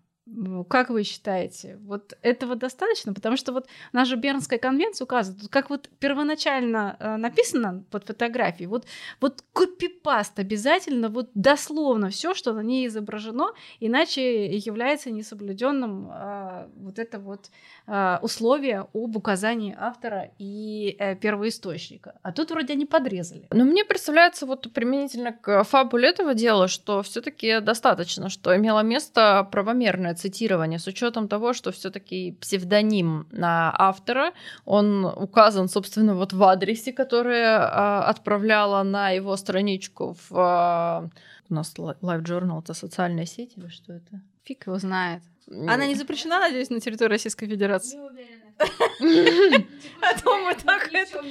как 0.69 0.89
вы 0.89 1.03
считаете, 1.03 1.78
вот 1.82 2.17
этого 2.21 2.55
достаточно? 2.55 3.13
Потому 3.13 3.36
что 3.36 3.51
вот 3.51 3.67
наша 3.91 4.15
Бернская 4.15 4.57
конвенция 4.57 5.03
указывает, 5.03 5.49
как 5.49 5.69
вот 5.69 5.89
первоначально 5.99 6.95
э, 6.99 7.17
написано 7.17 7.84
под 7.91 8.05
фотографией, 8.05 8.67
вот, 8.67 8.86
вот 9.19 9.43
копипаст 9.51 10.39
обязательно, 10.39 11.09
вот 11.09 11.30
дословно 11.36 12.09
все, 12.09 12.34
что 12.34 12.53
на 12.53 12.61
ней 12.61 12.88
изображено, 12.88 13.51
иначе 13.82 14.55
является 14.55 15.11
несоблюденным 15.11 16.09
э, 16.09 16.67
вот 16.78 16.99
это 16.99 17.19
вот 17.19 17.49
э, 17.88 18.17
условие 18.21 18.88
об 18.93 19.17
указании 19.17 19.76
автора 19.78 20.32
и 20.39 20.95
э, 20.99 21.15
первоисточника. 21.17 22.15
А 22.21 22.32
тут 22.32 22.51
вроде 22.51 22.74
они 22.74 22.86
подрезали. 22.86 23.47
Но 23.51 23.65
мне 23.65 23.84
представляется 23.84 24.45
вот 24.45 24.71
применительно 24.71 25.34
к 25.34 25.65
фабуле 25.65 26.09
этого 26.09 26.34
дела, 26.34 26.69
что 26.69 27.03
все-таки 27.03 27.59
достаточно, 27.59 28.30
что 28.30 28.55
имело 28.55 28.80
место 28.80 29.45
правомерное 29.51 30.12
цитирование 30.14 30.80
с 30.80 30.88
учетом 30.88 31.28
того, 31.28 31.53
что 31.53 31.72
все-таки 31.72 32.38
псевдоним 32.41 33.28
на 33.32 33.74
автора, 33.78 34.34
он 34.66 35.05
указан, 35.05 35.70
собственно, 35.70 36.16
вот 36.16 36.34
в 36.34 36.43
адресе, 36.43 36.93
который 36.93 37.43
а, 37.43 38.05
отправляла 38.07 38.84
на 38.84 39.09
его 39.09 39.38
страничку 39.38 40.16
в 40.30 40.38
а, 40.38 41.09
у 41.49 41.53
нас 41.53 41.74
Live 41.78 42.24
Journal 42.24 42.61
это 42.61 42.74
социальная 42.74 43.26
сеть 43.26 43.53
или 43.57 43.68
что 43.68 43.93
это? 43.93 44.22
Фиг 44.43 44.68
его 44.68 44.78
знает. 44.80 45.22
Она 45.47 45.86
не 45.86 45.95
запрещена, 45.95 46.39
надеюсь, 46.39 46.70
на 46.70 46.80
территории 46.80 47.11
Российской 47.11 47.47
Федерации? 47.47 47.97
Не 47.97 48.01
уверена. 48.01 48.43
А 50.01 50.20
то 50.20 50.38
мы 50.38 50.55
так 50.55 50.91
это... 50.93 51.24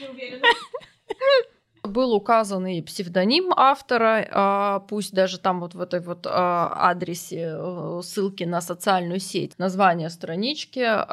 Был 1.84 2.14
указан 2.14 2.64
и 2.68 2.80
псевдоним 2.80 3.52
автора, 3.56 4.28
а, 4.30 4.80
пусть 4.88 5.12
даже 5.12 5.40
там 5.40 5.58
вот 5.58 5.74
в 5.74 5.80
этой 5.80 5.98
вот 5.98 6.28
а, 6.28 6.72
адресе 6.76 7.56
э, 7.56 8.00
ссылки 8.04 8.44
на 8.44 8.60
социальную 8.60 9.18
сеть, 9.18 9.58
название 9.58 10.08
странички 10.08 10.78
а, 10.78 11.04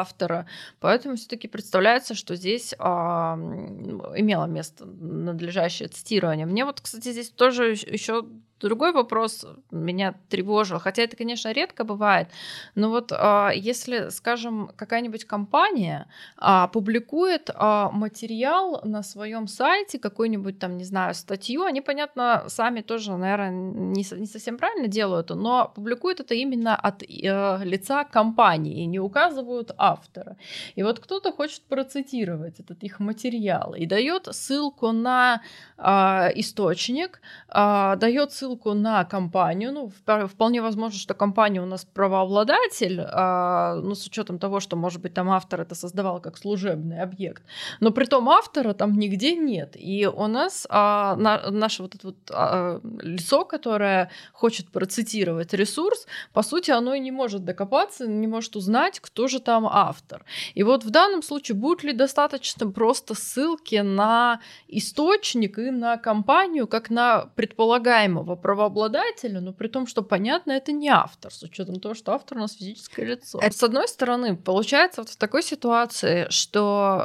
автора. 0.00 0.46
Поэтому 0.80 1.16
все-таки 1.16 1.48
представляется, 1.48 2.14
что 2.14 2.36
здесь 2.36 2.74
имело 2.74 4.44
место 4.44 4.84
надлежащее 4.84 5.88
цитирование. 5.88 6.44
Мне 6.44 6.66
вот, 6.66 6.82
кстати, 6.82 7.10
здесь 7.10 7.30
тоже 7.30 7.72
еще 7.72 8.26
Другой 8.62 8.92
вопрос 8.92 9.44
меня 9.72 10.14
тревожил, 10.28 10.78
хотя 10.78 11.02
это, 11.02 11.16
конечно, 11.16 11.52
редко 11.52 11.82
бывает, 11.82 12.28
но 12.76 12.90
вот 12.90 13.12
а, 13.12 13.50
если, 13.50 14.08
скажем, 14.10 14.70
какая-нибудь 14.76 15.24
компания 15.24 16.06
а, 16.36 16.68
публикует 16.68 17.50
а, 17.54 17.90
материал 17.90 18.80
на 18.84 19.02
своем 19.02 19.48
сайте, 19.48 19.98
какую-нибудь 19.98 20.60
там, 20.60 20.76
не 20.76 20.84
знаю, 20.84 21.14
статью, 21.14 21.64
они, 21.64 21.80
понятно, 21.80 22.44
сами 22.46 22.82
тоже, 22.82 23.16
наверное, 23.16 23.50
не, 23.50 24.04
совсем 24.04 24.58
правильно 24.58 24.86
делают, 24.86 25.30
но 25.30 25.72
публикуют 25.74 26.20
это 26.20 26.34
именно 26.34 26.76
от 26.76 27.02
э, 27.02 27.64
лица 27.64 28.04
компании 28.04 28.82
и 28.82 28.86
не 28.86 29.00
указывают 29.00 29.72
автора. 29.76 30.36
И 30.76 30.84
вот 30.84 31.00
кто-то 31.00 31.32
хочет 31.32 31.62
процитировать 31.62 32.60
этот 32.60 32.84
их 32.84 33.00
материал 33.00 33.74
и 33.74 33.86
дает 33.86 34.28
ссылку 34.30 34.92
на 34.92 35.42
источник, 35.78 37.20
дает 37.48 38.32
ссылку 38.32 38.51
ссылку 38.52 38.74
на 38.74 39.04
компанию. 39.04 39.72
Ну, 39.72 39.90
вполне 40.26 40.62
возможно, 40.62 40.98
что 40.98 41.14
компания 41.14 41.62
у 41.62 41.66
нас 41.66 41.84
правообладатель, 41.84 43.00
а, 43.00 43.76
ну, 43.76 43.94
с 43.94 44.06
учетом 44.06 44.38
того, 44.38 44.60
что, 44.60 44.76
может 44.76 45.00
быть, 45.00 45.14
там 45.14 45.30
автор 45.30 45.60
это 45.60 45.74
создавал 45.74 46.20
как 46.20 46.36
служебный 46.36 47.02
объект. 47.02 47.42
Но 47.80 47.90
при 47.90 48.04
том 48.04 48.28
автора 48.28 48.74
там 48.74 48.98
нигде 48.98 49.36
нет. 49.36 49.76
И 49.76 50.06
у 50.06 50.26
нас 50.26 50.66
а, 50.68 51.16
на, 51.16 51.50
наше 51.50 51.82
вот 51.82 51.94
это 51.94 52.06
вот 52.06 52.16
а, 52.30 52.80
лицо, 53.02 53.44
которое 53.44 54.10
хочет 54.32 54.70
процитировать 54.70 55.54
ресурс, 55.54 56.06
по 56.32 56.42
сути, 56.42 56.70
оно 56.70 56.94
и 56.94 57.00
не 57.00 57.12
может 57.12 57.44
докопаться, 57.44 58.06
не 58.06 58.26
может 58.26 58.56
узнать, 58.56 59.00
кто 59.00 59.28
же 59.28 59.40
там 59.40 59.66
автор. 59.66 60.24
И 60.54 60.62
вот 60.62 60.84
в 60.84 60.90
данном 60.90 61.22
случае 61.22 61.56
будет 61.56 61.84
ли 61.84 61.92
достаточно 61.92 62.70
просто 62.70 63.14
ссылки 63.14 63.82
на 63.82 64.40
источник 64.68 65.58
и 65.58 65.70
на 65.70 65.96
компанию, 65.96 66.66
как 66.66 66.90
на 66.90 67.26
предполагаемого 67.36 68.36
правообладателя, 68.42 69.40
но 69.40 69.52
при 69.52 69.68
том, 69.68 69.86
что 69.86 70.02
понятно, 70.02 70.52
это 70.52 70.72
не 70.72 70.88
автор, 70.88 71.32
с 71.32 71.42
учетом 71.42 71.80
того, 71.80 71.94
что 71.94 72.12
автор 72.12 72.38
у 72.38 72.40
нас 72.40 72.54
физическое 72.54 73.06
лицо. 73.06 73.38
Это, 73.40 73.56
с 73.56 73.62
одной 73.62 73.88
стороны, 73.88 74.36
получается 74.36 75.00
вот 75.02 75.10
в 75.10 75.16
такой 75.16 75.42
ситуации, 75.42 76.26
что 76.28 77.00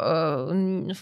э, 0.52 0.94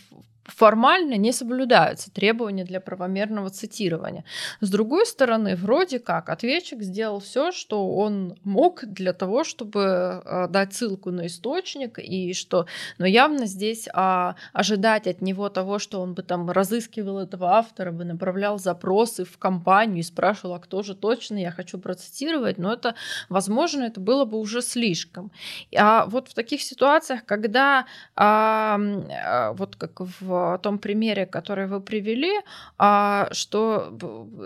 формально 0.45 1.15
не 1.15 1.31
соблюдаются 1.31 2.11
требования 2.11 2.63
для 2.63 2.79
правомерного 2.79 3.49
цитирования. 3.49 4.23
С 4.61 4.69
другой 4.69 5.05
стороны, 5.05 5.55
вроде 5.55 5.99
как 5.99 6.29
ответчик 6.29 6.81
сделал 6.81 7.19
все, 7.19 7.51
что 7.51 7.95
он 7.95 8.37
мог 8.43 8.85
для 8.85 9.13
того, 9.13 9.43
чтобы 9.43 10.21
э, 10.23 10.47
дать 10.49 10.73
ссылку 10.73 11.11
на 11.11 11.27
источник, 11.27 11.97
и 11.99 12.33
что, 12.33 12.67
но 12.97 13.05
явно 13.05 13.45
здесь 13.45 13.87
а, 13.93 14.35
ожидать 14.53 15.07
от 15.07 15.21
него 15.21 15.49
того, 15.49 15.79
что 15.79 16.01
он 16.01 16.13
бы 16.13 16.21
там 16.21 16.49
разыскивал 16.49 17.19
этого 17.19 17.53
автора, 17.53 17.91
бы 17.91 18.05
направлял 18.05 18.59
запросы 18.59 19.25
в 19.25 19.37
компанию 19.37 19.99
и 19.99 20.03
спрашивал, 20.03 20.55
а 20.55 20.59
кто 20.59 20.83
же 20.83 20.95
точно 20.95 21.37
я 21.37 21.51
хочу 21.51 21.79
процитировать, 21.79 22.57
но 22.57 22.73
это, 22.73 22.95
возможно, 23.29 23.83
это 23.83 23.99
было 23.99 24.25
бы 24.25 24.37
уже 24.37 24.61
слишком. 24.61 25.31
А 25.75 26.05
вот 26.05 26.29
в 26.29 26.33
таких 26.33 26.61
ситуациях, 26.61 27.25
когда 27.25 27.85
а, 28.15 28.77
а, 28.77 29.53
вот 29.53 29.75
как 29.75 29.99
в 29.99 30.34
том 30.61 30.79
примере, 30.79 31.25
который 31.25 31.67
вы 31.67 31.81
привели, 31.81 32.41
а, 32.77 33.27
что 33.31 33.97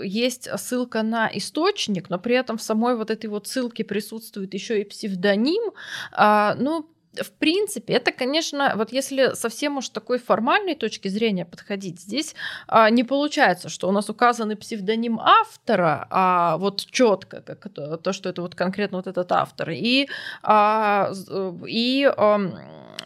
есть 0.04 0.50
ссылка 0.58 1.04
на 1.04 1.30
источник, 1.34 2.10
но 2.10 2.20
при 2.20 2.36
этом 2.36 2.58
в 2.58 2.62
самой 2.62 2.96
вот 2.96 3.12
этой 3.12 3.28
вот 3.28 3.48
ссылке 3.48 3.84
присутствует 3.84 4.54
еще 4.54 4.82
и 4.82 4.86
псевдоним, 4.86 5.72
а, 6.12 6.56
ну, 6.60 6.86
в 7.14 7.32
принципе, 7.32 7.94
это, 7.94 8.12
конечно, 8.12 8.74
вот 8.76 8.92
если 8.94 9.34
совсем 9.34 9.78
уж 9.78 9.90
такой 9.90 10.20
формальной 10.20 10.76
точки 10.76 11.08
зрения 11.08 11.46
подходить, 11.46 12.00
здесь 12.00 12.36
а, 12.68 12.90
не 12.90 13.04
получается, 13.04 13.70
что 13.70 13.90
у 13.90 13.92
нас 13.92 14.10
указанный 14.10 14.56
псевдоним 14.56 15.20
автора, 15.20 16.08
а 16.10 16.58
вот 16.58 16.86
четко, 16.86 17.42
как 17.42 17.74
то, 17.74 17.98
то, 17.98 18.14
что 18.14 18.30
это 18.30 18.42
вот 18.42 18.56
конкретно 18.56 18.98
вот 18.98 19.08
этот 19.08 19.32
автор, 19.32 19.72
и, 19.72 20.08
а, 20.44 21.12
и 21.68 22.12
а, 22.16 22.40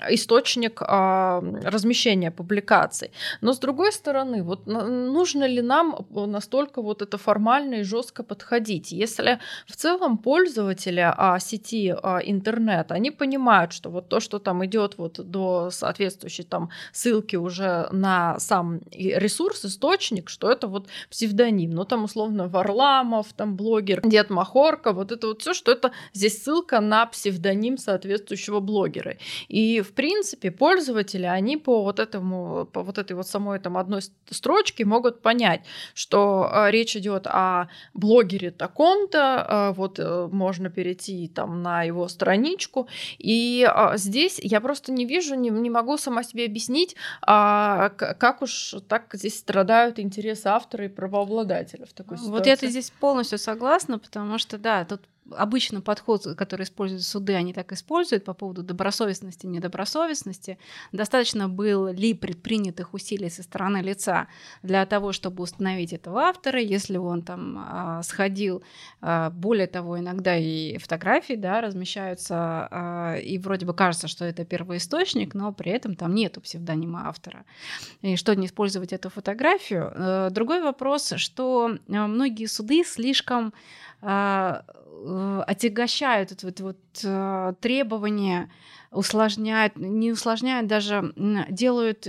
источник 0.10 0.82
а, 0.82 1.42
размещения 1.64 2.32
публикаций. 2.32 3.12
Но 3.42 3.54
с 3.54 3.60
другой 3.60 3.92
стороны, 3.92 4.44
вот 4.44 4.66
нужно 4.66 5.46
ли 5.46 5.62
нам 5.62 6.06
настолько 6.10 6.82
вот 6.82 7.02
это 7.02 7.18
формально 7.18 7.76
и 7.76 7.84
жестко 7.84 8.24
подходить? 8.24 8.92
Если 8.92 9.40
в 9.68 9.76
целом 9.76 10.18
пользователи 10.18 11.04
а, 11.06 11.40
сети 11.40 11.96
а, 12.04 12.20
интернет, 12.20 12.92
они 12.92 13.12
понимают, 13.12 13.74
что 13.74 13.90
вот 13.94 14.10
то, 14.10 14.20
что 14.20 14.40
там 14.40 14.66
идет 14.66 14.98
вот 14.98 15.20
до 15.20 15.70
соответствующей 15.72 16.44
там 16.44 16.70
ссылки 16.92 17.36
уже 17.36 17.88
на 17.92 18.40
сам 18.40 18.82
ресурс, 18.92 19.66
источник, 19.66 20.30
что 20.30 20.52
это 20.52 20.68
вот 20.68 20.88
псевдоним. 21.10 21.72
Ну, 21.72 21.86
там 21.86 22.04
условно 22.04 22.48
Варламов, 22.48 23.34
там 23.34 23.56
блогер, 23.56 24.02
Дед 24.04 24.30
Махорка, 24.30 24.92
вот 24.92 25.12
это 25.12 25.28
вот 25.28 25.42
все, 25.42 25.54
что 25.54 25.72
это 25.72 25.92
здесь 26.14 26.44
ссылка 26.44 26.82
на 26.82 27.06
псевдоним 27.06 27.78
соответствующего 27.78 28.60
блогера. 28.60 29.18
И, 29.48 29.82
в 29.82 29.94
принципе, 29.94 30.52
пользователи, 30.52 31.26
они 31.26 31.58
по 31.58 31.84
вот 31.84 32.00
этому, 32.00 32.66
по 32.66 32.84
вот 32.84 32.98
этой 32.98 33.14
вот 33.14 33.28
самой 33.28 33.60
там 33.60 33.78
одной 33.78 34.02
строчке 34.30 34.86
могут 34.86 35.22
понять, 35.22 35.62
что 35.94 36.50
э, 36.52 36.72
речь 36.72 36.96
идет 36.96 37.28
о 37.28 37.68
блогере 37.94 38.52
таком-то, 38.52 39.48
э, 39.50 39.74
вот 39.78 40.00
э, 40.00 40.28
можно 40.32 40.70
перейти 40.70 41.28
там 41.28 41.62
на 41.62 41.84
его 41.84 42.08
страничку, 42.08 42.88
и 43.18 43.68
э, 43.92 43.98
здесь 43.98 44.40
я 44.42 44.62
просто 44.62 44.92
не 44.92 45.06
вижу, 45.06 45.36
не, 45.36 45.50
не 45.50 45.70
могу 45.70 45.98
сама 45.98 46.24
себе 46.24 46.46
объяснить, 46.46 46.96
э, 47.22 47.90
как 47.98 48.42
уж 48.42 48.76
так 48.88 49.10
здесь 49.14 49.40
страдают 49.40 50.00
интересы 50.00 50.48
автора 50.48 50.86
и 50.86 50.90
правообладателя 50.90 51.86
в 51.86 51.94
такой 51.94 52.18
ситуации. 52.18 52.38
Вот 52.38 52.48
я 52.48 52.56
здесь 52.56 52.92
полностью 52.92 53.38
согласна, 53.38 54.00
потому 54.00 54.38
что, 54.38 54.58
да, 54.58 54.86
тут 54.86 55.02
обычно 55.32 55.82
подход, 55.82 56.28
который 56.38 56.64
используют 56.64 57.04
суды, 57.04 57.34
они 57.34 57.54
так 57.54 57.72
используют 57.72 58.26
по 58.26 58.34
поводу 58.34 58.64
добросовестности, 58.64 59.46
недобросовестности. 59.46 60.58
Достаточно 60.92 61.50
было 61.50 61.90
ли 61.90 62.14
предпринятых 62.14 62.94
усилий 62.94 63.30
со 63.30 63.44
стороны 63.44 63.78
лица 63.78 64.28
для 64.62 64.86
того, 64.86 65.12
чтобы 65.12 65.44
установить 65.44 65.94
этого 65.94 66.22
автора, 66.22 66.60
если 66.60 66.98
он 66.98 67.22
там 67.22 67.58
а, 67.58 68.04
сходил, 68.04 68.64
а, 69.02 69.30
более 69.30 69.68
того, 69.68 70.00
иногда 70.00 70.36
и 70.36 70.78
фотографии 70.78 71.34
да, 71.34 71.62
размещаются, 71.62 72.68
а, 72.72 73.16
и 73.16 73.38
вроде 73.38 73.66
бы 73.66 73.74
кажется, 73.74 74.08
что 74.08 74.26
это 74.26 74.46
первоисточник, 74.46 75.34
но 75.34 75.52
при 75.52 75.72
этом 75.72 75.96
там 75.96 76.14
нету 76.14 76.42
псевдонима 76.42 77.08
автора. 77.08 77.46
И 78.02 78.16
что 78.16 78.36
не 78.36 78.48
использовать 78.48 78.94
эту 78.94 79.10
фотографию? 79.10 79.92
Э, 79.96 80.30
другой 80.32 80.62
вопрос, 80.62 81.14
что 81.18 81.72
э, 81.88 82.08
многие 82.08 82.46
суды 82.48 82.84
слишком 82.84 83.54
а, 84.06 84.64
отягощают 85.48 86.32
вот, 86.44 86.60
вот 86.60 86.78
требования 87.00 88.50
усложняют, 88.92 89.76
не 89.76 90.12
усложняют 90.12 90.68
даже, 90.68 91.14
делают 91.50 92.08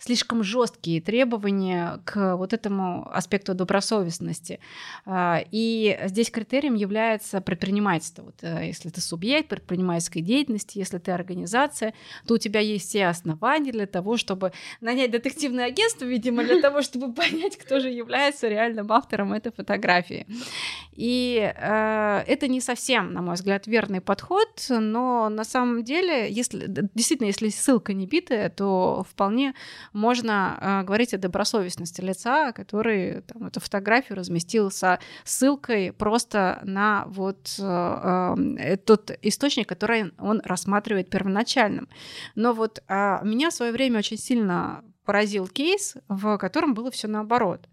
слишком 0.00 0.42
жесткие 0.42 1.00
требования 1.00 2.00
к 2.04 2.36
вот 2.36 2.52
этому 2.52 3.08
аспекту 3.12 3.54
добросовестности. 3.54 4.58
А, 5.04 5.42
и 5.50 5.98
здесь 6.06 6.30
критерием 6.30 6.74
является 6.74 7.40
предпринимательство. 7.42 8.22
Вот, 8.22 8.36
э, 8.40 8.68
если 8.68 8.88
ты 8.88 9.00
субъект 9.02 9.48
предпринимательской 9.48 10.22
деятельности, 10.22 10.78
если 10.78 10.96
ты 10.98 11.12
организация, 11.12 11.92
то 12.26 12.34
у 12.34 12.38
тебя 12.38 12.60
есть 12.60 12.88
все 12.88 13.06
основания 13.06 13.72
для 13.72 13.86
того, 13.86 14.16
чтобы 14.16 14.52
нанять 14.80 15.10
детективное 15.10 15.66
агентство, 15.66 16.06
видимо, 16.06 16.44
для 16.44 16.62
того, 16.62 16.80
чтобы 16.80 17.12
понять, 17.12 17.58
кто 17.58 17.78
же 17.78 17.90
является 17.90 18.48
реальным 18.48 18.90
автором 18.90 19.34
этой 19.34 19.52
фотографии. 19.52 20.26
И 20.92 21.52
э, 21.54 22.24
это 22.26 22.48
не 22.48 22.62
совсем, 22.62 23.12
на 23.12 23.20
мой 23.20 23.34
взгляд, 23.34 23.66
верный 23.80 24.00
подход, 24.00 24.66
но 24.68 25.28
на 25.30 25.44
самом 25.44 25.82
деле, 25.82 26.30
если 26.30 26.66
действительно, 26.94 27.28
если 27.28 27.48
ссылка 27.48 27.94
не 27.94 28.06
битая, 28.06 28.50
то 28.50 29.04
вполне 29.08 29.54
можно 29.92 30.58
э, 30.60 30.86
говорить 30.86 31.14
о 31.14 31.18
добросовестности 31.18 32.02
лица, 32.02 32.52
который 32.52 33.22
там, 33.22 33.46
эту 33.46 33.60
фотографию 33.60 34.18
разместил 34.18 34.70
со 34.70 34.98
ссылкой 35.24 35.92
просто 35.92 36.60
на 36.64 37.04
вот 37.06 37.56
э, 37.58 38.34
э, 38.58 38.76
тот 38.76 39.10
источник, 39.22 39.68
который 39.68 40.12
он 40.18 40.42
рассматривает 40.44 41.08
первоначальным. 41.08 41.88
Но 42.34 42.52
вот 42.52 42.82
э, 42.86 43.18
меня 43.22 43.48
в 43.48 43.54
свое 43.54 43.72
время 43.72 43.98
очень 43.98 44.18
сильно 44.18 44.84
поразил 45.10 45.48
кейс, 45.48 45.96
в 46.06 46.38
котором 46.38 46.72
было 46.72 46.92
все 46.92 47.08
наоборот. 47.08 47.68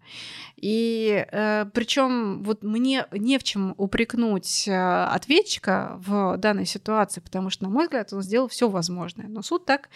И 0.56 1.24
э, 1.30 1.66
причем 1.72 2.42
вот 2.42 2.64
мне 2.64 3.06
не 3.12 3.38
в 3.38 3.44
чем 3.44 3.74
упрекнуть 3.76 4.66
э, 4.66 5.04
ответчика 5.04 6.00
в 6.04 6.36
данной 6.36 6.66
ситуации, 6.66 7.20
потому 7.20 7.50
что, 7.50 7.62
на 7.62 7.70
мой 7.70 7.84
взгляд, 7.84 8.12
он 8.12 8.22
сделал 8.22 8.48
все 8.48 8.68
возможное. 8.68 9.28
Но 9.28 9.42
суд 9.42 9.66
так 9.66 9.88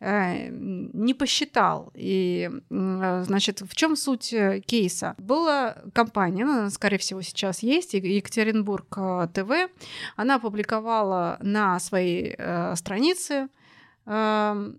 э, 0.00 0.48
не 0.50 1.14
посчитал. 1.14 1.90
И, 1.94 2.50
э, 2.68 3.22
значит, 3.26 3.62
в 3.62 3.74
чем 3.74 3.96
суть 3.96 4.34
э, 4.34 4.60
кейса? 4.60 5.14
Была 5.16 5.76
компания, 5.94 6.44
ну, 6.44 6.52
она, 6.52 6.70
скорее 6.70 6.98
всего, 6.98 7.22
сейчас 7.22 7.62
есть, 7.62 7.94
Екатеринбург 7.94 8.94
э, 8.98 9.28
ТВ. 9.32 9.70
Она 10.16 10.34
опубликовала 10.34 11.38
на 11.40 11.80
своей 11.80 12.34
э, 12.36 12.76
странице 12.76 13.48
э, 14.04 14.72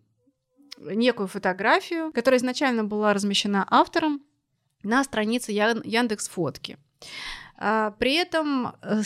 некую 0.82 1.28
фотографию, 1.28 2.12
которая 2.12 2.40
изначально 2.40 2.84
была 2.84 3.14
размещена 3.14 3.66
автором 3.70 4.22
на 4.84 5.04
странице 5.04 5.52
Яндекс 5.52 6.30
Фотки. 6.30 6.78
А, 7.58 7.92
при 7.92 8.16
этом 8.16 8.74
э, 8.82 9.02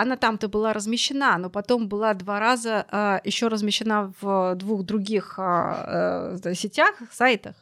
она 0.00 0.16
там-то 0.16 0.48
была 0.48 0.72
размещена, 0.72 1.38
но 1.38 1.50
потом 1.50 1.88
была 1.88 2.14
два 2.14 2.40
раза 2.40 2.86
а, 2.90 3.20
еще 3.24 3.48
размещена 3.48 4.12
в 4.20 4.54
двух 4.54 4.84
других 4.84 5.34
а, 5.38 6.36
э, 6.44 6.54
сетях, 6.54 6.94
сайтах. 7.12 7.54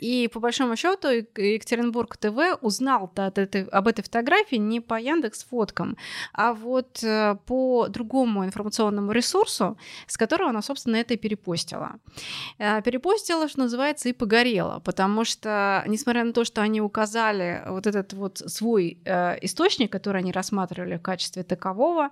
И 0.00 0.28
по 0.32 0.40
большому 0.40 0.76
счету 0.76 1.08
Екатеринбург 1.08 2.16
ТВ 2.16 2.58
узнал 2.62 3.12
об 3.14 3.88
этой 3.88 4.02
фотографии 4.02 4.56
не 4.56 4.80
по 4.80 4.98
Яндекс 4.98 5.44
фоткам, 5.44 5.96
а 6.32 6.52
вот 6.54 7.04
э, 7.04 7.36
по 7.46 7.88
другому 7.88 8.44
информационному 8.44 9.12
ресурсу, 9.12 9.76
с 10.06 10.16
которого 10.16 10.50
она, 10.50 10.62
собственно, 10.62 10.96
это 10.96 11.14
и 11.14 11.16
перепостила. 11.16 11.96
Э, 12.58 12.82
перепостила, 12.82 13.48
что 13.48 13.60
называется, 13.60 14.08
и 14.08 14.12
погорела, 14.12 14.80
потому 14.80 15.24
что, 15.24 15.84
несмотря 15.86 16.24
на 16.24 16.32
то, 16.32 16.44
что 16.44 16.62
они 16.62 16.80
указали 16.80 17.62
вот 17.68 17.86
этот 17.86 18.14
вот 18.14 18.38
свой 18.38 18.98
э, 19.04 19.38
источник, 19.42 19.92
который 19.92 20.22
они 20.22 20.32
рассматривали 20.32 20.96
в 20.96 21.02
качестве 21.02 21.42
такового, 21.70 22.10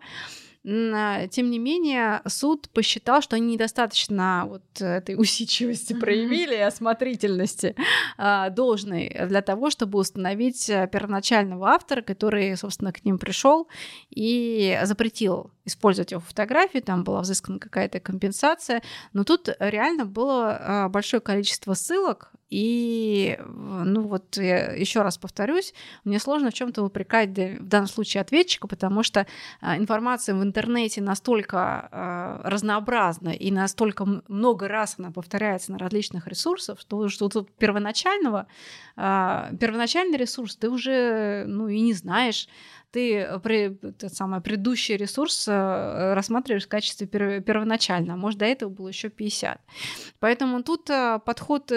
а, 0.66 1.26
тем 1.28 1.50
не 1.50 1.58
менее, 1.58 2.20
суд 2.26 2.68
посчитал, 2.70 3.22
что 3.22 3.36
они 3.36 3.54
недостаточно 3.54 4.44
вот 4.46 4.62
этой 4.80 5.14
усидчивости 5.18 5.94
проявили, 5.94 6.56
осмотрительности 6.56 7.74
а, 8.18 8.50
должной 8.50 9.16
для 9.28 9.40
того, 9.40 9.70
чтобы 9.70 9.98
установить 9.98 10.68
э, 10.68 10.88
первоначального 10.92 11.68
автора, 11.68 12.02
который, 12.02 12.56
собственно, 12.56 12.92
к 12.92 13.04
ним 13.04 13.18
пришел 13.18 13.68
и 14.10 14.78
запретил 14.82 15.52
использовать 15.64 16.10
его 16.10 16.20
фотографии, 16.20 16.80
там 16.80 17.04
была 17.04 17.20
взыскана 17.20 17.58
какая-то 17.58 18.00
компенсация, 18.00 18.82
но 19.12 19.24
тут 19.24 19.48
реально 19.60 20.04
было 20.06 20.58
а, 20.60 20.88
большое 20.88 21.20
количество 21.20 21.74
ссылок, 21.74 22.32
и, 22.50 23.38
ну 23.46 24.02
вот, 24.02 24.36
я 24.38 24.72
еще 24.72 25.02
раз 25.02 25.18
повторюсь, 25.18 25.74
мне 26.04 26.18
сложно 26.18 26.50
в 26.50 26.54
чем-то 26.54 26.82
упрекать 26.82 27.30
в 27.30 27.66
данном 27.66 27.88
случае 27.88 28.22
ответчика, 28.22 28.66
потому 28.66 29.02
что 29.02 29.26
а, 29.60 29.76
информация 29.76 30.34
в 30.34 30.42
интернете 30.42 31.02
настолько 31.02 31.88
э, 31.92 32.48
разнообразна 32.48 33.30
и 33.30 33.50
настолько 33.50 34.06
много 34.28 34.66
раз 34.66 34.94
она 34.98 35.10
повторяется 35.10 35.72
на 35.72 35.78
различных 35.78 36.26
ресурсах, 36.26 36.80
что, 36.80 37.08
что 37.08 37.28
тут 37.28 37.50
первоначального, 37.52 38.46
э, 38.96 39.50
первоначальный 39.60 40.16
ресурс 40.16 40.56
ты 40.56 40.70
уже, 40.70 41.44
ну, 41.46 41.68
и 41.68 41.80
не 41.80 41.92
знаешь, 41.92 42.48
ты 42.90 43.16
э, 43.16 43.38
при, 43.38 43.68
тот 43.68 44.12
самый 44.12 44.40
предыдущий 44.40 44.96
ресурс 44.96 45.46
э, 45.48 46.14
рассматриваешь 46.14 46.64
в 46.64 46.68
качестве 46.68 47.06
первоначального. 47.06 48.16
Может, 48.16 48.38
до 48.40 48.46
этого 48.46 48.70
было 48.70 48.88
еще 48.88 49.08
50. 49.08 49.60
Поэтому 50.20 50.62
тут 50.62 50.88
э, 50.90 51.20
подход 51.24 51.72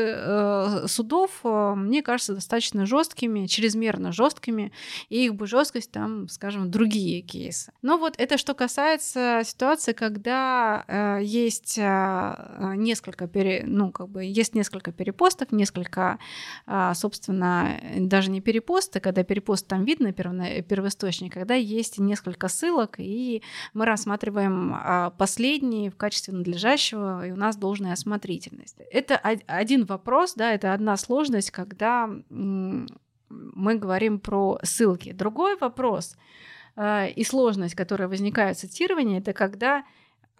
судов, 0.87 1.41
мне 1.43 2.01
кажется, 2.01 2.35
достаточно 2.35 2.85
жесткими, 2.85 3.47
чрезмерно 3.47 4.11
жесткими, 4.11 4.71
и 5.09 5.25
их 5.25 5.35
бы 5.35 5.47
жесткость 5.47 5.91
там, 5.91 6.27
скажем, 6.29 6.71
другие 6.71 7.21
кейсы. 7.21 7.71
Но 7.81 7.97
вот 7.97 8.15
это 8.17 8.37
что 8.37 8.53
касается 8.53 9.41
ситуации, 9.43 9.93
когда 9.93 11.19
есть 11.21 11.77
несколько 11.77 13.27
пере, 13.27 13.63
ну, 13.65 13.91
как 13.91 14.09
бы 14.09 14.23
есть 14.23 14.55
несколько 14.55 14.91
перепостов, 14.91 15.51
несколько, 15.51 16.19
собственно, 16.93 17.79
даже 17.97 18.31
не 18.31 18.41
перепосты, 18.41 18.99
когда 18.99 19.23
перепост 19.23 19.67
там 19.67 19.83
видно 19.83 20.13
первоисточник, 20.13 21.00
источник, 21.01 21.33
когда 21.33 21.55
есть 21.55 21.99
несколько 21.99 22.47
ссылок, 22.47 22.95
и 22.99 23.41
мы 23.73 23.85
рассматриваем 23.85 24.73
а, 24.73 25.09
последний 25.11 25.89
в 25.89 25.97
качестве 25.97 26.33
надлежащего, 26.33 27.27
и 27.27 27.31
у 27.31 27.35
нас 27.35 27.57
должная 27.57 27.93
осмотрительность. 27.93 28.77
Это 28.91 29.17
один 29.17 29.85
вопрос, 29.85 30.33
да, 30.35 30.53
это 30.53 30.73
одна 30.73 30.97
сложность, 30.97 31.51
когда 31.51 32.09
мы 32.29 33.75
говорим 33.75 34.19
про 34.19 34.59
ссылки. 34.63 35.13
Другой 35.13 35.57
вопрос 35.57 36.15
а, 36.75 37.07
и 37.07 37.23
сложность, 37.23 37.75
которая 37.75 38.07
возникает 38.07 38.57
в 38.57 38.61
цитировании, 38.61 39.19
это 39.19 39.33
когда 39.33 39.83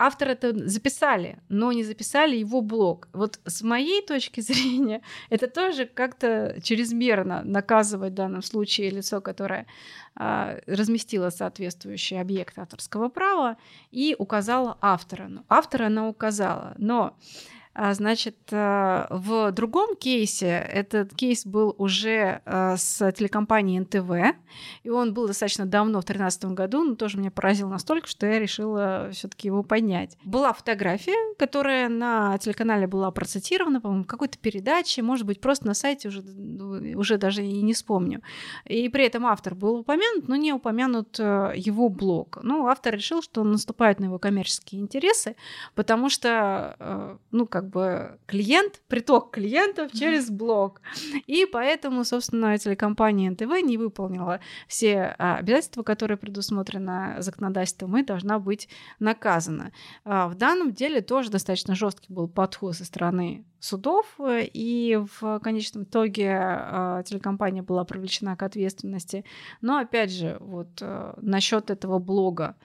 автор 0.02 0.30
это 0.30 0.68
записали, 0.68 1.38
но 1.48 1.72
не 1.72 1.84
записали 1.84 2.36
его 2.36 2.62
блог. 2.62 3.08
Вот 3.14 3.40
с 3.46 3.62
моей 3.62 4.02
точки 4.02 4.42
зрения, 4.50 5.02
это 5.30 5.48
тоже 5.48 5.86
как-то 5.86 6.60
чрезмерно 6.64 7.44
наказывать 7.44 8.14
в 8.14 8.16
данном 8.16 8.42
случае 8.42 8.90
лицо, 8.90 9.22
которое 9.22 9.68
а, 10.16 10.58
разместило 10.66 11.30
соответствующий 11.30 12.20
объект 12.20 12.58
авторского 12.58 13.10
права 13.10 13.58
и 13.92 14.16
указала 14.18 14.78
автора. 14.82 15.28
Ну, 15.28 15.46
автора 15.48 15.86
она 15.86 16.10
указала, 16.10 16.74
но 16.78 17.16
значит, 17.74 18.38
э, 18.52 19.08
в 19.10 19.52
другом 19.52 19.96
кейсе, 19.96 20.68
этот 20.72 21.14
кейс 21.14 21.46
был 21.46 21.74
уже 21.78 22.42
э, 22.46 22.76
с 22.78 23.12
телекомпанией 23.14 23.80
НТВ, 23.80 24.38
и 24.84 24.90
он 24.90 25.14
был 25.14 25.28
достаточно 25.28 25.66
давно, 25.66 26.02
в 26.02 26.06
2013 26.06 26.46
году, 26.46 26.84
но 26.84 26.96
тоже 26.96 27.18
меня 27.18 27.32
поразил 27.32 27.70
настолько, 27.70 28.08
что 28.08 28.28
я 28.28 28.40
решила 28.40 29.10
все 29.14 29.30
таки 29.30 29.48
его 29.48 29.64
поднять. 29.64 30.18
Была 30.26 30.52
фотография, 30.52 31.16
которая 31.38 31.88
на 31.88 32.38
телеканале 32.40 32.88
была 32.88 33.10
процитирована, 33.12 33.80
по-моему, 33.80 34.04
в 34.04 34.08
какой-то 34.08 34.38
передаче, 34.38 35.02
может 35.02 35.26
быть, 35.26 35.40
просто 35.40 35.66
на 35.66 35.74
сайте, 35.74 36.10
уже, 36.10 36.22
ну, 36.24 37.00
уже 37.00 37.18
даже 37.18 37.46
и 37.46 37.62
не 37.62 37.74
вспомню. 37.74 38.22
И 38.66 38.90
при 38.90 39.06
этом 39.06 39.26
автор 39.26 39.56
был 39.56 39.78
упомянут, 39.78 40.28
но 40.28 40.36
не 40.36 40.52
упомянут 40.52 41.20
его 41.20 41.88
блог. 41.88 42.40
Ну, 42.44 42.68
автор 42.68 42.96
решил, 42.96 43.22
что 43.22 43.42
он 43.42 43.52
наступает 43.54 44.00
на 44.00 44.06
его 44.06 44.20
коммерческие 44.20 44.82
интересы, 44.82 45.36
потому 45.74 46.10
что, 46.10 47.18
ну, 47.32 47.48
как 47.48 47.61
как 47.62 47.70
бы 47.70 48.18
клиент, 48.26 48.82
приток 48.88 49.30
клиентов 49.30 49.92
через 49.92 50.32
блог. 50.32 50.82
И 51.28 51.46
поэтому, 51.46 52.04
собственно, 52.04 52.58
телекомпания 52.58 53.30
НТВ 53.30 53.62
не 53.64 53.78
выполнила 53.78 54.40
все 54.68 55.16
а, 55.20 55.38
обязательства, 55.38 55.84
которые 55.84 56.18
предусмотрены 56.18 57.22
законодательством, 57.22 57.96
и 57.98 58.04
должна 58.04 58.40
быть 58.40 58.68
наказана. 58.98 59.72
А, 60.06 60.28
в 60.28 60.34
данном 60.34 60.72
деле 60.74 61.02
тоже 61.02 61.30
достаточно 61.30 61.76
жесткий 61.76 62.12
был 62.12 62.28
подход 62.28 62.76
со 62.76 62.84
стороны 62.84 63.46
судов, 63.60 64.08
и 64.20 65.00
в 65.20 65.40
конечном 65.40 65.84
итоге 65.84 66.32
а, 66.34 67.04
телекомпания 67.04 67.62
была 67.62 67.86
привлечена 67.86 68.36
к 68.36 68.42
ответственности. 68.42 69.24
Но 69.62 69.78
опять 69.78 70.12
же, 70.12 70.38
вот 70.40 70.82
насчет 71.18 71.70
этого 71.70 72.00
блога, 72.00 72.56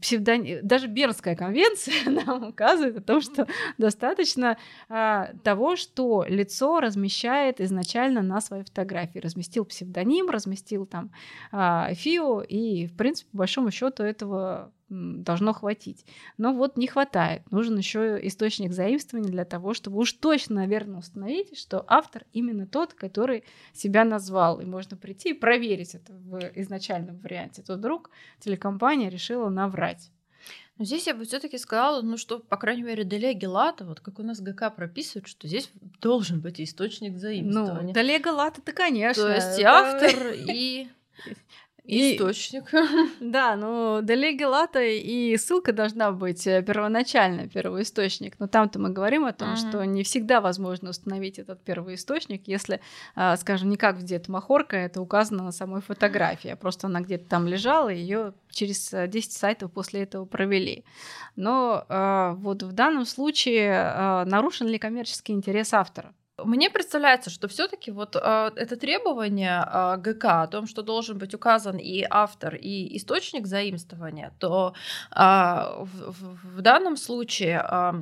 псевдоним, 0.00 0.66
даже 0.66 0.88
Бернская 0.88 1.36
конвенция 1.36 1.94
нам 2.26 2.48
указывает 2.48 2.98
о 2.98 3.00
том, 3.00 3.20
что 3.20 3.46
достаточно 3.78 4.58
а, 4.88 5.30
того, 5.44 5.76
что 5.76 6.24
лицо 6.28 6.80
размещает 6.80 7.60
изначально 7.60 8.22
на 8.22 8.40
своей 8.40 8.64
фотографии. 8.64 9.20
Разместил 9.20 9.64
псевдоним, 9.64 10.28
разместил 10.28 10.86
там 10.86 11.12
а, 11.52 11.94
ФИО, 11.94 12.40
и, 12.40 12.86
в 12.86 12.96
принципе, 12.96 13.30
по 13.30 13.38
большому 13.38 13.70
счету 13.70 14.02
этого 14.02 14.72
должно 14.88 15.52
хватить. 15.52 16.04
Но 16.38 16.52
вот 16.52 16.76
не 16.76 16.86
хватает. 16.86 17.42
Нужен 17.50 17.76
еще 17.76 18.18
источник 18.26 18.72
заимствования 18.72 19.30
для 19.30 19.44
того, 19.44 19.74
чтобы 19.74 19.98
уж 19.98 20.12
точно, 20.12 20.56
наверное, 20.56 20.98
установить, 20.98 21.58
что 21.58 21.84
автор 21.88 22.24
именно 22.32 22.66
тот, 22.66 22.94
который 22.94 23.44
себя 23.72 24.04
назвал. 24.04 24.60
И 24.60 24.64
можно 24.64 24.96
прийти 24.96 25.30
и 25.30 25.34
проверить 25.34 25.94
это 25.94 26.12
в 26.12 26.38
изначальном 26.54 27.18
варианте. 27.18 27.62
То 27.62 27.74
вдруг 27.74 28.10
телекомпания 28.40 29.08
решила 29.08 29.48
наврать. 29.48 30.10
Но 30.76 30.84
здесь 30.84 31.06
я 31.06 31.14
бы 31.14 31.24
все-таки 31.24 31.56
сказала, 31.56 32.02
ну 32.02 32.16
что, 32.16 32.40
по 32.40 32.56
крайней 32.56 32.82
мере, 32.82 33.04
Делеги 33.04 33.46
Лата, 33.46 33.84
вот 33.84 34.00
как 34.00 34.18
у 34.18 34.24
нас 34.24 34.40
ГК 34.40 34.70
прописывает, 34.70 35.28
что 35.28 35.46
здесь 35.46 35.70
должен 36.00 36.40
быть 36.40 36.60
источник 36.60 37.16
заимствования. 37.16 37.88
Ну, 37.88 37.92
Делега 37.92 38.28
Лата, 38.28 38.60
это, 38.60 38.72
конечно. 38.72 39.22
То 39.22 39.34
есть 39.34 39.58
это... 39.60 39.70
автор 39.70 40.32
и 40.48 40.88
и... 41.84 42.14
Источник. 42.14 42.72
Да, 43.20 43.56
ну 43.56 44.00
Делеги 44.02 44.44
Лата 44.44 44.82
и 44.82 45.36
ссылка 45.36 45.72
должна 45.72 46.12
быть 46.12 46.46
э, 46.46 46.62
первоначально, 46.62 47.48
первоисточник. 47.48 48.36
Но 48.38 48.46
там-то 48.46 48.78
мы 48.78 48.90
говорим 48.90 49.24
о 49.26 49.32
том, 49.32 49.50
uh-huh. 49.52 49.68
что 49.68 49.84
не 49.84 50.02
всегда 50.02 50.40
возможно 50.40 50.90
установить 50.90 51.38
этот 51.38 51.62
первоисточник, 51.62 52.48
если, 52.48 52.80
а, 53.14 53.36
скажем, 53.36 53.68
не 53.68 53.76
как 53.76 53.96
в 53.96 54.02
Дед 54.02 54.28
Махорка, 54.28 54.76
это 54.76 55.00
указано 55.02 55.44
на 55.44 55.52
самой 55.52 55.82
фотографии, 55.82 56.50
а 56.50 56.56
просто 56.56 56.86
она 56.86 57.00
где-то 57.00 57.28
там 57.28 57.46
лежала, 57.46 57.90
и 57.90 57.98
ее 57.98 58.32
через 58.50 58.90
10 58.90 59.14
э, 59.14 59.38
сайтов 59.38 59.70
после 59.72 60.02
этого 60.02 60.24
провели. 60.24 60.84
Но 61.36 61.84
а, 61.88 62.32
вот 62.34 62.62
в 62.62 62.72
данном 62.72 63.04
случае 63.04 63.74
а, 63.74 64.24
нарушен 64.24 64.68
ли 64.68 64.78
коммерческий 64.78 65.34
интерес 65.34 65.74
автора? 65.74 66.14
Мне 66.42 66.68
представляется, 66.68 67.30
что 67.30 67.46
все-таки 67.46 67.92
вот 67.92 68.16
э, 68.16 68.50
это 68.56 68.76
требование 68.76 69.64
э, 69.64 69.96
ГК 69.98 70.42
о 70.42 70.46
том, 70.48 70.66
что 70.66 70.82
должен 70.82 71.16
быть 71.16 71.32
указан 71.32 71.76
и 71.76 72.04
автор, 72.10 72.56
и 72.56 72.96
источник 72.96 73.46
заимствования, 73.46 74.32
то 74.40 74.74
э, 75.12 75.20
в, 75.20 76.10
в, 76.10 76.56
в 76.56 76.60
данном 76.60 76.96
случае 76.96 77.64
э, 77.70 77.92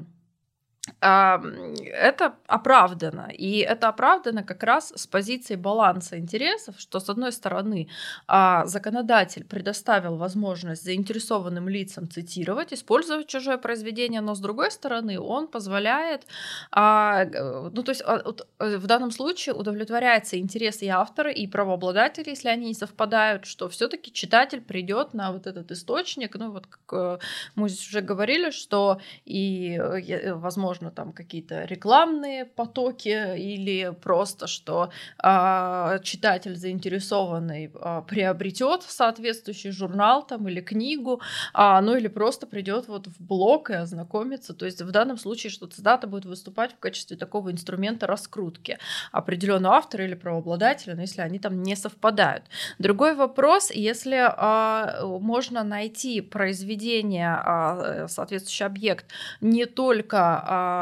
это 1.03 2.34
оправдано. 2.46 3.28
И 3.32 3.59
это 3.59 3.88
оправдано 3.88 4.44
как 4.44 4.62
раз 4.62 4.92
с 4.94 5.07
позиции 5.07 5.57
баланса 5.57 6.16
интересов, 6.18 6.76
что, 6.78 7.00
с 7.00 7.09
одной 7.09 7.32
стороны, 7.32 7.88
а, 8.28 8.64
законодатель 8.66 9.44
предоставил 9.44 10.16
возможность 10.16 10.84
заинтересованным 10.84 11.68
лицам 11.68 12.09
цитировать, 12.09 12.72
использовать 12.72 13.26
чужое 13.26 13.59
произведение, 13.59 14.20
но, 14.20 14.34
с 14.34 14.40
другой 14.40 14.70
стороны, 14.70 15.18
он 15.18 15.48
позволяет, 15.48 16.26
а, 16.70 17.24
ну, 17.24 17.82
то 17.82 17.90
есть 17.90 18.03
а, 18.07 18.22
э, 18.61 18.76
в 18.76 18.86
данном 18.86 19.11
случае 19.11 19.57
удовлетворяется 19.57 20.38
интерес 20.38 20.82
и 20.82 20.88
автора, 20.88 21.32
и 21.32 21.48
правообладателя, 21.48 22.30
если 22.30 22.48
они 22.48 22.66
не 22.66 22.74
совпадают, 22.74 23.46
что 23.46 23.68
все 23.68 23.88
таки 23.88 24.12
читатель 24.12 24.61
придет 24.61 25.14
на 25.14 25.32
вот 25.32 25.48
этот 25.48 25.72
источник, 25.72 26.36
ну, 26.36 26.53
вот 26.53 26.66
как 26.68 26.80
э, 26.92 27.18
мы 27.57 27.64
уже 27.64 28.03
говорили, 28.03 28.50
что 28.50 29.00
и, 29.24 29.76
э, 29.76 30.34
возможно, 30.34 30.91
там 30.93 31.12
какие-то 31.12 31.64
рекламные 31.64 32.45
потоки 32.45 33.36
или 33.36 33.95
просто, 34.01 34.47
что 34.47 34.90
а, 35.18 35.99
читатель 36.01 36.57
заинтересованный 36.57 37.70
а, 37.74 38.03
приобретет 38.03 38.82
соответствующий 38.82 39.70
журнал 39.70 40.26
там 40.26 40.49
или 40.49 40.61
книгу, 40.61 41.20
а, 41.53 41.80
ну 41.80 41.97
или 41.97 42.09
просто 42.09 42.47
придет 42.47 42.88
вот 42.88 43.07
в 43.07 43.20
блог 43.20 43.70
и 43.70 43.74
ознакомится. 43.74 44.55
То 44.55 44.66
есть 44.66 44.82
в 44.82 44.90
данном 44.90 45.18
случае, 45.18 45.51
что 45.51 45.66
цитата 45.66 46.07
будет 46.07 46.24
выступать 46.24 46.72
в 46.72 46.78
качестве 46.78 47.16
такого 47.16 47.51
инструмента 47.51 48.07
раскрутки 48.07 48.78
определенного 49.11 49.76
автора 49.76 50.05
или 50.05 50.14
правообладателя, 50.14 50.95
но 50.95 51.03
если 51.03 51.22
они 51.22 51.38
там 51.38 51.62
не 51.62 51.76
совпадают. 51.76 52.45
Другой 52.78 53.14
вопрос, 53.14 53.70
если 53.70 54.18
а, 54.20 55.05
можно 55.05 55.64
найти 55.64 56.20
произведение, 56.20 57.30
а, 57.30 58.07
соответствующий 58.09 58.66
объект 58.66 59.07
не 59.40 59.66
только 59.66 60.18
а, 60.18 60.82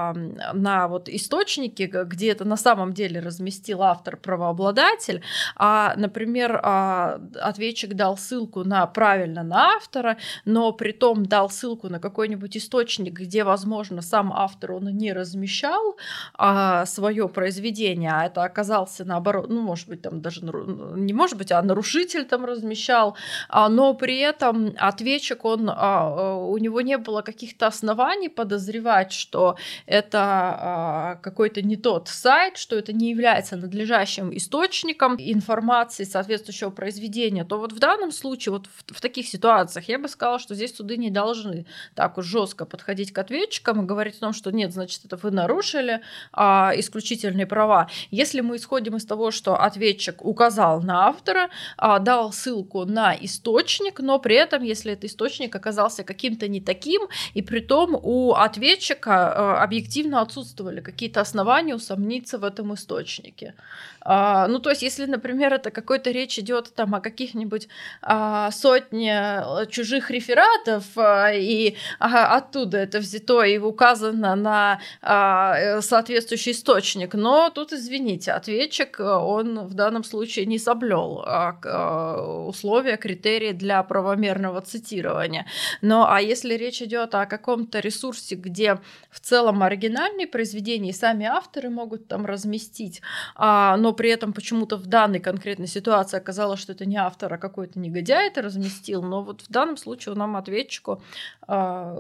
на 0.55 0.88
вот 0.88 1.09
источнике, 1.09 1.86
где 1.86 2.32
это 2.32 2.44
на 2.44 2.57
самом 2.57 2.92
деле 2.92 3.20
разместил 3.20 3.82
автор-правообладатель, 3.82 5.22
а, 5.57 5.94
например, 5.96 6.61
а, 6.62 7.20
ответчик 7.40 7.94
дал 7.94 8.16
ссылку 8.16 8.64
на 8.64 8.86
правильно 8.86 9.42
на 9.42 9.76
автора, 9.76 10.16
но 10.44 10.72
при 10.72 10.92
том 10.92 11.26
дал 11.26 11.51
ссылку 11.51 11.88
на 11.88 12.01
какой-нибудь 12.01 12.57
источник, 12.57 13.20
где, 13.20 13.44
возможно, 13.44 14.03
сам 14.03 14.32
автор 14.32 14.72
он 14.72 14.84
не 14.96 15.12
размещал 15.12 15.96
а, 16.34 16.86
свое 16.86 17.28
произведение, 17.28 18.11
а 18.12 18.26
это 18.26 18.42
оказался 18.42 19.05
наоборот, 19.05 19.48
ну, 19.48 19.61
может 19.61 19.88
быть, 19.88 20.03
там 20.03 20.20
даже 20.20 20.40
не 20.42 21.12
может 21.12 21.36
быть, 21.36 21.53
а 21.53 21.62
нарушитель 21.62 22.24
там 22.24 22.44
размещал, 22.44 23.16
а, 23.48 23.68
но 23.68 23.94
при 23.94 24.18
этом 24.18 24.74
ответчик, 24.78 25.44
он, 25.44 25.70
а, 25.72 26.36
у 26.36 26.57
него 26.59 26.80
не 26.80 26.98
было 26.98 27.22
каких-то 27.22 27.66
оснований 27.66 28.28
подозревать, 28.28 29.12
что 29.12 29.57
это 29.87 30.18
а, 30.20 31.14
какой-то 31.22 31.62
не 31.62 31.76
тот 31.76 32.09
сайт, 32.09 32.57
что 32.57 32.76
это 32.76 32.93
не 32.93 33.11
является 33.11 33.57
надлежащим 33.57 34.37
источником 34.37 35.16
информации 35.18 36.05
соответствующего 36.05 36.70
произведения, 36.70 37.45
то 37.45 37.59
вот 37.59 37.72
в 37.72 37.78
данном 37.78 38.12
случае, 38.12 38.53
вот 38.53 38.66
в, 38.66 38.95
в 38.95 39.01
таких 39.01 39.26
ситуациях, 39.26 39.89
я 39.89 39.99
бы 39.99 40.09
сказала, 40.09 40.39
что 40.39 40.55
здесь 40.55 40.74
суды 40.74 40.97
не 40.97 41.11
должны 41.11 41.66
так 41.95 42.18
уж 42.18 42.26
жестко 42.26 42.64
подходить 42.64 43.12
к 43.12 43.18
ответчикам 43.18 43.83
и 43.83 43.87
говорить 43.87 44.16
о 44.16 44.20
том, 44.20 44.33
что 44.33 44.51
нет, 44.51 44.72
значит, 44.72 45.05
это 45.05 45.16
вы 45.16 45.31
нарушили 45.31 46.01
а, 46.33 46.72
исключительные 46.76 47.47
права. 47.47 47.89
Если 48.11 48.41
мы 48.41 48.57
исходим 48.57 48.97
из 48.97 49.05
того, 49.05 49.31
что 49.31 49.57
ответчик 49.57 50.24
указал 50.24 50.83
на 50.83 51.09
автора, 51.09 51.51
а, 51.76 51.99
дал 51.99 52.33
ссылку 52.33 52.85
на 52.85 53.14
источник, 53.14 54.01
но 54.01 54.18
при 54.18 54.37
этом, 54.37 54.62
если 54.62 54.93
этот 54.93 55.05
источник 55.05 55.55
оказался 55.55 56.05
каким-то 56.05 56.49
не 56.49 56.61
таким, 56.61 57.03
и 57.35 57.43
при 57.43 57.61
том 57.61 57.99
у 58.01 58.33
ответчика 58.33 59.33
а, 59.61 59.62
объективно 59.70 60.20
отсутствовали 60.20 60.80
какие-то 60.80 61.20
основания 61.20 61.76
усомниться 61.76 62.38
в 62.38 62.44
этом 62.44 62.74
источнике. 62.74 63.54
А, 64.00 64.48
ну, 64.48 64.58
то 64.58 64.70
есть, 64.70 64.82
если, 64.82 65.06
например, 65.06 65.52
это 65.52 65.70
какой-то 65.70 66.10
речь 66.10 66.38
идет 66.38 66.74
там 66.74 66.94
о 66.94 67.00
каких-нибудь 67.00 67.68
а, 68.02 68.50
сотне 68.50 69.44
чужих 69.70 70.10
рефератов, 70.10 70.84
а, 70.96 71.32
и 71.32 71.76
а, 72.00 72.36
оттуда 72.36 72.78
это 72.78 72.98
взято 72.98 73.42
и 73.42 73.58
указано 73.58 74.34
на 74.34 74.80
а, 75.02 75.80
соответствующий 75.82 76.52
источник, 76.52 77.14
но 77.14 77.50
тут, 77.50 77.72
извините, 77.72 78.32
ответчик, 78.32 78.98
он 79.00 79.66
в 79.66 79.74
данном 79.74 80.02
случае 80.02 80.46
не 80.46 80.58
соблел 80.58 81.22
а, 81.24 82.46
условия, 82.48 82.96
критерии 82.96 83.52
для 83.52 83.82
правомерного 83.82 84.60
цитирования. 84.62 85.46
Но 85.82 86.10
а 86.10 86.20
если 86.20 86.54
речь 86.54 86.82
идет 86.82 87.14
о 87.14 87.26
каком-то 87.26 87.78
ресурсе, 87.78 88.34
где 88.34 88.80
в 89.10 89.20
целом 89.20 89.59
оригинальные 89.62 90.26
произведения 90.26 90.90
и 90.90 90.94
сами 90.94 91.26
авторы 91.26 91.70
могут 91.70 92.08
там 92.08 92.26
разместить, 92.26 93.02
а, 93.34 93.76
но 93.76 93.92
при 93.92 94.11
этом 94.11 94.32
почему-то 94.32 94.76
в 94.76 94.86
данной 94.86 95.20
конкретной 95.20 95.66
ситуации 95.66 96.16
оказалось, 96.16 96.61
что 96.61 96.72
это 96.72 96.86
не 96.86 96.96
автор, 96.96 97.32
а 97.32 97.38
какой-то 97.38 97.78
негодяй 97.78 98.28
это 98.28 98.42
разместил, 98.42 99.02
но 99.02 99.22
вот 99.22 99.42
в 99.42 99.50
данном 99.50 99.76
случае 99.76 100.14
нам 100.14 100.36
ответчику 100.36 101.02
а, 101.42 101.94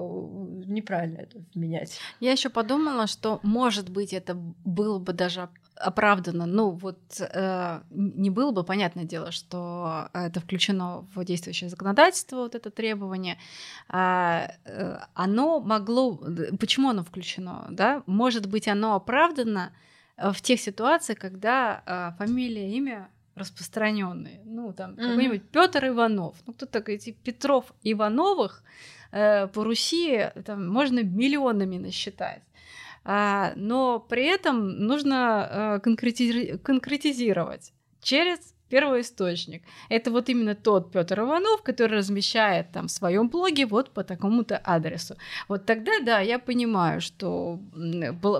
неправильно 0.66 1.18
это 1.18 1.38
менять. 1.54 1.98
Я 2.20 2.32
еще 2.32 2.50
подумала, 2.50 3.06
что 3.06 3.40
может 3.42 3.88
быть 3.88 4.12
это 4.12 4.34
было 4.34 4.98
бы 4.98 5.12
даже 5.12 5.48
оправдано. 5.80 6.46
Ну 6.46 6.70
вот 6.70 6.98
э, 7.20 7.80
не 7.90 8.30
было 8.30 8.50
бы 8.50 8.64
понятное 8.64 9.04
дело, 9.04 9.32
что 9.32 10.08
это 10.12 10.40
включено 10.40 11.06
в 11.14 11.24
действующее 11.24 11.70
законодательство, 11.70 12.36
вот 12.36 12.54
это 12.54 12.70
требование. 12.70 13.38
А, 13.88 14.52
э, 14.64 14.98
оно 15.14 15.60
могло, 15.60 16.20
почему 16.58 16.90
оно 16.90 17.02
включено, 17.02 17.66
да? 17.70 18.02
Может 18.06 18.46
быть, 18.46 18.68
оно 18.68 18.94
оправдано 18.94 19.72
в 20.16 20.40
тех 20.42 20.60
ситуациях, 20.60 21.18
когда 21.18 21.82
э, 21.86 22.18
фамилия, 22.18 22.70
имя 22.76 23.08
распространенные. 23.34 24.40
Ну, 24.44 24.72
там 24.72 24.92
mm-hmm. 24.92 25.08
какой-нибудь 25.08 25.42
Петр 25.50 25.86
Иванов. 25.86 26.36
Ну, 26.46 26.52
кто 26.52 26.66
такой 26.66 26.94
эти 26.94 27.12
Петров 27.12 27.72
Ивановых 27.82 28.62
э, 29.12 29.46
по 29.48 29.64
Руси 29.64 30.30
там 30.44 30.68
можно 30.68 31.02
миллионами 31.02 31.78
насчитать. 31.78 32.42
А, 33.04 33.52
но 33.56 33.98
при 34.00 34.26
этом 34.26 34.78
нужно 34.86 35.80
э, 35.84 35.88
конкретизи- 35.88 36.58
конкретизировать 36.58 37.72
через 38.02 38.54
первоисточник. 38.70 39.62
Это 39.88 40.10
вот 40.10 40.28
именно 40.28 40.54
тот 40.54 40.92
Петр 40.92 41.20
Иванов, 41.20 41.62
который 41.62 41.98
размещает 41.98 42.70
там 42.72 42.86
в 42.86 42.90
своем 42.90 43.28
блоге 43.28 43.66
вот 43.66 43.90
по 43.90 44.04
такому-то 44.04 44.56
адресу. 44.64 45.16
Вот 45.48 45.66
тогда, 45.66 45.92
да, 46.02 46.20
я 46.20 46.38
понимаю, 46.38 47.00
что 47.00 47.58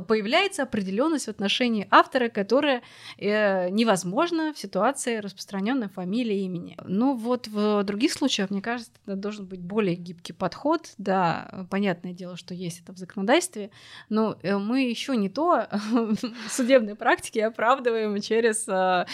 появляется 0.08 0.62
определенность 0.62 1.26
в 1.26 1.30
отношении 1.30 1.86
автора, 1.90 2.28
которая 2.28 2.82
э, 3.18 3.68
невозможна 3.70 4.52
в 4.54 4.58
ситуации 4.58 5.16
распространенной 5.16 5.88
фамилии 5.88 6.44
имени. 6.44 6.76
Но 6.84 7.14
вот 7.14 7.48
в 7.48 7.82
других 7.82 8.12
случаях, 8.12 8.50
мне 8.50 8.62
кажется, 8.62 8.92
должен 9.06 9.46
быть 9.46 9.60
более 9.60 9.96
гибкий 9.96 10.32
подход. 10.32 10.92
Да, 10.98 11.66
понятное 11.70 12.12
дело, 12.12 12.36
что 12.36 12.54
есть 12.54 12.80
это 12.82 12.92
в 12.92 12.98
законодательстве, 12.98 13.70
но 14.08 14.38
э, 14.42 14.56
мы 14.56 14.82
еще 14.82 15.16
не 15.16 15.28
то 15.28 15.66
судебной 16.48 16.94
практики 16.94 17.40
оправдываем 17.40 18.20
через 18.20 18.68
э, 18.68 19.06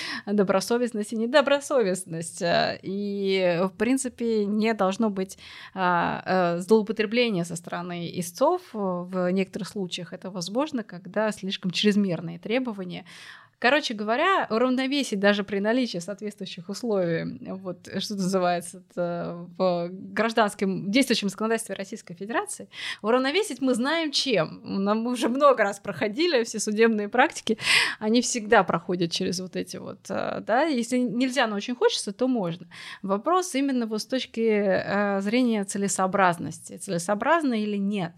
и 1.12 1.16
недобросовестность. 1.16 2.42
Э, 2.42 2.78
и, 2.82 3.61
в 3.62 3.76
принципе, 3.76 4.46
не 4.46 4.74
должно 4.74 5.11
быть 5.11 5.38
а, 5.74 6.57
э, 6.57 6.61
злоупотребления 6.61 7.44
со 7.44 7.57
стороны 7.57 8.11
истцов. 8.20 8.62
В 8.72 9.30
некоторых 9.30 9.68
случаях 9.68 10.12
это 10.12 10.30
возможно, 10.30 10.82
когда 10.82 11.30
слишком 11.32 11.70
чрезмерные 11.70 12.38
требования 12.38 13.04
Короче 13.59 13.94
говоря, 13.94 14.46
уравновесить 14.50 15.18
даже 15.18 15.42
при 15.42 15.61
наличии 15.61 15.98
соответствующих 15.98 16.68
условий, 16.68 17.38
вот 17.54 17.88
что 17.98 18.14
называется 18.14 18.82
в 18.94 19.88
гражданском 19.92 20.90
действующем 20.90 21.30
законодательстве 21.30 21.74
Российской 21.74 22.14
Федерации, 22.14 22.68
уравновесить 23.00 23.62
мы 23.62 23.74
знаем 23.74 24.12
чем. 24.12 24.61
Нам 24.62 25.07
уже 25.07 25.28
много 25.28 25.62
раз 25.62 25.80
проходили 25.80 26.44
все 26.44 26.59
судебные 26.61 27.09
практики, 27.09 27.59
они 27.98 28.20
всегда 28.20 28.62
проходят 28.62 29.11
через 29.11 29.40
вот 29.40 29.57
эти 29.57 29.78
вот, 29.78 30.00
э, 30.11 30.42
да, 30.46 30.64
если 30.64 30.98
нельзя, 30.98 31.46
но 31.46 31.57
очень 31.57 31.74
хочется, 31.74 32.12
то 32.12 32.28
можно. 32.28 32.68
Вопрос 33.02 33.54
именно 33.54 33.86
вот 33.86 34.02
с 34.02 34.07
точки 34.07 34.40
э, 34.40 35.20
зрения 35.22 35.64
целесообразности, 35.64 36.76
целесообразно 36.76 37.54
или 37.54 37.76
нет. 37.76 38.12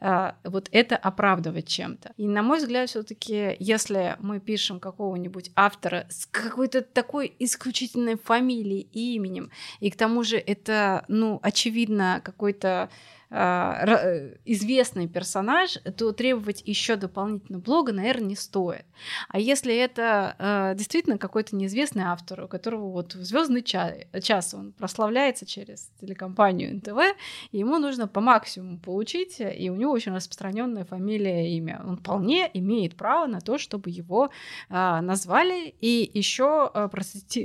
А, 0.00 0.36
вот 0.44 0.68
это 0.70 0.96
оправдывать 0.96 1.66
чем-то. 1.66 2.12
И 2.16 2.28
на 2.28 2.42
мой 2.42 2.58
взгляд, 2.58 2.88
все-таки, 2.88 3.56
если 3.58 4.16
мы 4.20 4.38
пишем 4.38 4.78
какого-нибудь 4.78 5.50
автора 5.56 6.06
с 6.08 6.26
какой-то 6.26 6.82
такой 6.82 7.34
исключительной 7.40 8.16
фамилией 8.16 8.88
и 8.92 9.16
именем, 9.16 9.50
и 9.80 9.90
к 9.90 9.96
тому 9.96 10.22
же 10.22 10.36
это, 10.36 11.04
ну, 11.08 11.40
очевидно, 11.42 12.20
какой-то 12.24 12.90
известный 13.30 15.06
персонаж, 15.06 15.78
то 15.96 16.12
требовать 16.12 16.62
еще 16.64 16.96
дополнительно 16.96 17.58
блога, 17.58 17.92
наверное, 17.92 18.28
не 18.28 18.36
стоит. 18.36 18.86
А 19.28 19.38
если 19.38 19.76
это 19.76 20.34
э, 20.38 20.74
действительно 20.76 21.18
какой-то 21.18 21.54
неизвестный 21.54 22.04
автор, 22.04 22.44
у 22.44 22.48
которого 22.48 22.90
вот 22.90 23.12
звездный 23.12 23.62
час, 23.62 24.54
он 24.54 24.72
прославляется 24.72 25.44
через 25.44 25.90
телекомпанию 26.00 26.76
НТВ, 26.76 27.16
ему 27.52 27.78
нужно 27.78 28.08
по 28.08 28.22
максимуму 28.22 28.78
получить, 28.78 29.36
и 29.40 29.68
у 29.68 29.76
него 29.76 29.92
очень 29.92 30.14
распространенная 30.14 30.86
фамилия 30.86 31.50
и 31.50 31.58
имя. 31.58 31.82
Он 31.86 31.98
вполне 31.98 32.50
имеет 32.54 32.96
право 32.96 33.26
на 33.26 33.40
то, 33.40 33.58
чтобы 33.58 33.90
его 33.90 34.30
э, 34.70 35.00
назвали 35.00 35.74
и 35.80 36.10
еще 36.14 36.70
э, 36.72 36.88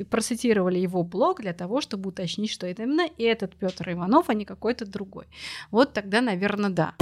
процитировали 0.10 0.80
его 0.80 1.04
блог 1.04 1.42
для 1.42 1.54
того, 1.54 1.82
чтобы 1.82 2.10
уточнить, 2.10 2.52
что 2.52 2.68
это 2.68 2.84
именно 2.84 3.10
этот 3.18 3.56
Петр 3.58 3.92
Иванов, 3.92 4.30
а 4.30 4.34
не 4.34 4.46
какой-то 4.46 4.86
другой 4.86 5.26
вот 5.74 5.92
тогда, 5.92 6.22
наверное, 6.22 6.70
да. 6.70 6.94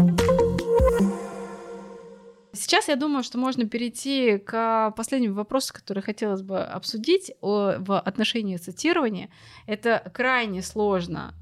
Сейчас 2.53 2.87
я 2.87 2.95
думаю, 2.95 3.21
что 3.21 3.37
можно 3.37 3.67
перейти 3.67 4.37
к 4.37 4.93
последнему 4.95 5.35
вопросу, 5.35 5.73
который 5.73 6.01
хотелось 6.01 6.41
бы 6.41 6.61
обсудить 6.63 7.33
о, 7.41 7.75
в 7.79 7.99
отношении 7.99 8.55
цитирования. 8.55 9.29
Это 9.67 10.09
крайне 10.13 10.61
сложно, 10.61 11.33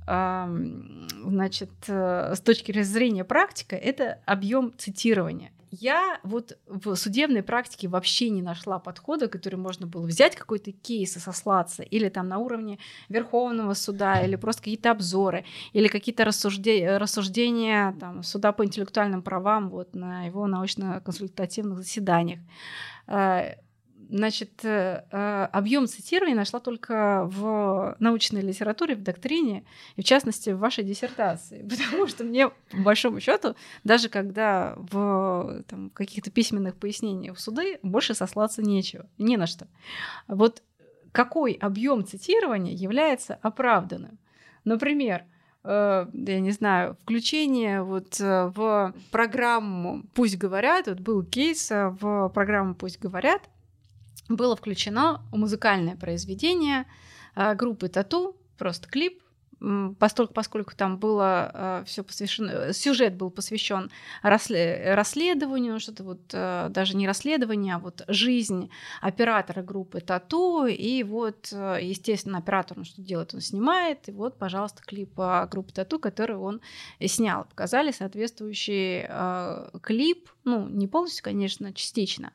значит, 1.24 1.70
э, 1.88 2.34
с 2.36 2.42
точки 2.42 2.82
зрения 2.82 3.24
практика, 3.24 3.76
это 3.76 4.20
объем 4.26 4.74
цитирования 4.78 5.52
я 5.72 6.20
вот 6.24 6.58
в 6.68 6.96
судебной 6.96 7.44
практике 7.44 7.88
вообще 7.88 8.30
не 8.30 8.42
нашла 8.42 8.80
подхода, 8.80 9.28
который 9.28 9.56
можно 9.56 9.88
было 9.88 10.06
взять 10.06 10.36
какой-то 10.36 10.72
кейс 10.72 11.16
и 11.16 11.20
сослаться, 11.20 11.84
или 11.84 12.10
там 12.10 12.28
на 12.28 12.40
уровне 12.40 12.80
Верховного 13.10 13.74
суда, 13.74 14.22
или 14.22 14.36
просто 14.36 14.64
какие-то 14.64 14.92
обзоры, 14.92 15.46
или 15.74 15.88
какие-то 15.88 16.26
рассуждения, 16.26 16.98
рассуждения 16.98 17.96
там, 18.00 18.24
суда 18.24 18.52
по 18.52 18.66
интеллектуальным 18.66 19.22
правам 19.22 19.70
вот, 19.70 19.94
на 19.96 20.26
его 20.26 20.48
научно-консультативных 20.48 21.78
заседаниях. 21.80 22.40
Значит, 24.10 24.66
э, 24.66 25.03
э, 25.12 25.47
объем 25.51 25.86
цитирования 25.86 26.36
нашла 26.36 26.60
только 26.60 27.26
в 27.26 27.95
научной 27.99 28.41
литературе, 28.41 28.95
в 28.95 29.03
доктрине, 29.03 29.66
и 29.97 30.01
в 30.01 30.03
частности 30.03 30.49
в 30.49 30.57
вашей 30.57 30.84
диссертации. 30.84 31.62
Потому 31.70 32.07
что 32.07 32.24
мне, 32.24 32.49
по 32.49 32.78
большому 32.78 33.20
счету, 33.20 33.55
даже 33.84 34.10
когда 34.10 34.74
в 34.78 35.64
там, 35.68 35.91
каких-то 35.91 36.32
письменных 36.32 36.76
пояснениях 36.76 37.38
в 37.38 37.39
суды 37.39 37.78
больше 37.84 38.16
сослаться 38.16 38.64
нечего, 38.64 39.05
не 39.20 39.38
на 39.38 39.45
что. 39.45 39.68
Вот 40.28 40.64
какой 41.12 41.53
объем 41.53 42.03
цитирования 42.03 42.74
является 42.74 43.36
оправданным? 43.43 44.18
Например, 44.64 45.24
э, 45.64 46.07
я 46.12 46.39
не 46.39 46.51
знаю, 46.51 46.97
включение 47.03 47.84
вот 47.84 48.20
в 48.20 48.95
программу 49.12 50.01
«Пусть 50.16 50.38
говорят», 50.39 50.88
вот 50.88 50.99
был 50.99 51.24
кейс 51.24 51.70
в 51.70 52.30
программу 52.34 52.74
«Пусть 52.74 52.99
говорят», 52.99 53.47
было 54.30 54.56
включено 54.56 55.22
музыкальное 55.32 55.96
произведение 55.96 56.86
э, 57.36 57.56
группы 57.56 57.90
Тату, 57.90 58.38
просто 58.58 58.88
клип, 58.88 59.22
поскольку, 60.00 60.34
поскольку 60.34 60.74
там 60.76 61.00
было 61.00 61.52
э, 61.54 61.84
все 61.86 62.04
посвящено, 62.04 62.72
сюжет 62.72 63.16
был 63.16 63.30
посвящен 63.30 63.92
расследованию, 64.22 65.80
что-то 65.82 66.04
вот 66.04 66.22
э, 66.32 66.68
даже 66.70 66.96
не 66.96 67.08
расследование, 67.08 67.76
а 67.76 67.80
вот 67.80 68.04
жизнь 68.08 68.70
оператора 69.02 69.62
группы 69.64 70.00
Тату, 70.00 70.66
и 70.66 71.04
вот, 71.04 71.48
естественно, 71.52 72.38
оператор, 72.38 72.78
он 72.78 72.86
что 72.86 73.02
делает, 73.02 73.34
он 73.34 73.42
снимает, 73.42 74.08
и 74.08 74.12
вот, 74.12 74.38
пожалуйста, 74.38 74.82
клип 74.86 75.20
группы 75.50 75.74
Тату, 75.74 76.00
который 76.00 76.38
он 76.38 76.62
снял, 77.06 77.46
показали 77.46 77.92
соответствующий 77.92 79.08
клип, 79.82 80.30
ну, 80.46 80.68
не 80.70 80.88
полностью, 80.88 81.24
конечно, 81.24 81.74
частично, 81.74 82.32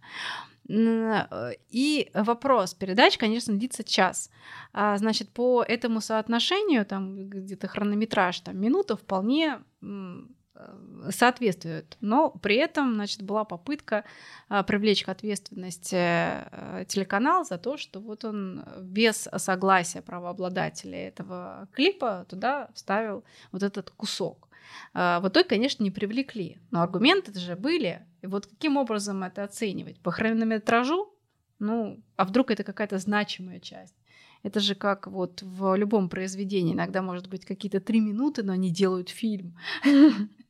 и 0.68 2.10
вопрос, 2.14 2.74
передач, 2.74 3.18
конечно, 3.18 3.54
длится 3.54 3.84
час. 3.84 4.30
А, 4.72 4.96
значит, 4.96 5.28
по 5.30 5.62
этому 5.62 6.00
соотношению, 6.00 6.86
там 6.86 7.28
где-то 7.28 7.68
хронометраж, 7.68 8.40
там 8.40 8.58
минута 8.58 8.96
вполне 8.96 9.60
соответствует. 11.10 11.96
Но 12.00 12.30
при 12.30 12.56
этом, 12.56 12.94
значит, 12.94 13.22
была 13.22 13.44
попытка 13.44 14.04
а, 14.48 14.62
привлечь 14.62 15.04
к 15.04 15.08
ответственности 15.08 15.96
э, 15.96 16.84
телеканал 16.86 17.44
за 17.44 17.58
то, 17.58 17.76
что 17.76 18.00
вот 18.00 18.24
он 18.24 18.64
без 18.80 19.28
согласия 19.36 20.00
правообладателя 20.00 21.08
этого 21.08 21.68
клипа 21.72 22.24
туда 22.28 22.68
вставил 22.74 23.24
вот 23.52 23.62
этот 23.62 23.90
кусок. 23.90 24.48
А, 24.92 25.20
в 25.20 25.28
итоге, 25.28 25.48
конечно, 25.48 25.82
не 25.82 25.90
привлекли, 25.90 26.58
но 26.70 26.82
аргументы 26.82 27.38
же 27.38 27.56
были. 27.56 28.06
И 28.22 28.26
вот 28.26 28.46
каким 28.46 28.76
образом 28.76 29.22
это 29.22 29.44
оценивать? 29.44 30.00
По 30.00 30.10
хронометражу? 30.10 31.12
Ну, 31.58 32.02
а 32.16 32.24
вдруг 32.24 32.50
это 32.50 32.64
какая-то 32.64 32.98
значимая 32.98 33.60
часть? 33.60 33.94
Это 34.42 34.60
же 34.60 34.74
как 34.74 35.06
вот 35.06 35.42
в 35.42 35.74
любом 35.74 36.08
произведении. 36.08 36.74
Иногда, 36.74 37.00
может 37.00 37.28
быть, 37.28 37.46
какие-то 37.46 37.80
три 37.80 38.00
минуты, 38.00 38.42
но 38.42 38.52
они 38.52 38.70
делают 38.70 39.08
фильм. 39.08 39.56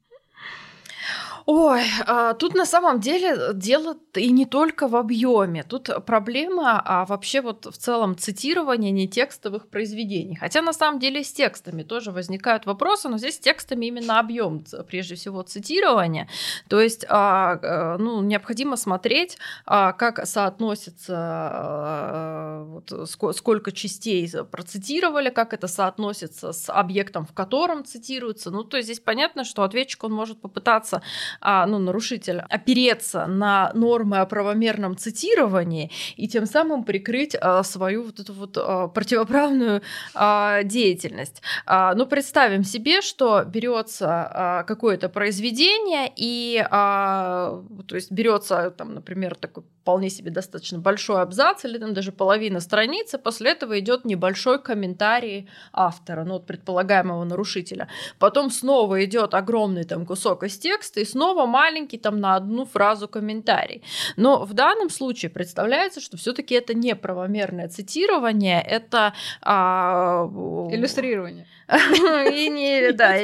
Ой, 1.46 1.82
а, 2.06 2.32
тут 2.32 2.54
на 2.54 2.64
самом 2.64 3.00
деле 3.00 3.52
дело 3.52 3.96
и 4.14 4.30
не 4.30 4.46
только 4.46 4.88
в 4.88 4.96
объеме. 4.96 5.62
Тут 5.62 5.90
проблема 6.06 6.80
а 6.82 7.04
вообще 7.04 7.42
вот 7.42 7.66
в 7.66 7.76
целом 7.76 8.16
цитирования 8.16 8.90
не 8.90 9.06
текстовых 9.06 9.68
произведений. 9.68 10.36
Хотя 10.36 10.62
на 10.62 10.72
самом 10.72 10.98
деле 11.00 11.22
с 11.22 11.32
текстами 11.32 11.82
тоже 11.82 12.12
возникают 12.12 12.64
вопросы, 12.64 13.10
но 13.10 13.18
здесь 13.18 13.36
с 13.36 13.38
текстами 13.38 13.86
именно 13.86 14.18
объем, 14.18 14.64
прежде 14.88 15.16
всего 15.16 15.42
цитирования. 15.42 16.28
То 16.68 16.80
есть 16.80 17.04
а, 17.10 17.58
а, 17.62 17.98
ну, 17.98 18.22
необходимо 18.22 18.76
смотреть, 18.76 19.36
а, 19.66 19.92
как 19.92 20.26
соотносится 20.26 21.14
а, 21.16 22.64
вот, 22.64 23.36
сколько 23.36 23.70
частей 23.70 24.30
процитировали, 24.50 25.28
как 25.28 25.52
это 25.52 25.68
соотносится 25.68 26.52
с 26.52 26.72
объектом, 26.72 27.26
в 27.26 27.34
котором 27.34 27.84
цитируется. 27.84 28.50
Ну, 28.50 28.64
то 28.64 28.78
есть 28.78 28.86
здесь 28.86 29.00
понятно, 29.00 29.44
что 29.44 29.62
ответчик 29.62 30.04
он 30.04 30.12
может 30.12 30.40
попытаться 30.40 31.02
а, 31.40 31.66
ну, 31.66 31.78
нарушитель 31.78 32.42
опереться 32.48 33.26
на 33.26 33.70
нормы 33.74 34.18
о 34.18 34.26
правомерном 34.26 34.96
цитировании 34.96 35.90
и 36.16 36.28
тем 36.28 36.46
самым 36.46 36.84
прикрыть 36.84 37.36
а, 37.40 37.62
свою 37.62 38.04
вот 38.04 38.20
эту 38.20 38.32
вот 38.32 38.56
а, 38.56 38.88
противоправную 38.88 39.82
а, 40.14 40.62
деятельность. 40.62 41.42
А, 41.66 41.94
ну, 41.94 42.06
представим 42.06 42.64
себе, 42.64 43.00
что 43.00 43.44
берется 43.44 44.06
а, 44.08 44.62
какое-то 44.64 45.08
произведение 45.08 46.12
и, 46.16 46.64
а, 46.70 47.62
то 47.86 47.94
есть 47.94 48.10
берется, 48.10 48.70
там, 48.70 48.94
например, 48.94 49.34
такой 49.34 49.64
вполне 49.84 50.08
себе 50.08 50.30
достаточно 50.30 50.78
большой 50.78 51.20
абзац 51.20 51.66
или 51.66 51.76
там 51.76 51.92
даже 51.92 52.10
половина 52.10 52.60
страницы, 52.60 53.18
после 53.18 53.50
этого 53.50 53.78
идет 53.78 54.06
небольшой 54.06 54.58
комментарий 54.58 55.46
автора, 55.74 56.24
ну 56.24 56.34
вот 56.34 56.46
предполагаемого 56.46 57.22
нарушителя. 57.24 57.88
Потом 58.18 58.50
снова 58.50 59.04
идет 59.04 59.34
огромный 59.34 59.84
там 59.84 60.06
кусок 60.06 60.42
из 60.44 60.56
текста 60.56 61.00
и 61.00 61.04
снова 61.04 61.23
маленький 61.46 61.98
там 61.98 62.20
на 62.20 62.36
одну 62.36 62.64
фразу 62.64 63.08
комментарий. 63.08 63.82
Но 64.16 64.44
в 64.44 64.52
данном 64.52 64.90
случае 64.90 65.30
представляется, 65.30 66.00
что 66.00 66.16
все-таки 66.16 66.54
это 66.54 66.74
не 66.74 66.94
правомерное 66.94 67.68
цитирование, 67.68 68.60
это 68.60 69.14
а... 69.40 70.26
иллюстрирование. 70.70 71.46
И 72.32 72.48
не, 72.48 72.92
да, 72.92 73.22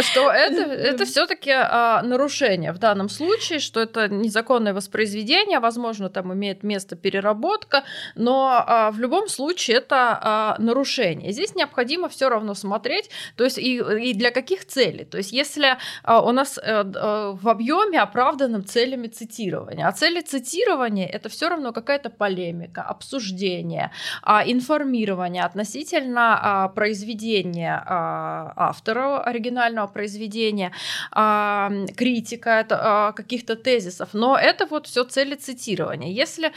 что 0.00 0.30
это, 0.30 0.62
это 0.62 1.04
все-таки 1.04 1.50
а, 1.50 2.02
нарушение 2.02 2.72
в 2.72 2.78
данном 2.78 3.08
случае, 3.08 3.58
что 3.58 3.80
это 3.80 4.08
незаконное 4.08 4.72
воспроизведение, 4.72 5.58
возможно, 5.58 6.08
там 6.08 6.32
имеет 6.32 6.62
место 6.62 6.94
переработка, 6.96 7.84
но 8.14 8.64
а, 8.66 8.90
в 8.92 9.00
любом 9.00 9.28
случае 9.28 9.78
это 9.78 10.18
а, 10.20 10.56
нарушение. 10.58 11.32
Здесь 11.32 11.54
необходимо 11.54 12.08
все 12.08 12.28
равно 12.28 12.54
смотреть, 12.54 13.10
то 13.36 13.44
есть 13.44 13.58
и, 13.58 13.78
и 13.78 14.14
для 14.14 14.30
каких 14.30 14.66
целей. 14.66 15.04
То 15.04 15.18
есть 15.18 15.32
если 15.32 15.76
а, 16.04 16.22
у 16.22 16.30
нас 16.30 16.58
а, 16.62 17.34
в 17.34 17.48
объеме 17.48 18.00
оправданным 18.00 18.64
целями 18.64 19.08
цитирования, 19.08 19.88
а 19.88 19.92
цели 19.92 20.20
цитирования 20.20 21.06
это 21.06 21.28
все 21.28 21.48
равно 21.48 21.72
какая-то 21.72 22.10
полемика, 22.10 22.82
обсуждение, 22.82 23.90
а, 24.22 24.44
информирование 24.46 25.42
относительно 25.42 26.38
а, 26.40 26.68
произведения 26.68 27.63
мнение 27.64 27.82
а, 27.86 28.52
автора 28.56 29.20
оригинального 29.20 29.86
произведения, 29.86 30.72
а, 31.10 31.70
критика 31.96 32.50
это, 32.50 32.78
а, 32.80 33.12
каких-то 33.12 33.56
тезисов, 33.56 34.08
но 34.12 34.36
это 34.36 34.66
вот 34.66 34.86
все 34.86 35.04
цели 35.04 35.34
цитирования. 35.34 36.12
Если 36.12 36.52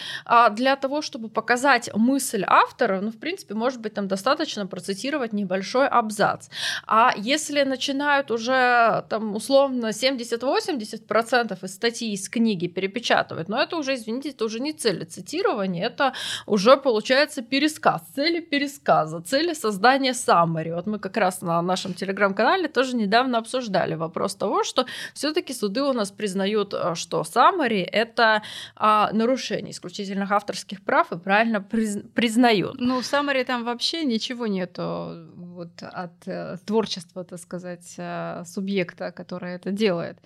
для 0.52 0.76
того, 0.76 1.02
чтобы 1.02 1.30
показать 1.30 1.90
мысль 1.96 2.44
автора, 2.48 3.02
ну, 3.02 3.12
в 3.12 3.18
принципе, 3.18 3.54
может 3.54 3.82
быть, 3.82 3.94
там 3.94 4.08
достаточно 4.08 4.68
процитировать 4.68 5.34
небольшой 5.34 5.88
абзац. 5.88 6.50
А 6.86 7.14
если 7.18 7.64
начинают 7.64 8.32
уже 8.32 9.04
там 9.10 9.36
условно 9.36 9.88
70-80% 9.88 11.64
из 11.64 11.74
статьи 11.74 12.14
из 12.14 12.30
книги 12.30 12.68
перепечатывать, 12.68 13.50
но 13.50 13.62
это 13.62 13.78
уже, 13.78 13.94
извините, 13.96 14.30
это 14.30 14.46
уже 14.46 14.60
не 14.60 14.74
цели 14.74 15.06
цитирования, 15.06 15.88
это 15.88 16.14
уже 16.46 16.78
получается 16.78 17.42
пересказ, 17.42 18.02
цели 18.16 18.40
пересказа, 18.40 19.22
цели 19.22 19.54
создания 19.54 20.14
summary. 20.14 20.74
Вот 20.74 20.88
мы 20.88 20.97
мы 20.98 21.00
как 21.00 21.18
раз 21.18 21.42
на 21.42 21.62
нашем 21.62 21.94
телеграм-канале 21.94 22.68
тоже 22.68 22.96
недавно 22.96 23.38
обсуждали 23.38 23.96
вопрос 23.96 24.36
того, 24.36 24.64
что 24.64 24.86
все-таки 25.14 25.54
суды 25.54 25.82
у 25.82 25.94
нас 25.94 26.12
признают, 26.12 26.74
э, 26.74 26.96
что 26.96 27.22
summary— 27.22 27.84
это 27.92 28.42
а, 28.76 29.12
нарушение 29.14 29.72
исключительных 29.72 30.32
авторских 30.32 30.84
прав 30.84 31.12
и 31.12 31.18
правильно 31.18 31.62
приз, 31.62 32.00
признают. 32.16 32.80
Ну, 32.80 33.02
в 33.02 33.04
summary 33.04 33.46
там 33.46 33.64
вообще 33.64 34.06
ничего 34.06 34.48
нету 34.48 35.28
вот 35.36 35.84
от 35.84 36.28
э, 36.28 36.58
творчества, 36.66 37.24
так 37.24 37.40
сказать, 37.40 37.96
э, 37.98 38.44
субъекта, 38.46 39.12
который 39.12 39.54
это 39.54 39.72
делает. 39.72 40.18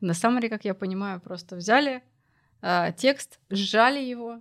На 0.00 0.12
summary, 0.12 0.48
как 0.48 0.64
я 0.64 0.74
понимаю, 0.74 1.20
просто 1.20 1.56
взяли 1.56 2.02
э, 2.62 2.92
текст, 2.96 3.38
сжали 3.50 4.00
его, 4.00 4.40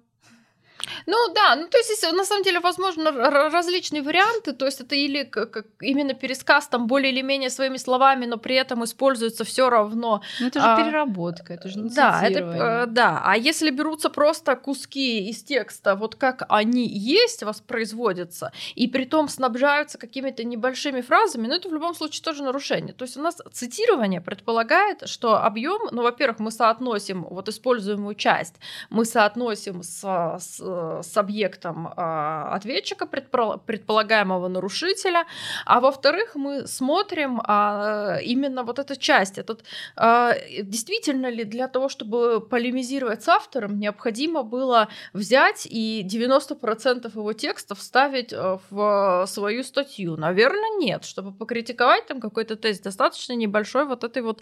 ну 1.06 1.34
да, 1.34 1.56
ну 1.56 1.68
то 1.68 1.78
есть 1.78 1.98
здесь 1.98 2.12
на 2.12 2.26
самом 2.26 2.44
деле 2.44 2.60
возможно 2.60 3.12
различные 3.12 4.02
варианты, 4.02 4.54
то 4.54 4.66
есть 4.66 4.82
это 4.82 4.96
или 4.96 5.24
как, 5.24 5.66
именно 5.80 6.14
пересказ 6.14 6.68
там 6.68 6.88
более 6.88 7.12
или 7.12 7.22
менее 7.22 7.50
своими 7.50 7.78
словами, 7.78 8.26
но 8.26 8.38
при 8.38 8.56
этом 8.56 8.84
используется 8.84 9.44
все 9.44 9.70
равно. 9.70 10.22
Ну 10.40 10.48
это 10.48 10.60
же 10.60 10.66
а, 10.66 10.78
переработка, 10.78 11.54
это 11.54 11.70
же 11.70 11.80
не 11.80 11.90
Да, 11.90 12.22
это, 12.24 12.40
э, 12.40 12.86
да, 12.88 13.22
а 13.24 13.38
если 13.38 13.70
берутся 13.70 14.10
просто 14.10 14.56
куски 14.56 15.30
из 15.30 15.44
текста, 15.44 15.96
вот 15.96 16.16
как 16.16 16.44
они 16.50 16.88
есть, 16.88 17.44
воспроизводятся, 17.44 18.52
и 18.76 18.88
при 18.88 19.06
том 19.06 19.30
снабжаются 19.30 19.98
какими-то 19.98 20.44
небольшими 20.44 21.02
фразами, 21.02 21.48
ну 21.48 21.56
это 21.56 21.70
в 21.70 21.74
любом 21.74 21.96
случае 21.96 22.24
тоже 22.24 22.44
нарушение. 22.44 22.94
То 22.94 23.06
есть 23.06 23.18
у 23.18 23.22
нас 23.22 23.38
цитирование 23.52 24.22
предполагает, 24.22 25.08
что 25.08 25.38
объем, 25.38 25.90
ну 25.92 26.04
во-первых, 26.04 26.40
мы 26.40 26.52
соотносим 26.52 27.24
вот 27.30 27.50
используемую 27.50 28.16
часть, 28.16 28.56
мы 28.90 29.06
соотносим 29.06 29.84
с, 29.84 30.02
с 30.40 30.66
с 30.68 31.18
объектом 31.18 31.93
а, 31.95 32.49
ответчика, 32.53 33.05
предполагаемого 33.05 34.47
нарушителя, 34.47 35.26
а 35.65 35.80
во-вторых, 35.80 36.36
мы 36.36 36.68
смотрим 36.68 37.41
а, 37.43 38.18
именно 38.24 38.63
вот 38.63 38.80
эту 38.80 38.95
часть, 38.95 39.38
этот, 39.38 39.63
а, 39.95 40.34
действительно 40.61 41.30
ли 41.30 41.43
для 41.43 41.68
того, 41.68 41.89
чтобы 41.89 42.41
полемизировать 42.41 43.24
с 43.24 43.28
автором, 43.28 43.80
необходимо 43.80 44.43
было 44.43 44.89
взять 45.13 45.68
и 45.70 46.03
90% 46.03 47.11
его 47.15 47.34
текста 47.34 47.76
вставить 47.76 48.34
э, 48.34 48.57
в 48.70 49.26
свою 49.28 49.63
статью? 49.63 50.18
Наверное, 50.18 50.78
нет. 50.80 51.05
Чтобы 51.05 51.32
покритиковать 51.32 52.05
там 52.07 52.20
какой-то 52.20 52.55
тест, 52.55 52.84
достаточно 52.84 53.34
небольшой 53.34 53.86
вот 53.86 54.03
этой 54.03 54.22
вот 54.22 54.41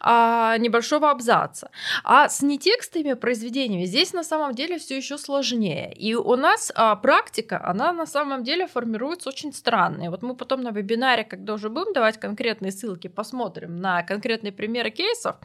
небольшого 0.00 1.10
абзаца. 1.10 1.70
А 2.04 2.28
с 2.28 2.42
нетекстовыми 2.42 3.14
произведениями 3.14 3.84
здесь 3.84 4.12
на 4.12 4.24
самом 4.24 4.54
деле 4.54 4.78
все 4.78 4.96
еще 4.96 5.18
сложнее 5.18 5.57
сложнее. 5.58 5.92
И 5.92 6.14
у 6.14 6.36
нас 6.36 6.72
а, 6.74 6.96
практика, 6.96 7.60
она 7.64 7.92
на 7.92 8.06
самом 8.06 8.44
деле 8.44 8.66
формируется 8.66 9.28
очень 9.28 9.52
странно. 9.52 10.10
вот 10.10 10.22
мы 10.22 10.34
потом 10.34 10.62
на 10.62 10.70
вебинаре, 10.70 11.24
когда 11.24 11.54
уже 11.54 11.68
будем 11.68 11.92
давать 11.92 12.18
конкретные 12.18 12.72
ссылки, 12.72 13.08
посмотрим 13.08 13.80
на 13.80 14.02
конкретные 14.02 14.52
примеры 14.52 14.90
кейсов. 14.90 15.36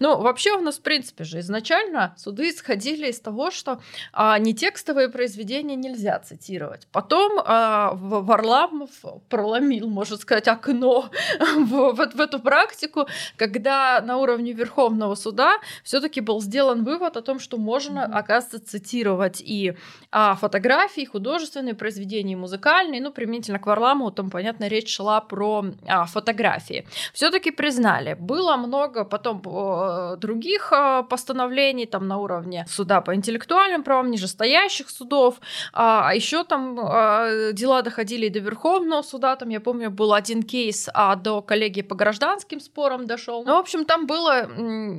Ну, 0.00 0.20
вообще 0.20 0.52
у 0.52 0.60
нас, 0.60 0.78
в 0.78 0.82
принципе 0.82 1.24
же, 1.24 1.38
изначально 1.40 2.14
суды 2.16 2.50
исходили 2.50 3.08
из 3.08 3.20
того, 3.20 3.50
что 3.50 3.80
а, 4.12 4.38
не 4.38 4.54
текстовые 4.54 5.08
произведения 5.08 5.76
нельзя 5.76 6.18
цитировать. 6.18 6.86
Потом 6.92 7.40
а, 7.44 7.92
Варламов 7.94 8.90
проломил, 9.28 9.88
можно 9.88 10.16
сказать, 10.16 10.48
окно 10.48 11.10
в, 11.56 11.92
в, 11.92 12.10
в 12.14 12.20
эту 12.20 12.40
практику, 12.40 13.06
когда 13.36 14.00
на 14.00 14.16
уровне 14.16 14.52
Верховного 14.52 15.14
суда 15.14 15.58
все-таки 15.84 16.20
был 16.20 16.40
сделан 16.40 16.84
вывод 16.84 17.16
о 17.16 17.22
том, 17.22 17.38
что 17.38 17.56
можно, 17.56 18.04
оказывается, 18.04 18.58
цитировать 18.58 19.40
и 19.40 19.59
и 19.60 19.76
а, 20.12 20.34
фотографии, 20.34 21.04
художественные 21.04 21.74
произведения, 21.74 22.36
музыкальные. 22.36 23.00
Ну, 23.00 23.12
применительно 23.12 23.58
к 23.58 23.66
Варламову, 23.66 24.10
там, 24.10 24.30
понятно, 24.30 24.68
речь 24.68 24.96
шла 24.96 25.20
про 25.20 25.64
а, 25.86 26.06
фотографии. 26.06 26.86
Все-таки 27.12 27.50
признали. 27.50 28.14
Было 28.14 28.56
много 28.56 29.04
потом 29.04 29.42
э, 29.44 30.16
других 30.16 30.72
э, 30.72 31.04
постановлений 31.08 31.86
там 31.86 32.08
на 32.08 32.18
уровне 32.18 32.66
суда 32.68 33.00
по 33.00 33.14
интеллектуальным 33.14 33.82
правам, 33.82 34.10
нижестоящих 34.10 34.90
судов. 34.90 35.40
А, 35.72 36.08
а 36.08 36.14
еще 36.14 36.44
там 36.44 36.78
а, 36.80 37.52
дела 37.52 37.82
доходили 37.82 38.28
до 38.28 38.40
Верховного 38.40 39.02
суда. 39.02 39.36
Там, 39.36 39.50
я 39.50 39.60
помню, 39.60 39.90
был 39.90 40.12
один 40.12 40.42
кейс 40.42 40.88
а, 40.94 41.16
до 41.16 41.42
коллегии 41.42 41.82
по 41.82 41.94
гражданским 41.94 42.60
спорам 42.60 43.06
дошел. 43.06 43.44
Ну, 43.44 43.54
в 43.54 43.58
общем, 43.58 43.84
там 43.84 44.06
было 44.06 44.48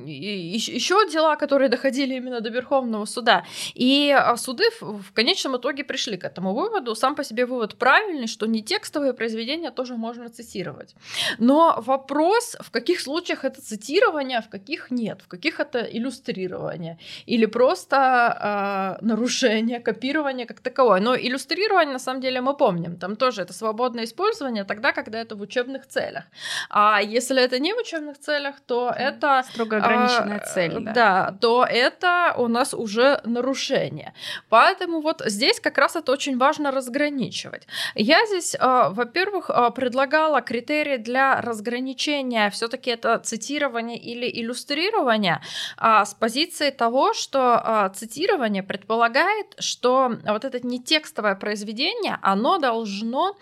еще 0.05 1.09
дела, 1.09 1.36
которые 1.36 1.70
доходили 1.70 2.16
именно 2.16 2.41
до 2.41 2.49
Верховного 2.49 3.05
суда. 3.05 3.43
И 3.74 4.12
а, 4.12 4.36
суды 4.52 4.64
в 4.82 5.14
конечном 5.14 5.56
итоге 5.58 5.84
пришли 5.84 6.18
к 6.18 6.24
этому 6.26 6.54
выводу. 6.54 6.95
Сам 6.95 7.16
по 7.16 7.24
себе 7.24 7.45
вывод 7.45 7.76
правильный, 7.76 8.28
что 8.28 8.47
не 8.47 8.62
текстовые 8.62 9.14
произведения 9.14 9.72
тоже 9.72 9.95
можно 9.95 10.30
цитировать. 10.30 10.95
Но 11.39 11.82
вопрос, 11.86 12.58
в 12.60 12.72
каких 12.72 12.99
случаях 12.99 13.45
это 13.45 13.62
цитирование, 13.62 14.38
а 14.38 14.41
в 14.41 14.49
каких 14.49 14.91
нет, 14.91 15.22
в 15.22 15.28
каких 15.28 15.60
это 15.60 15.80
иллюстрирование 15.80 16.97
или 17.30 17.47
просто 17.47 18.97
э, 19.02 19.06
нарушение, 19.06 19.80
копирование 19.80 20.45
как 20.45 20.60
таковое. 20.60 21.02
Но 21.02 21.16
иллюстрирование, 21.16 21.93
на 21.93 21.99
самом 21.99 22.22
деле, 22.22 22.41
мы 22.41 22.58
помним, 22.58 22.97
там 22.97 23.16
тоже 23.16 23.41
это 23.41 23.54
свободное 23.54 24.04
использование 24.04 24.64
тогда, 24.64 24.91
когда 24.91 25.20
это 25.20 25.36
в 25.36 25.41
учебных 25.41 25.88
целях. 25.88 26.24
А 26.70 27.02
если 27.02 27.41
это 27.41 27.60
не 27.60 27.74
в 27.74 27.78
учебных 27.78 28.18
целях, 28.18 28.56
то 28.68 28.93
это... 28.95 29.43
Строго 29.49 29.78
ограниченная 29.78 30.39
э, 30.39 30.54
цель. 30.54 30.80
Да. 30.80 30.93
да, 30.93 31.36
то 31.39 31.66
это 31.70 32.36
у 32.38 32.47
нас 32.47 32.74
уже 32.74 33.22
нарушение. 33.24 34.14
Поэтому 34.50 35.02
вот 35.02 35.22
здесь 35.26 35.60
как 35.60 35.78
раз 35.78 35.96
это 35.96 36.12
очень 36.12 36.38
важно 36.38 36.72
разграничивать. 36.72 37.68
Я 37.96 38.26
здесь, 38.26 38.56
э, 38.56 38.89
во-первых, 38.89 39.50
э, 39.50 39.72
предлагала 39.76 40.42
критерии 40.42 40.98
для 40.98 41.42
разграничения, 41.42 42.50
все-таки 42.50 42.92
это 42.92 43.18
цитирование 43.20 43.98
или 43.98 44.30
иллюстрирование, 44.42 45.42
э, 45.78 46.06
с 46.06 46.14
позиции 46.14 46.70
того, 46.72 47.14
что 47.14 47.92
цитирование 47.96 48.64
предполагает, 48.64 49.56
что 49.60 50.12
вот 50.26 50.46
это 50.46 50.66
не 50.66 50.80
текстовое 50.80 51.36
произведение, 51.36 52.18
оно 52.22 52.58
должно 52.58 53.38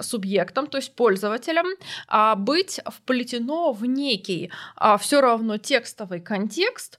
субъектом, 0.00 0.66
то 0.66 0.78
есть 0.78 0.94
пользователем, 0.94 1.66
быть 2.36 2.80
вплетено 2.86 3.72
в 3.72 3.84
некий 3.84 4.50
все 4.98 5.20
равно 5.20 5.58
текстовый 5.58 6.20
контекст, 6.20 6.98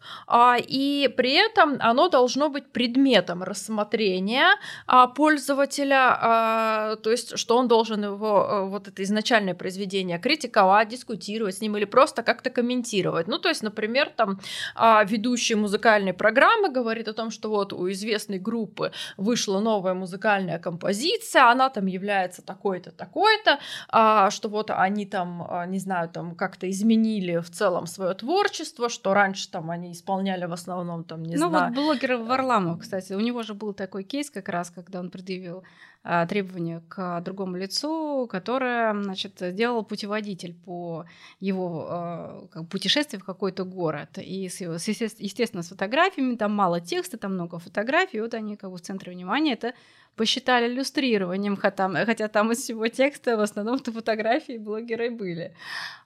и 0.68 1.14
при 1.16 1.34
этом 1.34 1.78
оно 1.80 2.10
должно 2.10 2.35
быть 2.50 2.68
предметом 2.68 3.44
рассмотрения 3.44 4.48
э, 4.88 5.06
пользователя, 5.16 6.94
э, 6.94 6.96
то 6.98 7.12
есть 7.12 7.38
что 7.38 7.58
он 7.58 7.68
должен 7.68 8.04
его 8.04 8.48
э, 8.50 8.70
вот 8.70 8.88
это 8.88 9.04
изначальное 9.04 9.54
произведение 9.54 10.20
критиковать, 10.20 10.90
дискутировать 10.90 11.56
с 11.56 11.62
ним 11.62 11.78
или 11.78 11.86
просто 11.86 12.24
как-то 12.24 12.50
комментировать. 12.50 13.28
Ну, 13.28 13.38
то 13.38 13.50
есть, 13.50 13.64
например, 13.64 14.12
там 14.16 14.40
э, 14.76 15.06
ведущий 15.06 15.56
музыкальной 15.56 16.14
программы 16.14 16.70
говорит 16.70 17.08
о 17.08 17.14
том, 17.14 17.32
что 17.32 17.50
вот 17.50 17.74
у 17.74 17.90
известной 17.92 18.40
группы 18.40 18.92
вышла 19.18 19.60
новая 19.60 19.94
музыкальная 19.94 20.60
композиция, 20.60 21.52
она 21.52 21.70
там 21.70 21.86
является 21.86 22.42
такой-то, 22.42 22.92
такой-то, 22.92 23.60
э, 23.94 24.30
что 24.32 24.50
вот 24.50 24.72
они 24.72 25.06
там, 25.06 25.48
э, 25.50 25.68
не 25.68 25.80
знаю, 25.80 26.10
там 26.10 26.36
как-то 26.36 26.70
изменили 26.70 27.38
в 27.38 27.50
целом 27.50 27.88
свое 27.88 28.14
творчество, 28.14 28.90
что 28.90 29.14
раньше 29.14 29.50
там 29.50 29.72
они 29.72 29.92
исполняли 29.92 30.46
в 30.46 30.54
основном 30.54 31.04
там, 31.04 31.24
не 31.24 31.36
ну, 31.36 31.50
знаю. 31.50 31.74
Ну 31.74 31.82
вот 31.82 32.00
блогер 32.00 32.18
Варламов, 32.26 32.80
кстати, 32.82 33.14
у 33.14 33.20
него 33.20 33.44
же 33.44 33.54
был 33.54 33.74
такой 33.74 34.04
кейс 34.04 34.30
как 34.30 34.50
раз, 34.50 34.70
когда 34.70 35.00
он 35.00 35.10
предъявил 35.10 35.64
а, 36.04 36.28
требования 36.28 36.84
к 36.88 37.22
другому 37.22 37.58
лицу, 37.58 38.28
которое, 38.30 38.94
значит, 39.02 39.40
сделал 39.40 39.84
путеводитель 39.84 40.54
по 40.54 41.06
его 41.40 41.88
а, 41.90 42.48
путешествию 42.70 43.22
в 43.22 43.26
какой-то 43.26 43.64
город. 43.64 44.18
И, 44.18 44.48
с, 44.48 44.62
с, 44.62 44.88
естественно, 44.88 45.64
с 45.64 45.70
фотографиями, 45.70 46.36
там 46.36 46.54
мало 46.54 46.80
текста, 46.80 47.18
там 47.18 47.34
много 47.34 47.58
фотографий, 47.58 48.22
вот 48.22 48.34
они 48.36 48.56
как 48.56 48.70
бы 48.70 48.78
в 48.78 48.82
центре 48.82 49.14
внимания 49.14 49.54
это 49.54 49.74
посчитали 50.16 50.68
иллюстрированием, 50.68 51.58
хотя, 51.58 51.90
хотя 52.06 52.28
там 52.28 52.52
из 52.52 52.60
всего 52.60 52.88
текста 52.88 53.36
в 53.36 53.42
основном-то 53.42 53.92
фотографии 53.92 54.58
блогеры 54.58 55.10
были. 55.10 55.56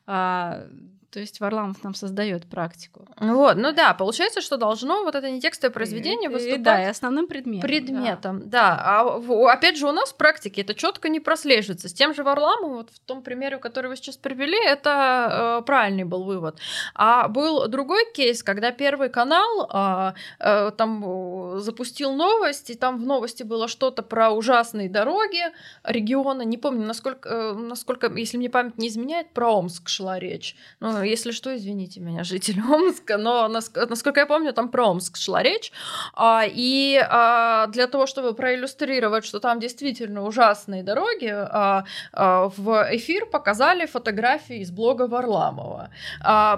А, 0.05 0.65
то 1.12 1.20
есть 1.20 1.39
Варламов 1.39 1.84
нам 1.84 1.93
создает 1.93 2.45
практику. 2.45 3.07
Вот, 3.20 3.57
ну 3.57 3.72
да, 3.72 3.93
получается, 3.93 4.41
что 4.41 4.57
должно 4.57 5.03
вот 5.03 5.16
это 5.16 5.30
не 5.30 5.41
текстовое 5.41 5.74
произведение 5.74 6.30
и, 6.30 6.34
выступать 6.34 6.60
и, 6.60 6.64
да, 6.64 6.84
и 6.84 6.86
основным 6.86 7.28
предметом. 7.28 7.68
Предметом, 7.68 8.39
да. 8.41 8.78
да. 8.78 8.82
А 8.84 9.51
опять 9.51 9.78
же 9.78 9.88
у 9.88 9.91
нас 9.91 10.12
в 10.12 10.16
практике 10.16 10.62
это 10.62 10.74
четко 10.74 11.10
не 11.10 11.20
прослеживается. 11.20 11.89
С 11.89 11.93
тем 11.93 12.14
же 12.14 12.24
Варламовым, 12.24 12.78
вот 12.78 12.89
в 12.91 12.99
том 12.99 13.22
примере, 13.22 13.57
который 13.57 13.88
вы 13.88 13.95
сейчас 13.95 14.18
привели, 14.18 14.57
это 14.64 15.60
э, 15.62 15.66
правильный 15.66 16.03
был 16.03 16.24
вывод. 16.24 16.60
А 16.93 17.28
был 17.28 17.68
другой 17.68 18.12
кейс, 18.14 18.43
когда 18.43 18.72
Первый 18.72 19.10
канал 19.10 19.70
э, 19.72 20.14
э, 20.39 20.72
там 20.78 21.60
запустил 21.60 22.14
новость, 22.14 22.70
и 22.70 22.76
там 22.76 22.97
в 22.97 23.05
новости 23.05 23.43
было 23.43 23.68
что-то 23.68 24.03
про 24.03 24.32
ужасные 24.32 24.89
дороги 24.89 25.41
региона. 25.84 26.43
Не 26.43 26.57
помню, 26.57 26.86
насколько, 26.86 27.30
э, 27.30 27.53
насколько 27.53 28.12
если 28.14 28.38
мне 28.38 28.49
память 28.49 28.78
не 28.78 28.88
изменяет, 28.88 29.32
про 29.32 29.49
Омск 29.51 29.89
шла 29.89 30.20
речь. 30.20 30.55
Ну, 30.80 30.99
если 31.04 31.32
что, 31.32 31.56
извините 31.56 32.00
меня, 32.00 32.24
житель 32.30 32.60
Омска, 32.62 33.18
но 33.18 33.47
насколько 33.47 34.20
я 34.20 34.26
помню, 34.26 34.54
там 34.54 34.70
про 34.70 34.88
Омск 34.88 35.18
шла 35.18 35.43
речь. 35.43 35.72
А, 36.14 36.43
и 36.47 37.00
а, 37.10 37.68
для 37.68 37.88
того, 37.88 38.06
чтобы 38.08 38.34
проиллюстрировать, 38.34 39.26
что 39.26 39.39
там 39.39 39.60
действительно 39.60 40.26
ужасные 40.26 40.84
дороги, 40.84 41.32
а, 41.32 41.84
в 42.14 42.88
эфир 42.91 43.26
показали 43.26 43.86
фотографии 43.86 44.58
из 44.58 44.72
блога 44.72 45.08
Варламова. 45.08 45.89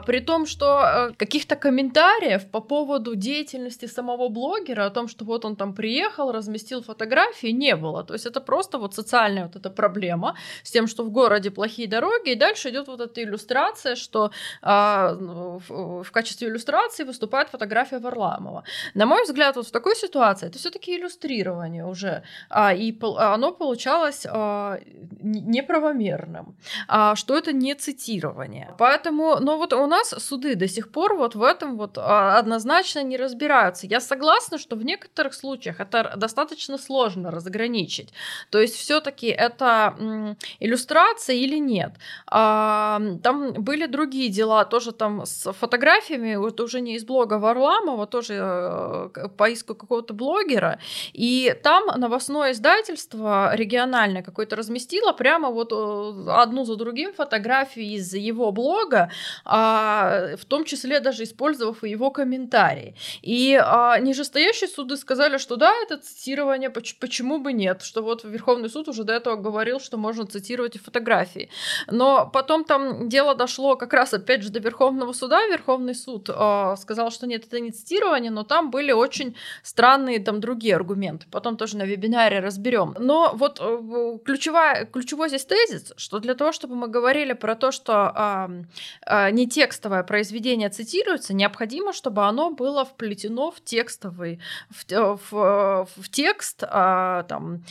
При 0.06 0.20
том, 0.20 0.46
что 0.46 1.14
каких-то 1.18 1.56
комментариев 1.56 2.50
по 2.50 2.62
поводу 2.62 3.16
деятельности 3.16 3.86
самого 3.86 4.30
блогера, 4.30 4.86
о 4.86 4.90
том, 4.90 5.08
что 5.08 5.26
вот 5.26 5.46
он 5.46 5.56
там 5.56 5.74
приехал, 5.74 6.32
разместил 6.32 6.84
фотографии, 6.84 7.48
не 7.48 7.76
было. 7.76 8.04
То 8.04 8.14
есть 8.14 8.26
это 8.26 8.42
просто 8.42 8.78
вот 8.78 8.96
социальная 8.96 9.44
вот 9.44 9.56
эта 9.56 9.70
проблема 9.70 10.36
с 10.64 10.72
тем, 10.72 10.88
что 10.88 11.04
в 11.04 11.12
городе 11.12 11.52
плохие 11.52 11.88
дороги, 11.88 12.32
и 12.32 12.36
дальше 12.36 12.70
идет 12.70 12.88
вот 12.88 13.02
эта 13.02 13.24
иллюстрация, 13.24 13.96
что 13.96 14.31
а, 14.62 15.14
в, 15.14 16.04
в 16.04 16.12
качестве 16.12 16.48
иллюстрации 16.48 17.04
выступает 17.04 17.50
фотография 17.50 18.00
Варламова. 18.00 18.64
На 18.94 19.06
мой 19.06 19.24
взгляд, 19.24 19.56
вот 19.56 19.68
в 19.68 19.72
такой 19.72 19.96
ситуации 19.96 20.48
это 20.48 20.58
все-таки 20.58 20.96
иллюстрирование 20.96 21.86
уже, 21.86 22.24
а, 22.50 22.74
и 22.74 22.96
оно 23.18 23.52
получалось 23.52 24.26
а, 24.30 24.80
неправомерным, 25.22 26.56
а, 26.88 27.16
что 27.16 27.38
это 27.38 27.54
не 27.54 27.76
цитирование. 27.76 28.74
Поэтому, 28.78 29.40
но 29.40 29.58
вот 29.58 29.74
у 29.74 29.88
нас 29.88 30.10
суды 30.10 30.56
до 30.56 30.68
сих 30.68 30.92
пор 30.92 31.16
вот 31.16 31.36
в 31.36 31.44
этом 31.44 31.78
вот 31.78 31.98
а, 31.98 32.38
однозначно 32.38 33.04
не 33.04 33.18
разбираются. 33.18 33.88
Я 33.88 34.00
согласна, 34.00 34.58
что 34.58 34.76
в 34.76 34.84
некоторых 34.84 35.34
случаях 35.34 35.80
это 35.80 36.14
достаточно 36.18 36.78
сложно 36.78 37.32
разграничить. 37.32 38.14
То 38.50 38.60
есть 38.60 38.76
все-таки 38.76 39.28
это 39.28 40.36
иллюстрация 40.60 41.36
или 41.36 41.58
нет. 41.58 41.92
А, 42.28 43.02
там 43.24 43.54
были 43.54 43.86
другие 43.86 44.21
другие 44.22 44.30
дела, 44.30 44.66
тоже 44.66 44.92
там 44.92 45.26
с 45.26 45.52
фотографиями, 45.54 46.36
вот 46.36 46.60
уже 46.60 46.82
не 46.82 46.96
из 46.96 47.04
блога 47.04 47.40
Варламова, 47.40 48.06
тоже 48.06 48.34
э, 48.40 49.28
поиску 49.38 49.76
какого-то 49.76 50.14
блогера, 50.14 50.78
и 51.14 51.56
там 51.64 52.00
новостное 52.00 52.52
издательство 52.52 53.56
региональное 53.56 54.22
какое-то 54.22 54.56
разместило 54.56 55.14
прямо 55.14 55.50
вот 55.50 55.72
э, 55.72 56.32
одну 56.32 56.66
за 56.66 56.76
другим 56.76 57.14
фотографии 57.14 57.96
из 57.96 58.14
его 58.14 58.52
блога, 58.52 59.10
а, 59.46 60.36
в 60.38 60.46
том 60.46 60.66
числе 60.66 61.00
даже 61.00 61.24
использовав 61.24 61.84
его 61.84 62.12
комментарии. 62.12 62.96
И 63.24 63.60
а, 63.62 63.98
нижестоящие 64.00 64.68
суды 64.68 64.98
сказали, 64.98 65.38
что 65.38 65.56
да, 65.56 65.74
это 65.84 65.98
цитирование, 65.98 66.70
почему 66.70 67.40
бы 67.40 67.54
нет, 67.54 67.82
что 67.82 68.04
вот 68.04 68.24
Верховный 68.24 68.70
суд 68.70 68.88
уже 68.88 69.04
до 69.04 69.14
этого 69.14 69.36
говорил, 69.36 69.80
что 69.80 69.98
можно 69.98 70.26
цитировать 70.26 70.76
и 70.76 70.80
фотографии. 70.80 71.50
Но 71.88 72.30
потом 72.34 72.64
там 72.64 73.10
дело 73.10 73.36
дошло 73.36 73.76
как 73.76 73.94
раз 73.94 74.11
раз, 74.12 74.22
опять 74.22 74.44
же, 74.44 74.50
до 74.50 74.60
Верховного 74.60 75.14
суда, 75.14 75.46
Верховный 75.48 75.96
суд 75.96 76.30
э, 76.30 76.76
сказал, 76.78 77.12
что 77.12 77.28
нет, 77.28 77.46
это 77.48 77.60
не 77.60 77.72
цитирование, 77.72 78.32
но 78.32 78.44
там 78.44 78.72
были 78.72 78.92
очень 78.92 79.36
странные 79.64 80.20
там 80.20 80.40
другие 80.40 80.76
аргументы. 80.76 81.26
Потом 81.32 81.58
тоже 81.58 81.78
на 81.78 81.84
вебинаре 81.84 82.40
разберем. 82.40 82.96
Но 83.00 83.32
вот 83.36 83.60
э, 83.62 84.18
ключевая, 84.26 84.86
ключевой 84.86 85.30
здесь 85.30 85.46
тезис, 85.46 85.94
что 85.98 86.20
для 86.20 86.36
того, 86.36 86.52
чтобы 86.52 86.76
мы 86.76 86.88
говорили 86.88 87.34
про 87.34 87.56
то, 87.56 87.72
что 87.72 88.14
э, 88.16 88.64
э, 89.06 89.32
не 89.32 89.48
текстовое 89.48 90.04
произведение 90.04 90.70
цитируется, 90.70 91.34
необходимо, 91.34 91.94
чтобы 91.94 92.26
оно 92.26 92.52
было 92.52 92.86
вплетено 92.86 93.52
в 93.52 93.62
текстовый, 93.62 94.40
в, 94.70 95.18
в, 95.32 95.88
в 95.98 96.10
текст, 96.10 96.64
э, 96.64 97.24
там, 97.28 97.64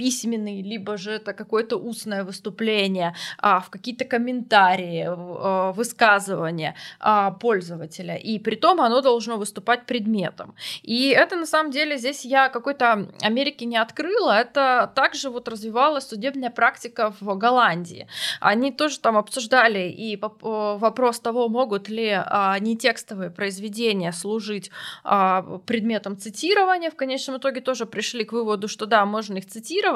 письменный, 0.00 0.62
либо 0.62 0.96
же 0.96 1.10
это 1.10 1.34
какое-то 1.34 1.76
устное 1.76 2.24
выступление, 2.24 3.14
а, 3.38 3.60
в 3.60 3.68
какие-то 3.68 4.06
комментарии, 4.06 5.04
а, 5.06 5.72
высказывания 5.72 6.74
а, 7.00 7.30
пользователя. 7.32 8.16
И 8.16 8.38
при 8.38 8.56
том 8.56 8.80
оно 8.80 9.02
должно 9.02 9.36
выступать 9.36 9.84
предметом. 9.84 10.54
И 10.82 11.08
это 11.08 11.36
на 11.36 11.46
самом 11.46 11.70
деле 11.70 11.98
здесь 11.98 12.24
я 12.24 12.48
какой-то 12.48 13.08
Америки 13.20 13.64
не 13.64 13.76
открыла, 13.76 14.40
это 14.40 14.90
также 14.94 15.28
вот 15.28 15.48
развивалась 15.48 16.08
судебная 16.08 16.50
практика 16.50 17.12
в 17.20 17.36
Голландии. 17.36 18.06
Они 18.40 18.72
тоже 18.72 19.00
там 19.00 19.16
обсуждали 19.16 19.90
и 19.90 20.18
вопрос 20.40 21.20
того, 21.20 21.48
могут 21.48 21.90
ли 21.90 22.10
а, 22.10 22.58
нетекстовые 22.58 23.30
произведения 23.30 24.12
служить 24.12 24.70
а, 25.04 25.42
предметом 25.66 26.16
цитирования. 26.16 26.90
В 26.90 26.96
конечном 26.96 27.36
итоге 27.36 27.60
тоже 27.60 27.84
пришли 27.84 28.24
к 28.24 28.32
выводу, 28.32 28.66
что 28.66 28.86
да, 28.86 29.04
можно 29.04 29.36
их 29.36 29.46
цитировать. 29.46 29.89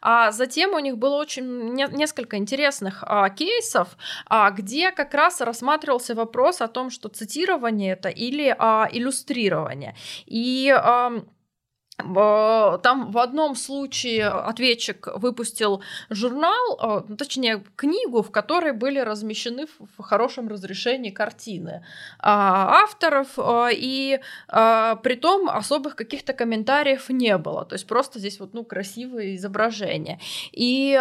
А 0.00 0.32
затем 0.32 0.74
у 0.74 0.78
них 0.78 0.98
было 0.98 1.16
очень 1.16 1.74
не, 1.74 1.86
несколько 1.92 2.36
интересных 2.36 3.02
а, 3.02 3.28
кейсов, 3.30 3.88
а, 4.26 4.50
где 4.50 4.90
как 4.90 5.14
раз 5.14 5.40
рассматривался 5.40 6.14
вопрос 6.14 6.60
о 6.60 6.68
том, 6.68 6.90
что 6.90 7.08
цитирование 7.08 7.92
это 7.92 8.08
или 8.08 8.54
а, 8.58 8.88
иллюстрирование. 8.92 9.94
И 10.26 10.74
а, 10.76 11.12
там 11.98 13.10
в 13.10 13.18
одном 13.18 13.56
случае 13.56 14.26
ответчик 14.26 15.08
выпустил 15.16 15.82
журнал, 16.10 16.78
а, 16.78 17.04
ну, 17.08 17.16
точнее 17.16 17.64
книгу, 17.74 18.22
в 18.22 18.30
которой 18.30 18.72
были 18.72 18.98
размещены 18.98 19.66
в 19.96 20.02
хорошем 20.02 20.48
разрешении 20.48 21.10
картины 21.10 21.84
а, 22.18 22.82
авторов, 22.82 23.38
а, 23.38 23.68
и 23.72 24.20
при 24.46 25.14
том 25.14 25.48
особых 25.48 25.96
каких-то 25.96 26.32
комментариев 26.32 27.08
не 27.08 27.38
было, 27.38 27.64
то 27.64 27.74
есть 27.74 27.86
просто 27.86 28.18
здесь 28.18 28.40
вот 28.40 28.52
ну 28.52 28.64
красивое 28.64 29.34
изображение. 29.36 30.20
И 30.52 30.98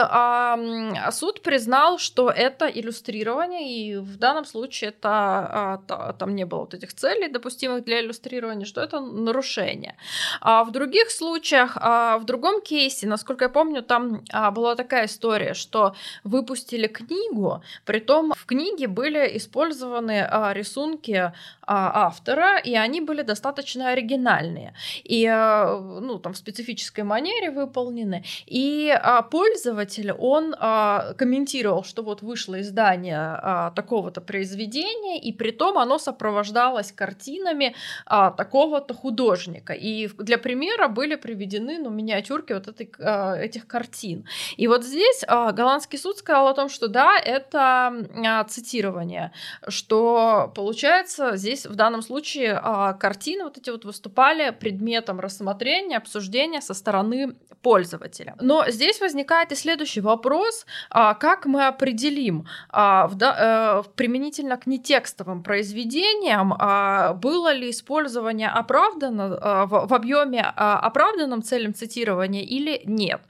суд 1.11 1.41
признал, 1.41 1.97
что 1.97 2.29
это 2.29 2.67
иллюстрирование, 2.67 3.69
и 3.69 3.97
в 3.97 4.17
данном 4.17 4.45
случае 4.45 4.89
это 4.89 5.81
там 6.19 6.35
не 6.35 6.45
было 6.45 6.61
вот 6.61 6.73
этих 6.73 6.93
целей 6.93 7.27
допустимых 7.29 7.83
для 7.83 8.01
иллюстрирования, 8.01 8.65
что 8.65 8.81
это 8.81 8.99
нарушение. 8.99 9.95
А 10.41 10.63
в 10.63 10.71
другом 10.71 10.84
других 10.85 11.09
случаях, 11.09 11.77
а, 11.81 12.17
в 12.19 12.25
другом 12.25 12.61
кейсе, 12.61 13.07
насколько 13.07 13.45
я 13.45 13.49
помню, 13.49 13.81
там 13.81 14.23
а, 14.31 14.51
была 14.51 14.75
такая 14.75 15.05
история, 15.05 15.53
что 15.53 15.95
выпустили 16.23 16.87
книгу, 16.87 17.63
при 17.85 17.99
том 17.99 18.33
в 18.37 18.45
книге 18.45 18.87
были 18.87 19.37
использованы 19.37 20.27
а, 20.29 20.53
рисунки 20.53 21.33
автора, 21.67 22.59
и 22.59 22.75
они 22.75 23.01
были 23.01 23.21
достаточно 23.21 23.89
оригинальные, 23.89 24.73
и 25.03 25.27
ну, 25.27 26.19
там 26.19 26.33
в 26.33 26.37
специфической 26.37 27.01
манере 27.01 27.51
выполнены. 27.51 28.23
И 28.45 28.93
пользователь, 29.31 30.11
он 30.11 30.53
комментировал, 30.53 31.83
что 31.83 32.03
вот 32.03 32.21
вышло 32.21 32.59
издание 32.61 33.71
такого-то 33.75 34.21
произведения, 34.21 35.19
и 35.19 35.31
при 35.33 35.51
том 35.51 35.77
оно 35.77 35.97
сопровождалось 35.97 36.91
картинами 36.91 37.75
такого-то 38.05 38.93
художника. 38.93 39.73
И 39.73 40.07
для 40.17 40.37
примера 40.37 40.87
были 40.87 41.15
приведены 41.15 41.77
ну, 41.79 41.89
миниатюрки 41.89 42.53
вот 42.53 42.67
этой, 42.67 42.91
а, 42.99 43.35
этих 43.35 43.67
картин. 43.67 44.25
И 44.57 44.67
вот 44.67 44.83
здесь 44.83 45.23
а, 45.27 45.51
голландский 45.51 45.99
суд 45.99 46.17
сказал 46.17 46.47
о 46.47 46.53
том, 46.53 46.69
что 46.69 46.87
да, 46.87 47.17
это 47.17 47.93
а, 48.25 48.43
цитирование, 48.45 49.31
что 49.67 50.51
получается 50.55 51.35
здесь 51.35 51.54
в 51.63 51.75
данном 51.75 52.01
случае 52.01 52.59
картины 52.99 53.43
вот 53.43 53.57
эти 53.57 53.69
вот 53.69 53.85
выступали 53.85 54.49
предметом 54.49 55.19
рассмотрения, 55.19 55.97
обсуждения 55.97 56.61
со 56.61 56.73
стороны 56.73 57.35
пользователя. 57.61 58.35
Но 58.41 58.69
здесь 58.69 58.99
возникает 59.01 59.51
и 59.51 59.55
следующий 59.55 60.01
вопрос, 60.01 60.65
как 60.89 61.45
мы 61.45 61.67
определим 61.67 62.47
э, 62.71 63.83
применительно 63.95 64.57
к 64.57 64.67
нетекстовым 64.67 65.43
произведениям, 65.43 66.49
было 67.19 67.53
ли 67.53 67.69
использование 67.69 68.49
оправдано 68.49 69.65
в 69.67 69.93
объеме 69.93 70.41
оправданным 70.41 71.43
целям 71.43 71.73
цитирования 71.73 72.41
или 72.41 72.81
нет. 72.85 73.21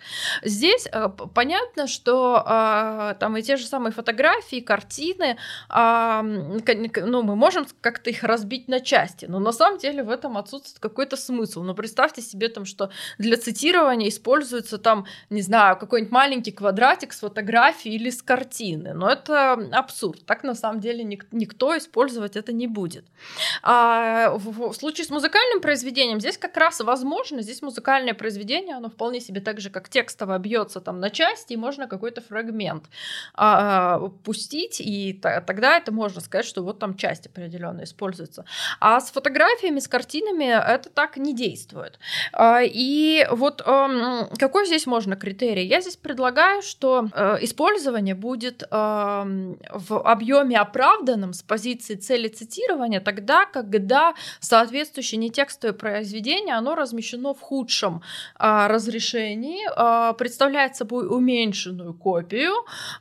Здесь 0.43 0.88
э, 0.91 1.10
понятно, 1.34 1.88
что 1.88 2.43
э, 2.45 3.15
там 3.19 3.38
и 3.38 3.41
те 3.41 3.57
же 3.57 3.65
самые 3.65 3.91
фотографии, 3.91 4.60
картины, 4.60 5.38
э, 5.69 6.22
ну, 6.22 7.23
мы 7.23 7.35
можем 7.35 7.65
как-то 7.81 8.10
разбить 8.24 8.68
на 8.68 8.80
части, 8.80 9.26
но 9.26 9.40
на 9.40 9.52
самом 9.52 9.78
деле 9.80 10.04
в 10.04 10.10
этом 10.10 10.38
отсутствует 10.38 10.80
какой-то 10.80 11.18
смысл. 11.18 11.64
Но 11.64 11.74
представьте 11.74 12.22
себе 12.22 12.50
там, 12.50 12.66
что 12.66 12.90
для 13.18 13.38
цитирования 13.38 14.10
используется 14.10 14.78
там, 14.78 15.06
не 15.30 15.42
знаю, 15.42 15.78
какой-нибудь 15.78 16.12
маленький 16.12 16.52
квадратик 16.52 17.14
с 17.14 17.20
фотографией 17.20 17.96
или 17.96 18.10
с 18.10 18.22
картины. 18.22 18.94
Но 18.94 19.10
это 19.10 19.54
абсурд. 19.72 20.26
Так 20.26 20.44
на 20.44 20.56
самом 20.56 20.80
деле 20.80 21.04
ник- 21.04 21.28
никто 21.32 21.78
использовать 21.78 22.36
это 22.36 22.54
не 22.54 22.68
будет. 22.68 23.06
А 23.64 24.32
в, 24.36 24.72
в 24.72 24.74
случае 24.74 25.06
с 25.06 25.10
музыкальным 25.10 25.62
произведением 25.62 26.20
здесь 26.20 26.38
как 26.38 26.58
раз 26.58 26.80
возможно 26.82 27.42
здесь 27.42 27.62
музыкальное 27.62 28.14
произведение, 28.14 28.76
оно 28.76 28.90
вполне 28.90 29.20
себе 29.20 29.42
так 29.42 29.60
же, 29.60 29.70
как 29.70 29.90
текстово 29.90 30.38
бьется 30.38 30.82
там 30.82 31.00
на 31.00 31.10
части, 31.10 31.54
и 31.54 31.58
можно 31.58 31.88
какой-то 31.88 32.22
фрагмент 32.22 32.86
а, 33.34 34.00
пустить, 34.24 34.80
и 34.80 35.14
т- 35.14 35.42
тогда 35.42 35.78
это 35.78 35.92
можно 35.92 36.22
сказать, 36.22 36.46
что 36.46 36.64
вот 36.64 36.80
там 36.80 36.96
часть 36.96 37.28
определенная 37.28 37.84
используется. 37.86 38.05
А 38.80 38.99
с 38.99 39.11
фотографиями, 39.11 39.80
с 39.80 39.88
картинами 39.88 40.45
это 40.45 40.90
так 40.90 41.18
не 41.18 41.34
действует. 41.34 41.99
А, 42.34 42.61
и 42.64 43.27
вот 43.32 43.61
а, 43.65 44.27
какой 44.38 44.65
здесь 44.65 44.86
можно 44.86 45.15
критерий? 45.15 45.65
Я 45.65 45.82
здесь 45.82 45.98
предлагаю, 45.98 46.61
что 46.61 47.10
а, 47.11 47.38
использование 47.41 48.15
будет 48.15 48.64
а, 48.72 49.27
в 49.73 50.02
объеме 50.02 50.57
оправданном 50.57 51.34
с 51.34 51.41
позиции 51.41 51.95
цели 51.95 52.27
цитирования 52.27 52.99
тогда, 52.99 53.45
когда 53.45 54.14
соответствующее 54.40 55.19
нетекстовое 55.19 55.73
произведение, 55.73 56.56
оно 56.56 56.76
размещено 56.76 57.34
в 57.34 57.41
худшем 57.41 58.02
а, 58.36 58.68
разрешении, 58.68 59.68
а, 59.76 60.14
представляет 60.14 60.76
собой 60.76 61.07
уменьшенную 61.07 61.94
копию, 61.94 62.53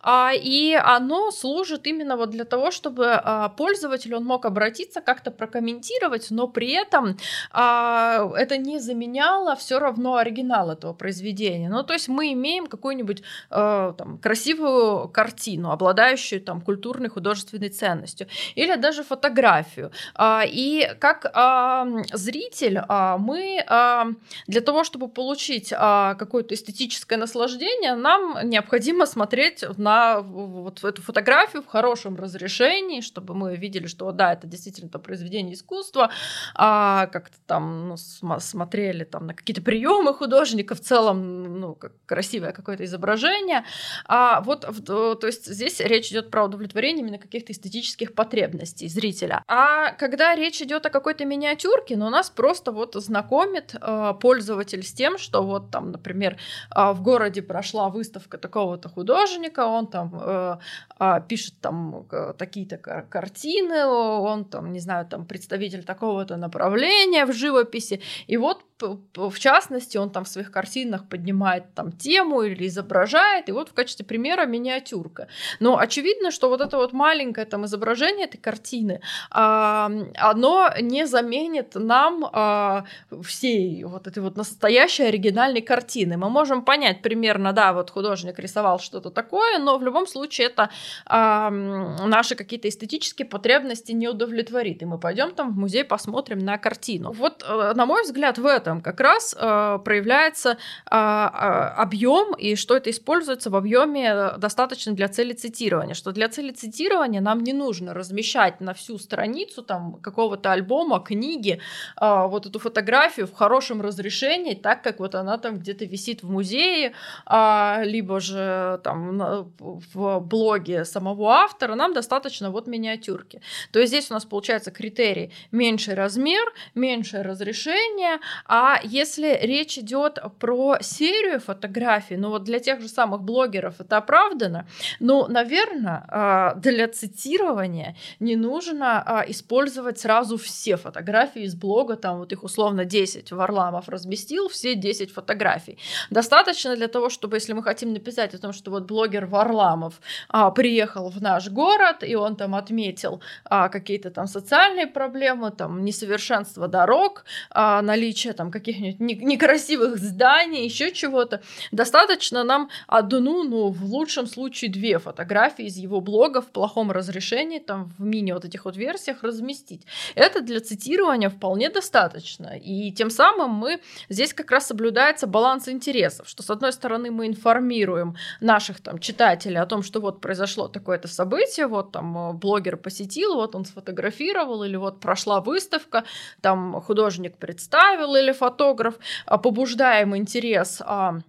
и 0.06 0.78
оно 0.82 1.30
служит 1.30 1.86
именно 1.86 2.16
вот 2.16 2.30
для 2.30 2.44
того, 2.44 2.70
чтобы 2.70 3.20
пользователь 3.56 4.14
он 4.14 4.24
мог 4.24 4.44
обратиться, 4.44 4.93
как-то 5.00 5.30
прокомментировать, 5.30 6.30
но 6.30 6.48
при 6.48 6.72
этом 6.72 7.16
а, 7.50 8.30
это 8.36 8.56
не 8.58 8.78
заменяло 8.78 9.56
все 9.56 9.78
равно 9.78 10.16
оригинал 10.16 10.70
этого 10.70 10.92
произведения. 10.92 11.68
Ну, 11.68 11.82
то 11.82 11.92
есть 11.92 12.08
мы 12.08 12.32
имеем 12.32 12.66
какую-нибудь 12.66 13.22
а, 13.50 13.92
там, 13.92 14.18
красивую 14.18 15.08
картину, 15.08 15.70
обладающую 15.70 16.40
там 16.40 16.60
культурной 16.60 17.08
художественной 17.08 17.68
ценностью, 17.68 18.26
или 18.54 18.74
даже 18.76 19.02
фотографию. 19.02 19.90
А, 20.14 20.42
и 20.46 20.88
как 20.98 21.30
а, 21.34 21.86
зритель 22.12 22.80
а, 22.88 23.18
мы 23.18 23.64
а, 23.66 24.08
для 24.46 24.60
того, 24.60 24.84
чтобы 24.84 25.08
получить 25.08 25.72
а, 25.76 26.14
какое-то 26.14 26.54
эстетическое 26.54 27.18
наслаждение, 27.18 27.94
нам 27.94 28.38
необходимо 28.48 29.06
смотреть 29.06 29.64
на 29.76 30.20
вот 30.20 30.84
эту 30.84 31.02
фотографию 31.02 31.62
в 31.62 31.66
хорошем 31.66 32.16
разрешении, 32.16 33.00
чтобы 33.00 33.34
мы 33.34 33.56
видели, 33.56 33.86
что 33.86 34.10
да, 34.12 34.32
это 34.32 34.46
действительно 34.46 34.83
то 34.88 34.98
произведение 34.98 35.54
искусства, 35.54 36.10
а, 36.54 37.06
как-то 37.06 37.36
там 37.46 37.88
ну, 37.88 37.96
см- 37.96 38.40
смотрели 38.40 39.04
там 39.04 39.26
на 39.26 39.34
какие-то 39.34 39.62
приемы 39.62 40.14
художника 40.14 40.74
в 40.74 40.80
целом, 40.80 41.60
ну, 41.60 41.74
как 41.74 41.92
красивое 42.06 42.52
какое-то 42.52 42.84
изображение. 42.84 43.64
А 44.06 44.40
вот, 44.40 44.66
то 44.86 45.18
есть 45.26 45.46
здесь 45.46 45.80
речь 45.80 46.10
идет 46.10 46.30
про 46.30 46.44
удовлетворение 46.44 47.02
именно 47.02 47.18
каких-то 47.18 47.52
эстетических 47.52 48.14
потребностей 48.14 48.88
зрителя. 48.88 49.42
А 49.48 49.92
когда 49.92 50.34
речь 50.34 50.60
идет 50.62 50.86
о 50.86 50.90
какой-то 50.90 51.24
миниатюрке, 51.24 51.96
ну, 51.96 52.10
нас 52.10 52.30
просто 52.30 52.72
вот 52.72 52.94
знакомит 52.94 53.74
э, 53.80 54.14
пользователь 54.20 54.82
с 54.82 54.92
тем, 54.92 55.18
что 55.18 55.42
вот 55.42 55.70
там, 55.70 55.90
например, 55.90 56.36
а, 56.70 56.92
в 56.92 57.02
городе 57.02 57.42
прошла 57.42 57.88
выставка 57.88 58.38
такого-то 58.38 58.88
художника, 58.88 59.66
он 59.66 59.86
там 59.86 60.14
э, 60.14 60.58
а, 60.98 61.20
пишет 61.20 61.54
там 61.60 62.06
такие-то 62.38 62.78
картины, 62.78 63.84
он 63.86 64.44
там, 64.44 64.72
не 64.74 64.80
знаю, 64.80 65.06
там 65.06 65.24
представитель 65.26 65.84
такого-то 65.84 66.36
направления 66.36 67.24
в 67.26 67.32
живописи, 67.32 68.00
и 68.26 68.36
вот 68.36 68.73
в 68.80 69.38
частности 69.38 69.96
он 69.96 70.10
там 70.10 70.24
в 70.24 70.28
своих 70.28 70.50
картинах 70.50 71.08
поднимает 71.08 71.74
там 71.74 71.92
тему 71.92 72.42
или 72.42 72.66
изображает, 72.66 73.48
и 73.48 73.52
вот 73.52 73.68
в 73.68 73.72
качестве 73.72 74.04
примера 74.04 74.46
миниатюрка. 74.46 75.28
Но 75.60 75.78
очевидно, 75.78 76.30
что 76.30 76.48
вот 76.48 76.60
это 76.60 76.76
вот 76.76 76.92
маленькое 76.92 77.46
там 77.46 77.64
изображение 77.66 78.26
этой 78.26 78.38
картины, 78.38 79.00
оно 79.30 80.70
не 80.80 81.06
заменит 81.06 81.74
нам 81.74 82.84
всей 83.22 83.84
вот 83.84 84.06
этой 84.08 84.22
вот 84.22 84.36
настоящей 84.36 85.04
оригинальной 85.04 85.62
картины. 85.62 86.16
Мы 86.16 86.28
можем 86.28 86.64
понять 86.64 87.00
примерно, 87.00 87.52
да, 87.52 87.72
вот 87.72 87.90
художник 87.90 88.38
рисовал 88.40 88.80
что-то 88.80 89.10
такое, 89.10 89.58
но 89.58 89.78
в 89.78 89.82
любом 89.82 90.06
случае 90.06 90.48
это 90.48 90.70
наши 91.08 92.34
какие-то 92.34 92.68
эстетические 92.68 93.28
потребности 93.28 93.92
не 93.92 94.08
удовлетворит. 94.08 94.82
И 94.82 94.84
мы 94.84 94.98
пойдем 94.98 95.32
там 95.34 95.52
в 95.52 95.56
музей, 95.56 95.84
посмотрим 95.84 96.38
на 96.38 96.58
картину. 96.58 97.12
Вот, 97.12 97.44
э, 97.46 97.72
на 97.74 97.86
мой 97.86 98.02
взгляд, 98.02 98.38
в 98.38 98.46
этом 98.46 98.63
как 98.80 99.00
раз 99.00 99.34
э, 99.38 99.78
проявляется 99.84 100.58
э, 100.90 100.94
объем 100.94 102.34
и 102.34 102.56
что 102.56 102.76
это 102.76 102.90
используется 102.90 103.50
в 103.50 103.56
объеме 103.56 104.32
достаточно 104.38 104.92
для 104.92 105.08
цели 105.08 105.32
цитирования. 105.32 105.94
Что 105.94 106.12
для 106.12 106.28
цели 106.28 106.50
цитирования 106.50 107.20
нам 107.20 107.42
не 107.42 107.52
нужно 107.52 107.94
размещать 107.94 108.60
на 108.60 108.74
всю 108.74 108.98
страницу 108.98 109.62
там 109.62 109.94
какого-то 109.94 110.52
альбома, 110.52 111.00
книги, 111.00 111.60
э, 112.00 112.26
вот 112.26 112.46
эту 112.46 112.58
фотографию 112.58 113.26
в 113.26 113.34
хорошем 113.34 113.82
разрешении, 113.82 114.54
так 114.54 114.82
как 114.82 114.98
вот 114.98 115.14
она 115.14 115.38
там 115.38 115.58
где-то 115.58 115.84
висит 115.84 116.22
в 116.22 116.30
музее, 116.30 116.94
э, 117.30 117.84
либо 117.84 118.20
же 118.20 118.80
там 118.82 119.50
в 119.58 120.20
блоге 120.20 120.84
самого 120.84 121.32
автора. 121.32 121.74
Нам 121.74 121.94
достаточно 121.94 122.50
вот 122.50 122.66
миниатюрки. 122.66 123.40
То 123.72 123.78
есть 123.78 123.92
здесь 123.92 124.10
у 124.10 124.14
нас 124.14 124.24
получается 124.24 124.70
критерий 124.70 125.32
меньший 125.52 125.94
размер, 125.94 126.52
меньшее 126.74 127.22
разрешение. 127.22 128.18
А 128.56 128.78
если 128.84 129.36
речь 129.42 129.78
идет 129.78 130.20
про 130.38 130.76
серию 130.80 131.40
фотографий, 131.40 132.16
ну 132.16 132.30
вот 132.30 132.44
для 132.44 132.60
тех 132.60 132.80
же 132.80 132.86
самых 132.86 133.24
блогеров 133.24 133.80
это 133.80 133.96
оправдано, 133.96 134.68
ну, 135.00 135.26
наверное, 135.26 136.04
а, 136.06 136.54
для 136.54 136.86
цитирования 136.86 137.96
не 138.20 138.36
нужно 138.36 139.02
а, 139.04 139.24
использовать 139.26 139.98
сразу 139.98 140.36
все 140.36 140.76
фотографии 140.76 141.42
из 141.42 141.56
блога, 141.56 141.96
там 141.96 142.18
вот 142.18 142.30
их 142.30 142.44
условно 142.44 142.84
10 142.84 143.32
Варламов 143.32 143.88
разместил, 143.88 144.48
все 144.48 144.76
10 144.76 145.10
фотографий. 145.10 145.76
Достаточно 146.10 146.76
для 146.76 146.86
того, 146.86 147.10
чтобы, 147.10 147.38
если 147.38 147.54
мы 147.54 147.62
хотим 147.64 147.92
написать 147.92 148.34
о 148.34 148.38
том, 148.38 148.52
что 148.52 148.70
вот 148.70 148.84
блогер 148.84 149.26
Варламов 149.26 150.00
а, 150.28 150.52
приехал 150.52 151.10
в 151.10 151.20
наш 151.20 151.48
город, 151.48 152.04
и 152.04 152.14
он 152.14 152.36
там 152.36 152.54
отметил 152.54 153.20
какие-то 153.50 154.12
там 154.12 154.28
социальные 154.28 154.86
проблемы, 154.86 155.50
там 155.50 155.84
несовершенство 155.84 156.68
дорог, 156.68 157.24
наличие 157.52 158.32
там 158.32 158.43
каких-нибудь 158.50 159.00
некрасивых 159.00 159.98
зданий, 159.98 160.64
еще 160.64 160.92
чего-то. 160.92 161.42
Достаточно 161.72 162.44
нам 162.44 162.70
одну, 162.86 163.44
ну, 163.44 163.68
в 163.68 163.84
лучшем 163.84 164.26
случае 164.26 164.70
две 164.70 164.98
фотографии 164.98 165.66
из 165.66 165.76
его 165.76 166.00
блога 166.00 166.40
в 166.40 166.46
плохом 166.46 166.90
разрешении, 166.90 167.58
там 167.58 167.92
в 167.98 168.04
мини 168.04 168.32
вот 168.32 168.44
этих 168.44 168.64
вот 168.64 168.76
версиях 168.76 169.22
разместить. 169.22 169.86
Это 170.14 170.40
для 170.40 170.60
цитирования 170.60 171.30
вполне 171.30 171.70
достаточно. 171.70 172.56
И 172.56 172.90
тем 172.92 173.10
самым 173.10 173.50
мы 173.50 173.80
здесь 174.08 174.34
как 174.34 174.50
раз 174.50 174.66
соблюдается 174.66 175.26
баланс 175.26 175.68
интересов, 175.68 176.28
что 176.28 176.42
с 176.42 176.50
одной 176.50 176.72
стороны 176.72 177.10
мы 177.10 177.26
информируем 177.26 178.16
наших 178.40 178.80
там 178.80 178.98
читателей 178.98 179.58
о 179.58 179.66
том, 179.66 179.82
что 179.82 180.00
вот 180.00 180.20
произошло 180.20 180.68
такое-то 180.68 181.08
событие, 181.08 181.66
вот 181.66 181.92
там 181.92 182.16
э, 182.16 182.32
блогер 182.32 182.76
посетил, 182.76 183.34
вот 183.34 183.54
он 183.54 183.64
сфотографировал, 183.64 184.64
или 184.64 184.76
вот 184.76 185.00
прошла 185.00 185.40
выставка, 185.40 186.04
там 186.40 186.80
художник 186.80 187.36
представил 187.36 188.14
или 188.14 188.32
фотограф, 188.34 188.96
а 189.26 189.38
побуждаем 189.38 190.14
интерес 190.16 190.82
а, 190.84 191.20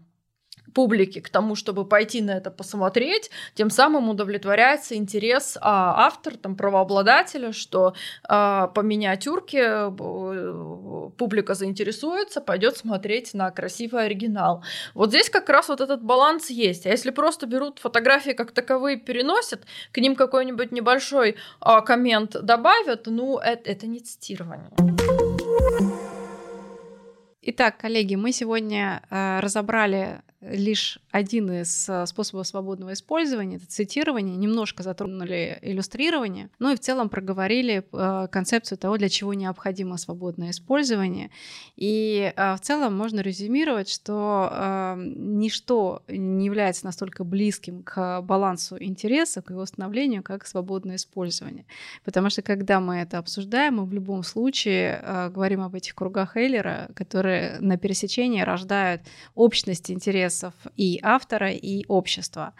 публики 0.75 1.21
к 1.21 1.29
тому, 1.29 1.55
чтобы 1.55 1.85
пойти 1.85 2.21
на 2.21 2.31
это 2.31 2.51
посмотреть, 2.51 3.31
тем 3.55 3.71
самым 3.71 4.09
удовлетворяется 4.09 4.95
интерес 4.95 5.57
а, 5.61 6.05
автора, 6.05 6.35
там, 6.35 6.55
правообладателя, 6.55 7.53
что 7.53 7.95
а, 8.27 8.67
по 8.67 8.81
миниатюрке 8.81 9.89
публика 11.17 11.53
заинтересуется, 11.53 12.41
пойдет 12.41 12.77
смотреть 12.77 13.33
на 13.33 13.49
красивый 13.51 14.05
оригинал. 14.05 14.63
Вот 14.93 15.09
здесь 15.09 15.29
как 15.29 15.49
раз 15.49 15.69
вот 15.69 15.81
этот 15.81 16.03
баланс 16.03 16.49
есть. 16.49 16.85
А 16.85 16.89
если 16.89 17.11
просто 17.11 17.47
берут 17.47 17.79
фотографии 17.79 18.31
как 18.31 18.51
таковые, 18.51 18.97
переносят, 18.97 19.61
к 19.93 19.97
ним 19.97 20.15
какой-нибудь 20.15 20.73
небольшой 20.73 21.37
а, 21.61 21.81
коммент 21.81 22.35
добавят, 22.41 23.03
ну, 23.05 23.37
это, 23.37 23.69
это 23.69 23.87
не 23.87 24.01
цитирование. 24.01 24.71
Итак, 27.47 27.77
коллеги, 27.77 28.15
мы 28.15 28.31
сегодня 28.31 29.03
э, 29.11 29.39
разобрали 29.39 30.23
лишь 30.51 30.99
один 31.11 31.51
из 31.51 31.89
э, 31.89 32.05
способов 32.05 32.47
свободного 32.47 32.93
использования, 32.93 33.57
это 33.57 33.67
цитирование, 33.67 34.35
немножко 34.35 34.83
затронули 34.83 35.57
иллюстрирование, 35.61 36.49
ну 36.59 36.71
и 36.71 36.75
в 36.75 36.79
целом 36.79 37.09
проговорили 37.09 37.83
э, 37.91 38.27
концепцию 38.31 38.77
того, 38.77 38.97
для 38.97 39.09
чего 39.09 39.33
необходимо 39.33 39.97
свободное 39.97 40.51
использование. 40.51 41.31
И 41.75 42.33
э, 42.35 42.55
в 42.55 42.59
целом 42.61 42.95
можно 42.95 43.21
резюмировать, 43.21 43.89
что 43.89 44.95
ничто 44.97 46.03
не 46.07 46.45
является 46.45 46.85
настолько 46.85 47.23
близким 47.23 47.83
к 47.83 48.21
балансу 48.21 48.77
интересов, 48.81 49.45
к 49.45 49.49
его 49.51 49.65
становлению, 49.65 50.23
как 50.23 50.45
свободное 50.45 50.97
использование. 50.97 51.65
Потому 52.03 52.29
что 52.29 52.41
когда 52.41 52.79
мы 52.79 52.97
это 52.97 53.17
обсуждаем, 53.17 53.77
мы 53.77 53.85
в 53.85 53.93
любом 53.93 54.23
случае 54.23 55.29
говорим 55.33 55.61
об 55.61 55.75
этих 55.75 55.95
кругах 55.95 56.37
Эйлера, 56.37 56.89
которые 56.95 57.59
на 57.59 57.77
пересечении 57.77 58.41
рождают 58.41 59.01
общность 59.33 59.89
интересов 59.91 60.34
интересов 60.35 60.53
и 60.75 60.99
автора, 61.01 61.51
и 61.51 61.85
общества. 61.87 62.53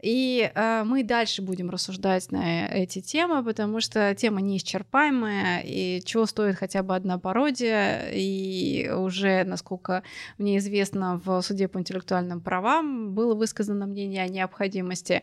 И 0.00 0.48
э, 0.54 0.84
мы 0.84 1.02
дальше 1.02 1.42
будем 1.42 1.70
рассуждать 1.70 2.30
на 2.30 2.66
эти 2.68 3.00
темы, 3.00 3.42
потому 3.42 3.80
что 3.80 4.14
тема 4.14 4.40
неисчерпаемая, 4.40 5.62
и 5.64 6.00
чего 6.04 6.24
стоит 6.26 6.56
хотя 6.56 6.84
бы 6.84 6.94
одна 6.94 7.18
пародия, 7.18 8.08
и 8.12 8.88
уже, 8.90 9.42
насколько 9.42 10.04
мне 10.38 10.58
известно, 10.58 11.20
в 11.24 11.42
суде 11.42 11.66
по 11.66 11.80
интеллектуальным 11.80 12.40
правам 12.40 13.12
было 13.12 13.34
высказано 13.34 13.86
мнение 13.86 14.22
о 14.22 14.28
необходимости 14.28 15.22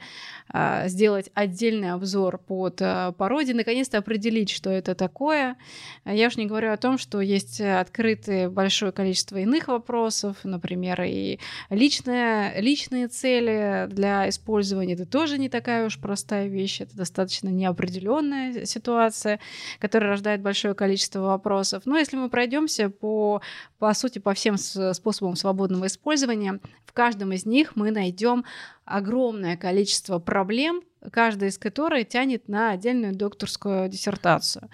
э, 0.53 0.89
сделать 0.89 1.29
отдельный 1.33 1.93
обзор 1.93 2.37
под 2.37 2.81
э, 2.81 3.13
пародии, 3.17 3.53
наконец-то 3.53 3.99
определить, 3.99 4.49
что 4.49 4.69
это 4.69 4.93
такое. 4.93 5.55
Я 6.03 6.27
уж 6.27 6.35
не 6.35 6.47
говорю 6.47 6.73
о 6.73 6.77
том, 6.77 6.97
что 6.97 7.21
есть 7.21 7.61
открытое 7.61 8.49
большое 8.49 8.91
количество 8.91 9.37
иных 9.37 9.69
вопросов, 9.69 10.35
например, 10.43 11.01
и 11.03 11.39
личные, 11.69 12.59
личные 12.59 13.07
цели 13.07 13.87
для 13.89 14.27
использования 14.27 14.64
использования 14.65 14.93
это 14.93 15.05
тоже 15.05 15.37
не 15.37 15.49
такая 15.49 15.85
уж 15.85 15.99
простая 15.99 16.47
вещь, 16.47 16.81
это 16.81 16.95
достаточно 16.95 17.49
неопределенная 17.49 18.65
ситуация, 18.65 19.39
которая 19.79 20.11
рождает 20.11 20.41
большое 20.41 20.73
количество 20.73 21.19
вопросов. 21.19 21.83
Но 21.85 21.97
если 21.97 22.17
мы 22.17 22.29
пройдемся 22.29 22.89
по, 22.89 23.41
по 23.77 23.93
сути, 23.93 24.19
по 24.19 24.33
всем 24.33 24.57
способам 24.57 25.35
свободного 25.35 25.85
использования, 25.85 26.59
в 26.85 26.93
каждом 26.93 27.31
из 27.31 27.45
них 27.45 27.75
мы 27.75 27.91
найдем 27.91 28.43
огромное 28.85 29.55
количество 29.55 30.19
проблем, 30.19 30.81
каждая 31.11 31.49
из 31.49 31.57
которых 31.57 32.07
тянет 32.07 32.47
на 32.47 32.71
отдельную 32.71 33.15
докторскую 33.15 33.89
диссертацию. 33.89 34.69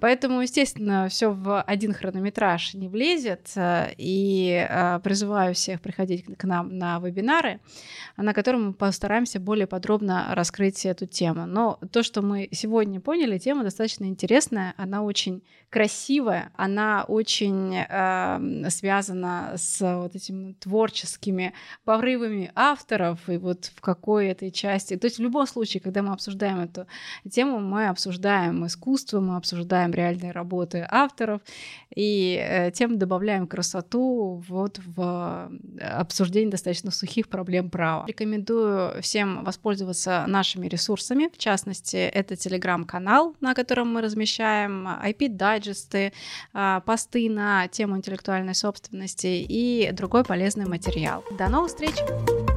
Поэтому, 0.00 0.40
естественно, 0.42 1.08
все 1.08 1.30
в 1.30 1.60
один 1.62 1.92
хронометраж 1.92 2.74
не 2.74 2.88
влезет, 2.88 3.50
э, 3.56 3.92
и 3.96 4.66
э, 4.68 5.00
призываю 5.00 5.54
всех 5.54 5.80
приходить 5.80 6.24
к 6.36 6.44
нам 6.44 6.76
на 6.78 6.98
вебинары, 6.98 7.60
на 8.16 8.34
котором 8.34 8.66
мы 8.66 8.72
постараемся 8.72 9.40
более 9.40 9.66
подробно 9.66 10.28
раскрыть 10.32 10.84
эту 10.86 11.06
тему. 11.06 11.46
Но 11.46 11.78
то, 11.92 12.02
что 12.02 12.22
мы 12.22 12.48
сегодня 12.52 13.00
поняли, 13.00 13.38
тема 13.38 13.64
достаточно 13.64 14.04
интересная, 14.04 14.74
она 14.76 15.02
очень 15.02 15.42
красивая, 15.70 16.52
она 16.56 17.04
очень 17.08 17.74
э, 17.74 18.68
связана 18.68 19.54
с 19.56 19.80
вот 19.80 20.14
этими 20.14 20.52
творческими 20.52 21.54
порывами 21.84 22.52
авторов 22.54 23.28
и 23.28 23.38
вот 23.38 23.72
в 23.74 23.80
какой 23.80 24.26
этой 24.26 24.50
части. 24.50 24.96
То 24.96 25.06
есть 25.06 25.18
в 25.18 25.22
любом 25.22 25.46
случае, 25.46 25.71
когда 25.80 26.02
мы 26.02 26.12
обсуждаем 26.12 26.60
эту 26.60 26.86
тему, 27.30 27.60
мы 27.60 27.88
обсуждаем 27.88 28.66
искусство, 28.66 29.20
мы 29.20 29.36
обсуждаем 29.36 29.92
реальные 29.92 30.32
работы 30.32 30.86
авторов 30.88 31.40
и 31.94 32.38
э, 32.40 32.70
тем 32.72 32.98
добавляем 32.98 33.46
красоту 33.46 34.42
вот 34.48 34.80
в 34.84 35.50
обсуждении 35.80 36.50
достаточно 36.50 36.90
сухих 36.90 37.28
проблем 37.28 37.70
права. 37.70 38.06
Рекомендую 38.06 39.00
всем 39.02 39.44
воспользоваться 39.44 40.24
нашими 40.26 40.66
ресурсами, 40.68 41.28
в 41.32 41.38
частности, 41.38 41.96
это 41.96 42.36
телеграм-канал, 42.36 43.36
на 43.40 43.54
котором 43.54 43.92
мы 43.92 44.00
размещаем 44.00 44.88
IP-дайджест, 44.88 45.62
дайджесты, 45.62 46.12
а, 46.52 46.80
посты 46.80 47.28
на 47.30 47.68
тему 47.68 47.96
интеллектуальной 47.96 48.54
собственности 48.54 49.44
и 49.48 49.90
другой 49.92 50.24
полезный 50.24 50.66
материал. 50.66 51.24
До 51.38 51.48
новых 51.48 51.70
встреч! 51.70 52.51